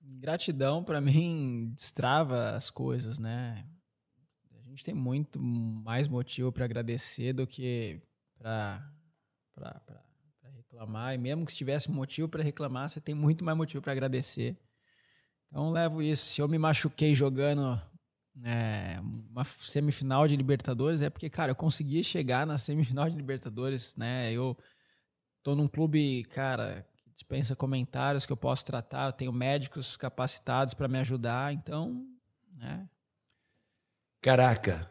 [0.00, 3.64] Gratidão, para mim, destrava as coisas, né?
[4.56, 8.00] A gente tem muito mais motivo para agradecer do que
[8.38, 8.90] para
[10.56, 11.14] reclamar.
[11.14, 14.56] E mesmo que se tivesse motivo para reclamar, você tem muito mais motivo para agradecer.
[15.48, 16.26] Então, levo isso.
[16.26, 17.80] Se eu me machuquei jogando
[18.44, 19.00] é,
[19.30, 24.32] uma semifinal de Libertadores é porque, cara, eu consegui chegar na semifinal de Libertadores, né?
[24.32, 24.56] Eu
[25.42, 30.74] tô num clube, cara, que dispensa comentários que eu posso tratar, eu tenho médicos capacitados
[30.74, 32.06] para me ajudar, então,
[32.56, 32.88] né?
[34.20, 34.90] Caraca,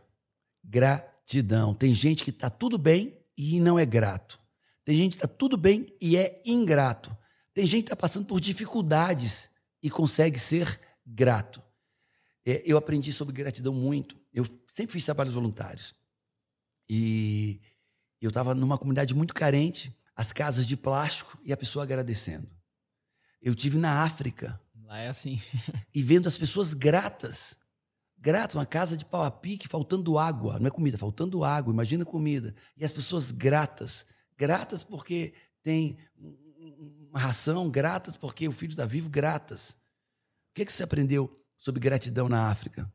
[0.63, 1.73] gratidão.
[1.73, 4.39] Tem gente que tá tudo bem e não é grato.
[4.83, 7.15] Tem gente que tá tudo bem e é ingrato.
[7.53, 9.49] Tem gente que tá passando por dificuldades
[9.83, 11.61] e consegue ser grato.
[12.47, 14.17] É, eu aprendi sobre gratidão muito.
[14.33, 15.93] Eu sempre fiz trabalhos voluntários.
[16.89, 17.59] E
[18.21, 22.47] eu estava numa comunidade muito carente, as casas de plástico e a pessoa agradecendo.
[23.41, 24.57] Eu tive na África.
[24.85, 25.41] Lá é assim.
[25.93, 27.57] e vendo as pessoas gratas.
[28.17, 30.57] Gratas, uma casa de pau a pique, faltando água.
[30.57, 31.73] Não é comida, faltando água.
[31.73, 32.55] Imagina comida.
[32.77, 34.05] E as pessoas gratas.
[34.37, 39.71] Gratas porque tem uma ração, gratas porque o filho está vivo, gratas.
[39.71, 42.91] O que, é que você aprendeu sobre gratidão na África?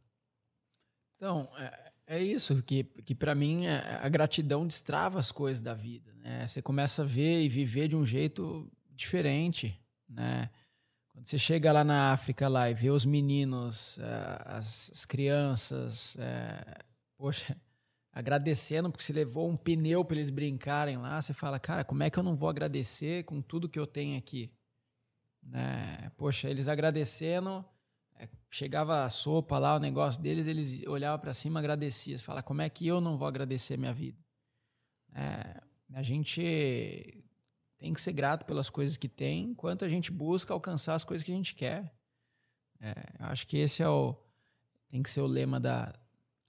[1.16, 5.74] Então, é, é isso, que, que para mim é, a gratidão destrava as coisas da
[5.74, 6.12] vida.
[6.14, 6.46] Né?
[6.46, 9.80] Você começa a ver e viver de um jeito diferente.
[10.08, 10.50] Né?
[11.08, 16.16] Quando você chega lá na África lá e vê os meninos, é, as, as crianças,
[16.18, 16.84] é,
[17.16, 17.56] poxa,
[18.12, 22.10] agradecendo porque você levou um pneu para eles brincarem lá, você fala, cara, como é
[22.10, 24.50] que eu não vou agradecer com tudo que eu tenho aqui?
[25.42, 26.10] Né?
[26.16, 27.64] Poxa, eles agradecendo
[28.50, 32.18] chegava a sopa lá, o negócio deles, eles olhavam para cima, agradeciam.
[32.18, 34.18] Fala, como é que eu não vou agradecer minha vida?
[35.14, 35.60] É,
[35.94, 37.22] a gente
[37.78, 41.24] tem que ser grato pelas coisas que tem, enquanto a gente busca alcançar as coisas
[41.24, 41.92] que a gente quer.
[42.80, 44.16] É, acho que esse é o
[44.90, 45.94] tem que ser o lema da,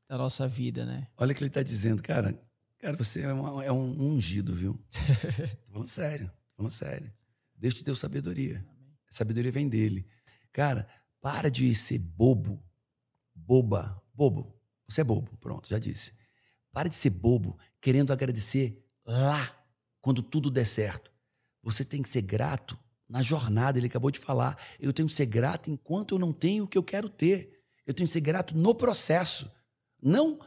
[0.08, 1.08] da nossa vida, né?
[1.16, 2.38] Olha o que ele está dizendo, cara.
[2.78, 4.74] Cara, você é, uma, é um ungido, viu?
[5.66, 7.14] tô falando sério, tô falando sério.
[7.56, 8.58] Deus te deu sabedoria.
[8.58, 8.94] Amém.
[9.10, 10.06] A sabedoria vem dele.
[10.52, 10.86] Cara,
[11.24, 12.62] para de ser bobo,
[13.34, 14.54] boba, bobo.
[14.90, 16.12] Você é bobo, pronto, já disse.
[16.70, 19.58] Para de ser bobo querendo agradecer lá,
[20.02, 21.14] quando tudo der certo.
[21.64, 22.78] Você tem que ser grato
[23.08, 24.62] na jornada, ele acabou de falar.
[24.78, 27.58] Eu tenho que ser grato enquanto eu não tenho o que eu quero ter.
[27.88, 29.50] Eu tenho que ser grato no processo,
[30.02, 30.38] não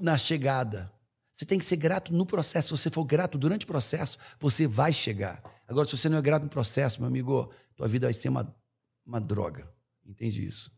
[0.00, 0.92] na chegada.
[1.32, 2.76] Você tem que ser grato no processo.
[2.76, 5.42] Se você for grato durante o processo, você vai chegar.
[5.66, 8.56] Agora, se você não é grato no processo, meu amigo, tua vida vai ser uma,
[9.04, 9.68] uma droga.
[10.10, 10.72] Entende isso?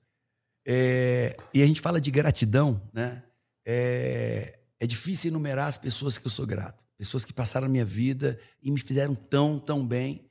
[0.64, 3.24] É, e a gente fala de gratidão, né?
[3.64, 6.84] É, é difícil enumerar as pessoas que eu sou grato.
[6.98, 10.28] Pessoas que passaram a minha vida e me fizeram tão, tão bem.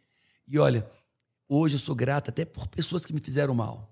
[0.48, 0.88] E olha,
[1.50, 3.92] hoje eu sou grato até por pessoas que me fizeram mal.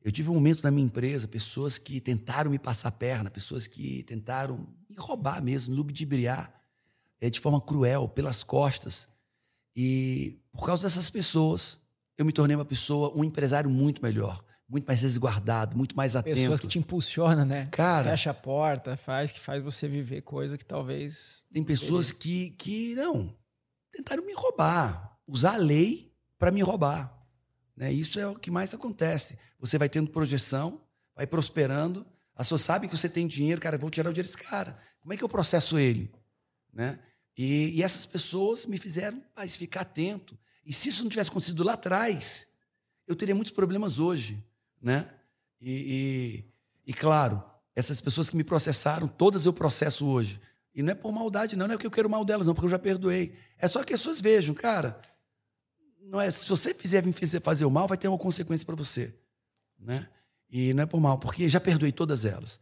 [0.00, 3.66] Eu tive um momento na minha empresa, pessoas que tentaram me passar a perna, pessoas
[3.66, 6.54] que tentaram me roubar mesmo, ludibriar
[7.20, 9.08] é, de forma cruel, pelas costas.
[9.74, 11.80] E por causa dessas pessoas,
[12.16, 16.36] eu me tornei uma pessoa, um empresário muito melhor, muito mais resguardado, muito mais atento.
[16.36, 17.68] Pessoas que te impulsionam, né?
[17.72, 21.44] Cara, Fecha a porta, faz que faz você viver coisa que talvez.
[21.52, 23.34] tem pessoas que, que não
[23.94, 27.12] tentaram me roubar, usar a lei para me roubar.
[27.76, 27.92] Né?
[27.92, 29.38] Isso é o que mais acontece.
[29.58, 30.80] Você vai tendo projeção,
[31.14, 34.42] vai prosperando, as pessoas sabem que você tem dinheiro, cara, vou tirar o dinheiro desse
[34.42, 34.76] cara.
[35.00, 36.12] Como é que eu processo ele?
[36.72, 36.98] Né?
[37.36, 40.36] E, e essas pessoas me fizeram mas, ficar atento.
[40.64, 42.46] E se isso não tivesse acontecido lá atrás,
[43.06, 44.42] eu teria muitos problemas hoje.
[44.80, 45.08] Né?
[45.60, 46.44] E,
[46.86, 47.42] e, e, claro,
[47.74, 50.40] essas pessoas que me processaram, todas eu processo hoje.
[50.74, 52.66] E não é por maldade, não, não é porque eu quero mal delas, não, porque
[52.66, 53.34] eu já perdoei.
[53.58, 55.00] É só que as pessoas vejam, cara,
[56.02, 57.02] não é, se você fizer
[57.40, 59.14] fazer o mal, vai ter uma consequência para você.
[59.78, 60.08] Né?
[60.50, 62.60] E não é por mal, porque já perdoei todas elas.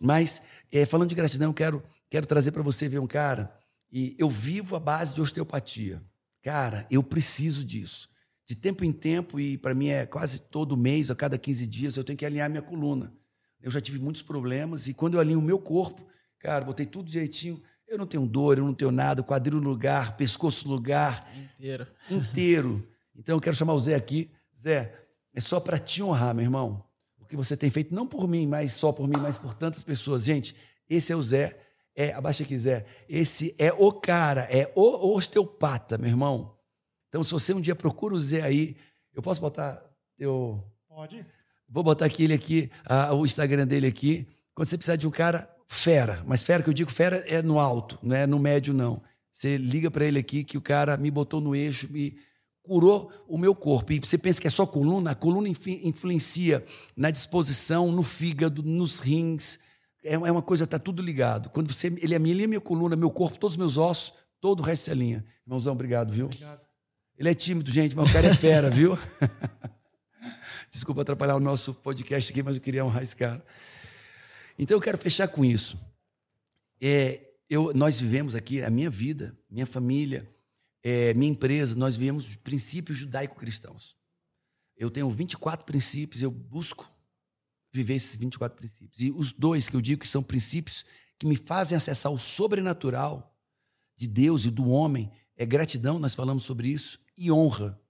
[0.00, 3.52] Mas, é, falando de gratidão, quero, quero trazer para você ver um cara,
[3.90, 6.02] e eu vivo a base de osteopatia.
[6.42, 8.08] Cara, eu preciso disso.
[8.46, 11.96] De tempo em tempo, e para mim é quase todo mês, a cada 15 dias,
[11.96, 13.12] eu tenho que alinhar minha coluna.
[13.60, 16.06] Eu já tive muitos problemas, e quando eu alinho o meu corpo,
[16.38, 20.16] cara, botei tudo direitinho, eu não tenho dor, eu não tenho nada, quadril no lugar,
[20.16, 21.30] pescoço no lugar.
[21.36, 21.86] Inteiro.
[22.10, 22.88] Inteiro.
[23.16, 24.30] Então eu quero chamar o Zé aqui.
[24.60, 24.94] Zé,
[25.34, 26.84] é só para te honrar, meu irmão.
[27.18, 29.82] O que você tem feito, não por mim, mas só por mim, mas por tantas
[29.82, 30.24] pessoas.
[30.24, 30.54] Gente,
[30.88, 31.58] esse é o Zé.
[32.00, 32.86] É, abaixa Zé.
[33.08, 36.54] Esse é o cara, é o osteopata, meu irmão.
[37.08, 38.76] Então, se você um dia procura o Zé aí,
[39.12, 39.82] eu posso botar
[40.16, 40.62] teu.
[40.88, 41.26] Pode.
[41.68, 44.28] Vou botar aqui ele aqui, ah, o Instagram dele aqui.
[44.54, 46.22] Quando você precisar de um cara, fera.
[46.24, 49.02] Mas fera que eu digo fera é no alto, não é no médio, não.
[49.32, 52.16] Você liga para ele aqui que o cara me botou no eixo, me
[52.62, 53.92] curou o meu corpo.
[53.92, 55.10] E você pensa que é só coluna?
[55.10, 56.64] A coluna influencia
[56.96, 59.58] na disposição, no fígado, nos rins.
[60.04, 61.50] É, é uma coisa, tá tudo ligado.
[61.50, 64.84] Quando você ele alinha minha coluna, meu corpo, todos os meus ossos, todo o resto
[64.84, 65.24] se alinha.
[65.44, 66.26] Irmãozão, obrigado, viu?
[66.26, 66.60] Obrigado.
[67.16, 68.96] Ele é tímido, gente, mas o cara é fera, viu?
[70.70, 73.44] Desculpa atrapalhar o nosso podcast aqui, mas eu queria honrar esse cara.
[74.58, 75.78] Então eu quero fechar com isso.
[76.80, 77.20] É,
[77.50, 80.28] eu, nós vivemos aqui, a minha vida, minha família,
[80.82, 83.96] é, minha empresa, nós vivemos princípios judaico-cristãos.
[84.76, 86.88] Eu tenho 24 princípios, eu busco
[87.78, 89.00] viver esses 24 princípios.
[89.00, 90.84] E os dois que eu digo que são princípios
[91.18, 93.34] que me fazem acessar o sobrenatural
[93.96, 97.80] de Deus e do homem é gratidão, nós falamos sobre isso, e honra.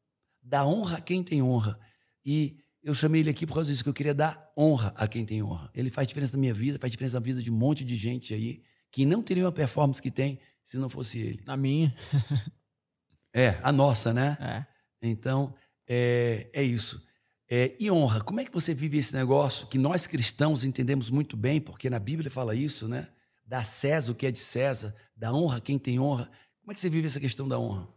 [0.43, 1.79] Dá honra a quem tem honra.
[2.25, 5.25] E eu chamei ele aqui por causa disso, que eu queria dar honra a quem
[5.25, 5.71] tem honra.
[5.75, 8.33] Ele faz diferença na minha vida, faz diferença na vida de um monte de gente
[8.33, 11.43] aí, que não teria uma performance que tem se não fosse ele.
[11.47, 11.95] Na minha.
[13.33, 14.37] é, a nossa, né?
[14.41, 14.67] É.
[15.09, 15.55] Então,
[15.87, 17.03] é, é isso.
[17.51, 21.35] É, e honra, como é que você vive esse negócio que nós cristãos entendemos muito
[21.37, 23.09] bem, porque na Bíblia fala isso, né?
[23.47, 26.31] Dá César o que é de César, dá honra quem tem honra.
[26.61, 27.89] Como é que você vive essa questão da honra?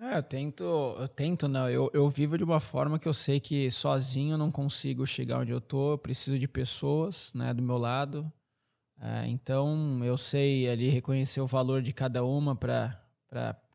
[0.00, 1.68] É, eu tento, eu tento, não.
[1.68, 5.38] Eu, eu vivo de uma forma que eu sei que sozinho eu não consigo chegar
[5.38, 5.92] onde eu tô.
[5.92, 8.32] Eu preciso de pessoas, né, do meu lado.
[9.00, 12.98] É, então eu sei ali reconhecer o valor de cada uma para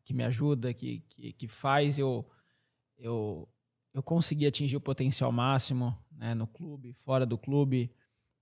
[0.04, 2.24] que me ajuda, que, que, que faz eu,
[2.98, 3.48] eu
[3.96, 7.90] eu conseguir atingir o potencial máximo, né, no clube, fora do clube.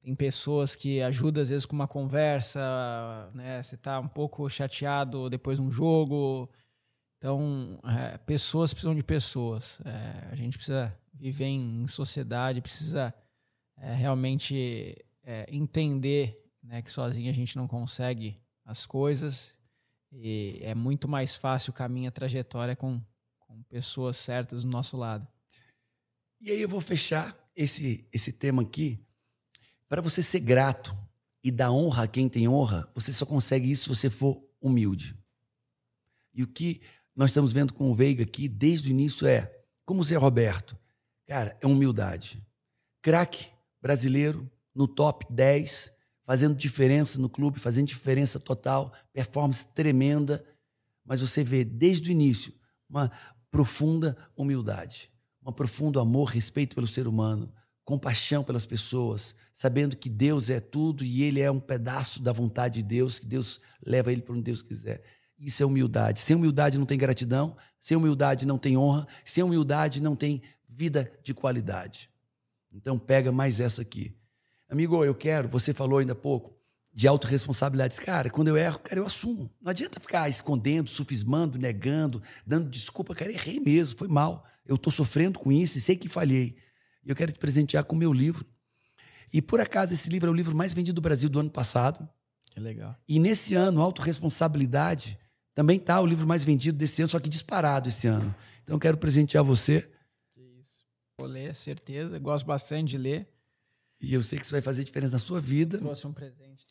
[0.02, 3.62] Tem pessoas que ajudam às vezes com uma conversa, né?
[3.62, 6.50] Você tá um pouco chateado depois de um jogo
[7.24, 9.80] então, é, pessoas precisam de pessoas.
[9.82, 13.14] É, a gente precisa viver em sociedade, precisa
[13.78, 19.58] é, realmente é, entender né, que sozinho a gente não consegue as coisas
[20.12, 23.00] e é muito mais fácil o caminho, a trajetória com,
[23.38, 25.26] com pessoas certas do nosso lado.
[26.44, 29.00] E aí eu vou fechar esse, esse tema aqui.
[29.88, 30.94] Para você ser grato
[31.42, 35.18] e dar honra a quem tem honra, você só consegue isso se você for humilde.
[36.34, 36.82] E o que
[37.16, 39.50] nós estamos vendo com o Veiga aqui desde o início é
[39.86, 40.76] como o Zé Roberto.
[41.26, 42.46] Cara, é humildade.
[43.00, 43.46] Craque
[43.80, 45.94] brasileiro no top 10,
[46.26, 50.44] fazendo diferença no clube, fazendo diferença total, performance tremenda.
[51.06, 52.52] Mas você vê desde o início
[52.86, 53.10] uma
[53.50, 55.10] profunda humildade,
[55.44, 57.52] um profundo amor, respeito pelo ser humano,
[57.84, 62.80] compaixão pelas pessoas, sabendo que Deus é tudo e ele é um pedaço da vontade
[62.80, 65.02] de Deus, que Deus leva ele para onde Deus quiser.
[65.38, 66.20] Isso é humildade.
[66.20, 71.12] Sem humildade não tem gratidão, sem humildade não tem honra, sem humildade não tem vida
[71.22, 72.08] de qualidade.
[72.72, 74.16] Então pega mais essa aqui.
[74.68, 76.53] Amigo, eu quero, você falou ainda há pouco,
[76.94, 78.00] de autorresponsabilidade.
[78.00, 79.50] Cara, quando eu erro, cara, eu assumo.
[79.60, 83.14] Não adianta ficar escondendo, sufismando, negando, dando desculpa.
[83.14, 84.46] Cara, errei mesmo, foi mal.
[84.64, 86.56] Eu estou sofrendo com isso e sei que falhei.
[87.04, 88.46] E eu quero te presentear com o meu livro.
[89.32, 92.08] E por acaso, esse livro é o livro mais vendido do Brasil do ano passado.
[92.52, 92.96] Que legal.
[93.08, 95.18] E nesse ano, Autoresponsabilidade,
[95.52, 98.32] também está o livro mais vendido desse ano, só que disparado esse ano.
[98.62, 99.90] Então eu quero presentear você.
[100.32, 100.84] Que isso.
[101.18, 102.16] Vou ler, certeza.
[102.20, 103.28] Gosto bastante de ler.
[104.00, 105.78] E eu sei que isso vai fazer diferença na sua vida.
[105.78, 106.64] Trouxe um presente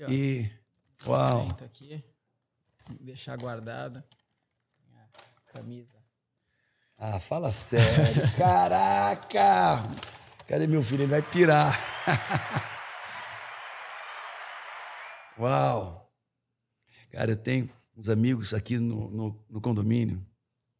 [0.00, 0.10] Aqui, ó.
[0.10, 0.50] E.
[1.06, 1.56] Uau!
[1.62, 2.04] Aqui.
[3.00, 4.04] Deixar guardada.
[5.52, 5.94] Camisa.
[6.96, 8.22] Ah, fala sério.
[8.36, 9.78] Caraca!
[10.46, 11.02] Cadê meu filho?
[11.02, 11.78] Ele vai pirar.
[15.38, 16.10] Uau!
[17.10, 20.24] Cara, eu tenho uns amigos aqui no, no, no condomínio.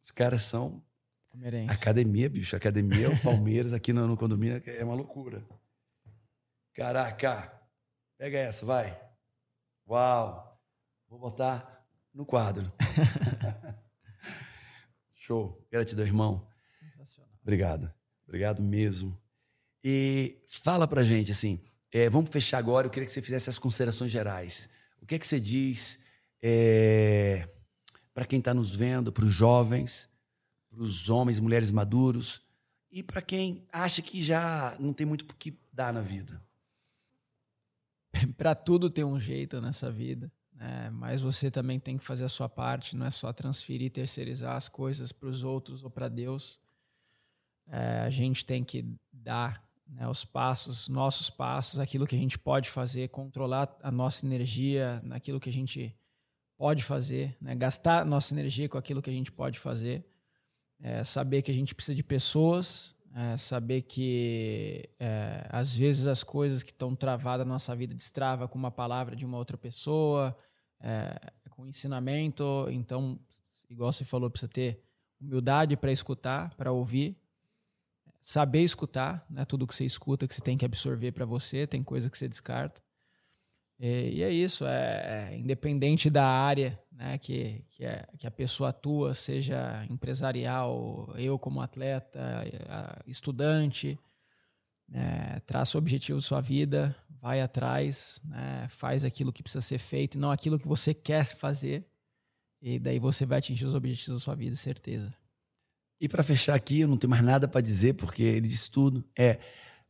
[0.01, 0.83] Os caras são.
[1.29, 1.73] Palmeirense.
[1.73, 2.55] Academia, bicho.
[2.55, 5.43] Academia, o Palmeiras aqui no, no condomínio é uma loucura.
[6.73, 7.51] Caraca!
[8.17, 9.10] Pega essa, vai.
[9.91, 10.57] Uau!
[11.09, 12.71] Vou botar no quadro.
[15.13, 15.67] Show.
[15.69, 16.47] Gratidão, irmão.
[16.79, 17.29] Sensacional.
[17.41, 17.93] Obrigado.
[18.23, 19.21] Obrigado mesmo.
[19.83, 21.61] E fala pra gente, assim,
[21.91, 22.87] é, vamos fechar agora.
[22.87, 24.69] Eu queria que você fizesse as considerações gerais.
[25.01, 25.99] O que é que você diz
[26.41, 27.49] é,
[28.13, 30.07] para quem está nos vendo, para os jovens,
[30.69, 32.41] para os homens e mulheres maduros
[32.89, 36.41] e para quem acha que já não tem muito o que dar na vida?
[38.37, 40.89] para tudo tem um jeito nessa vida, né?
[40.91, 44.67] mas você também tem que fazer a sua parte, não é só transferir, terceirizar as
[44.67, 46.59] coisas para os outros ou para Deus.
[47.67, 52.39] É, a gente tem que dar né, os passos, nossos passos, aquilo que a gente
[52.39, 55.95] pode fazer, controlar a nossa energia naquilo que a gente
[56.57, 57.55] pode fazer, né?
[57.55, 60.05] gastar nossa energia com aquilo que a gente pode fazer,
[60.79, 66.23] é, saber que a gente precisa de pessoas, é, saber que é, às vezes as
[66.23, 70.35] coisas que estão travadas na nossa vida destrava com uma palavra de uma outra pessoa,
[70.79, 71.19] é,
[71.49, 72.67] com ensinamento.
[72.71, 73.19] Então,
[73.69, 74.81] igual você falou, precisa ter
[75.19, 77.17] humildade para escutar, para ouvir,
[78.21, 79.45] saber escutar, né?
[79.45, 82.27] Tudo que você escuta que você tem que absorver para você, tem coisa que você
[82.27, 82.81] descarta.
[83.79, 88.31] E, e é isso, é, é, independente da área né, que, que, é, que, a
[88.31, 92.43] pessoa atua, seja empresarial, eu como atleta,
[93.07, 93.97] estudante,
[94.87, 99.77] né, traça o objetivo da sua vida, vai atrás, né, faz aquilo que precisa ser
[99.77, 101.85] feito e não aquilo que você quer fazer.
[102.61, 105.11] E daí você vai atingir os objetivos da sua vida, certeza.
[105.99, 109.03] E para fechar aqui, eu não tenho mais nada para dizer, porque ele disse tudo.
[109.17, 109.39] É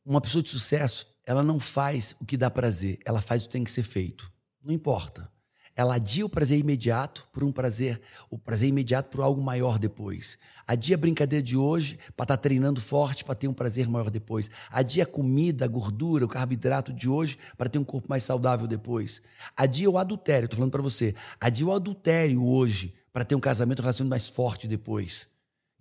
[0.06, 3.52] uma pessoa de sucesso ela não faz o que dá prazer, ela faz o que
[3.52, 4.32] tem que ser feito.
[4.64, 5.32] Não importa.
[5.76, 10.38] Ela adia o prazer imediato por um prazer, o prazer imediato por algo maior depois.
[10.68, 14.10] Adia a brincadeira de hoje para estar tá treinando forte para ter um prazer maior
[14.10, 14.50] depois.
[14.70, 18.68] Adia a comida, a gordura, o carboidrato de hoje para ter um corpo mais saudável
[18.68, 19.22] depois.
[19.56, 21.16] Adia o adultério, estou falando para você.
[21.40, 25.30] Adia o adultério hoje para ter um casamento, um relacionamento mais forte depois.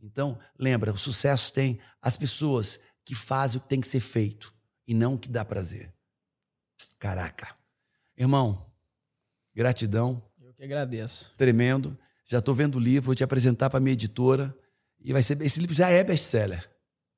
[0.03, 4.55] Então, lembra, o sucesso tem as pessoas que fazem o que tem que ser feito
[4.87, 5.93] e não o que dá prazer.
[6.99, 7.55] Caraca.
[8.17, 8.70] Irmão,
[9.61, 10.23] gratidão.
[10.43, 11.33] Eu que agradeço.
[11.37, 11.97] Tremendo.
[12.27, 14.57] Já estou vendo o livro, vou te apresentar para minha editora.
[15.05, 15.41] E vai ser.
[15.43, 16.67] Esse livro já é best-seller.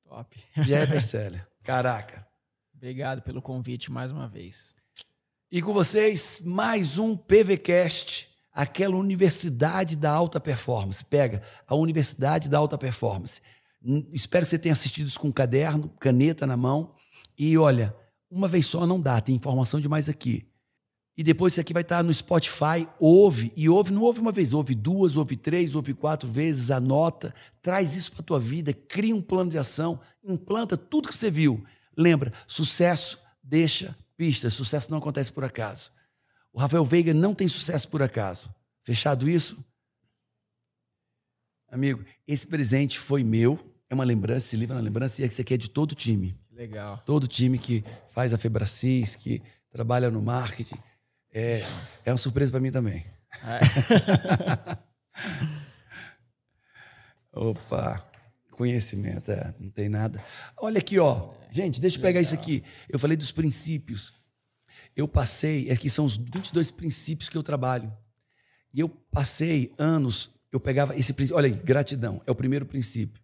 [0.03, 0.37] Top.
[0.57, 1.47] Já é best-seller.
[1.63, 2.27] Caraca.
[2.75, 4.75] Obrigado pelo convite mais uma vez.
[5.49, 11.05] E com vocês, mais um PVCast, aquela universidade da alta performance.
[11.05, 13.39] Pega a universidade da alta performance.
[14.11, 16.93] Espero que você tenha assistido isso com um caderno, caneta na mão.
[17.37, 17.95] E olha,
[18.29, 20.51] uma vez só não dá, tem informação demais aqui.
[21.15, 24.51] E depois isso aqui vai estar no Spotify, ouve, e ouve, não ouve uma vez,
[24.51, 29.15] ouve duas, ouve três, ouve quatro vezes, anota, traz isso para a tua vida, cria
[29.15, 31.63] um plano de ação, implanta tudo que você viu.
[31.95, 35.91] Lembra, sucesso deixa pistas, sucesso não acontece por acaso.
[36.51, 38.53] O Rafael Veiga não tem sucesso por acaso.
[38.83, 39.63] Fechado isso?
[41.67, 43.59] Amigo, esse presente foi meu,
[43.89, 45.95] é uma lembrança, esse livro é uma lembrança, e esse aqui é de todo o
[45.95, 46.35] time.
[46.51, 47.01] Legal.
[47.05, 49.41] Todo time que faz a Febracis, que
[49.71, 50.77] trabalha no marketing,
[51.33, 51.63] é,
[52.05, 53.05] é uma surpresa para mim também.
[53.43, 53.59] É.
[57.37, 58.07] Opa,
[58.51, 60.23] conhecimento, é, não tem nada.
[60.57, 61.33] Olha aqui, ó.
[61.49, 62.63] Gente, deixa eu pegar isso aqui.
[62.87, 64.13] Eu falei dos princípios.
[64.95, 67.91] Eu passei, aqui são os 22 princípios que eu trabalho.
[68.73, 71.37] E eu passei anos, eu pegava esse princípio.
[71.37, 73.23] Olha aí, gratidão, é o primeiro princípio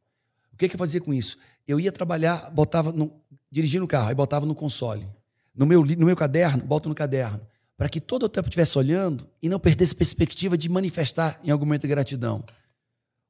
[0.60, 1.38] que, que eu fazia com isso?
[1.66, 3.12] Eu ia trabalhar, botava no,
[3.50, 5.08] dirigindo o carro, aí botava no console.
[5.56, 7.42] No meu, no meu caderno, boto no caderno.
[7.80, 11.64] Para que todo o tempo estivesse olhando e não perdesse perspectiva de manifestar em algum
[11.64, 12.44] momento gratidão.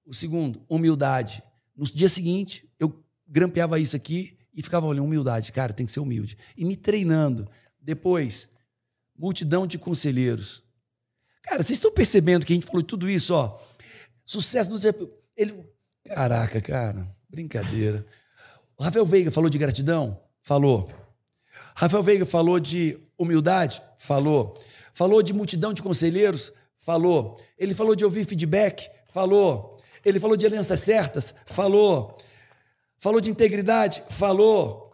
[0.03, 1.43] O segundo, humildade.
[1.77, 5.99] No dia seguinte, eu grampeava isso aqui e ficava olhando, humildade, cara, tem que ser
[5.99, 6.35] humilde.
[6.57, 7.47] E me treinando.
[7.79, 8.49] Depois,
[9.15, 10.63] multidão de conselheiros.
[11.43, 13.55] Cara, vocês estão percebendo que a gente falou tudo isso, ó?
[14.25, 15.13] Sucesso do.
[15.37, 15.63] Ele.
[16.03, 18.03] Caraca, cara, brincadeira.
[18.75, 20.19] O Rafael Veiga falou de gratidão?
[20.41, 20.91] Falou.
[21.75, 23.81] Rafael Veiga falou de humildade?
[23.97, 24.57] Falou.
[24.93, 26.51] Falou de multidão de conselheiros?
[26.77, 27.39] Falou.
[27.57, 28.89] Ele falou de ouvir feedback?
[29.09, 29.79] Falou.
[30.03, 31.35] Ele falou de alianças certas?
[31.45, 32.17] Falou.
[32.97, 34.03] Falou de integridade?
[34.09, 34.93] Falou.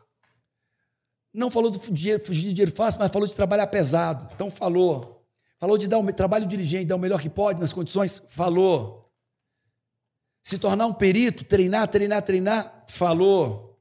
[1.33, 4.29] Não falou de fugir, de dinheiro fácil, mas falou de trabalhar pesado.
[4.33, 5.23] Então falou.
[5.59, 8.21] Falou de dar um trabalho dirigente, dar o melhor que pode nas condições?
[8.29, 9.09] Falou.
[10.43, 12.85] Se tornar um perito, treinar, treinar, treinar?
[12.87, 13.79] Falou.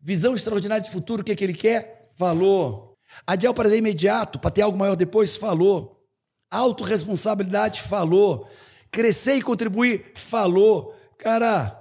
[0.00, 2.08] Visão extraordinária de futuro, o que, é que ele quer?
[2.14, 2.85] Falou.
[3.26, 5.36] Adiar o prazer imediato para ter algo maior depois?
[5.36, 6.04] Falou.
[6.50, 7.82] Autoresponsabilidade?
[7.82, 8.48] Falou.
[8.90, 10.12] Crescer e contribuir?
[10.14, 10.94] Falou.
[11.18, 11.76] Cara,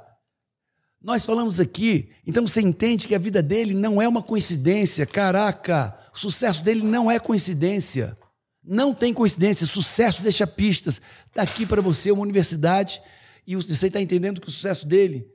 [1.01, 5.05] nós falamos aqui, então você entende que a vida dele não é uma coincidência.
[5.05, 8.17] Caraca, o sucesso dele não é coincidência.
[8.63, 9.67] Não tem coincidência.
[9.67, 10.99] Sucesso deixa pistas.
[11.27, 12.99] Está aqui para você uma universidade
[13.45, 15.27] e você está entendendo que o sucesso dele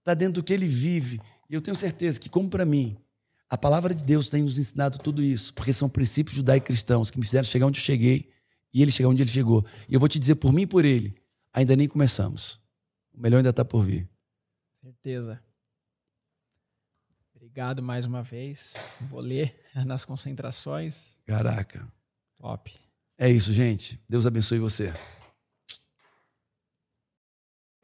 [0.00, 1.18] está dentro do que ele vive.
[1.48, 2.98] E eu tenho certeza que, como para mim,
[3.50, 7.24] a palavra de Deus tem nos ensinado tudo isso, porque são princípios judaico-cristãos que me
[7.24, 8.30] fizeram chegar onde eu cheguei
[8.72, 9.64] e ele chegar onde ele chegou.
[9.88, 11.16] E eu vou te dizer por mim e por ele,
[11.52, 12.60] ainda nem começamos.
[13.14, 14.08] O melhor ainda está por vir.
[14.74, 15.42] Certeza.
[17.34, 18.74] Obrigado mais uma vez.
[19.08, 21.18] Vou ler nas concentrações.
[21.26, 21.90] Caraca.
[22.36, 22.74] Top.
[23.16, 24.00] É isso, gente.
[24.08, 24.92] Deus abençoe você.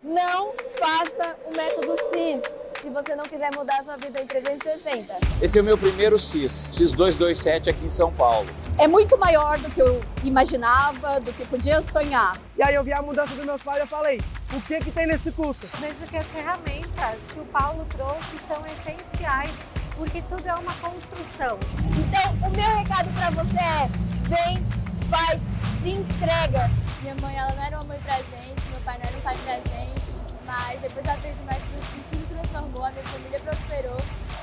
[0.03, 5.15] Não faça o método CIS se você não quiser mudar a sua vida em 360.
[5.41, 8.47] Esse é o meu primeiro CIS, CIS 227 aqui em São Paulo.
[8.77, 12.37] É muito maior do que eu imaginava, do que podia sonhar.
[12.59, 14.21] E aí eu vi a mudança dos meus pais e eu falei,
[14.53, 15.67] o que que tem nesse curso?
[15.81, 19.65] Vejo que as ferramentas que o Paulo trouxe são essenciais,
[19.97, 21.59] porque tudo é uma construção.
[21.89, 23.89] Então, o meu recado para você é:
[24.25, 24.63] vem,
[25.09, 25.41] faz,
[25.83, 26.71] se entrega.
[27.01, 30.15] Minha mãe, ela não era uma mãe presente, meu pai não era um pai presente,
[30.45, 32.14] mas depois ela fez o método tudo
[32.55, 33.97] transformou, a minha família prosperou.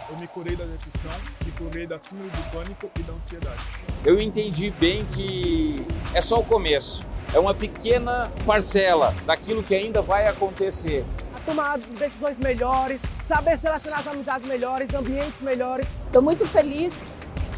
[0.09, 1.11] Eu me curei da depressão,
[1.45, 3.63] me curei da síndrome do pânico e da ansiedade.
[4.03, 7.05] Eu entendi bem que é só o começo.
[7.33, 11.05] É uma pequena parcela daquilo que ainda vai acontecer.
[11.33, 15.87] A tomar decisões melhores, saber selecionar as amizades melhores, ambientes melhores.
[16.07, 16.93] Estou muito feliz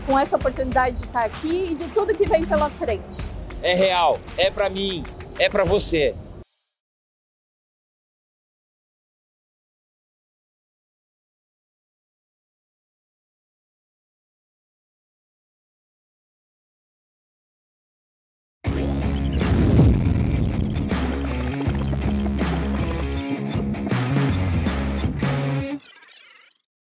[0.05, 3.27] com essa oportunidade de estar aqui e de tudo que vem pela frente.
[3.63, 5.03] É real, é para mim,
[5.39, 6.13] é para você.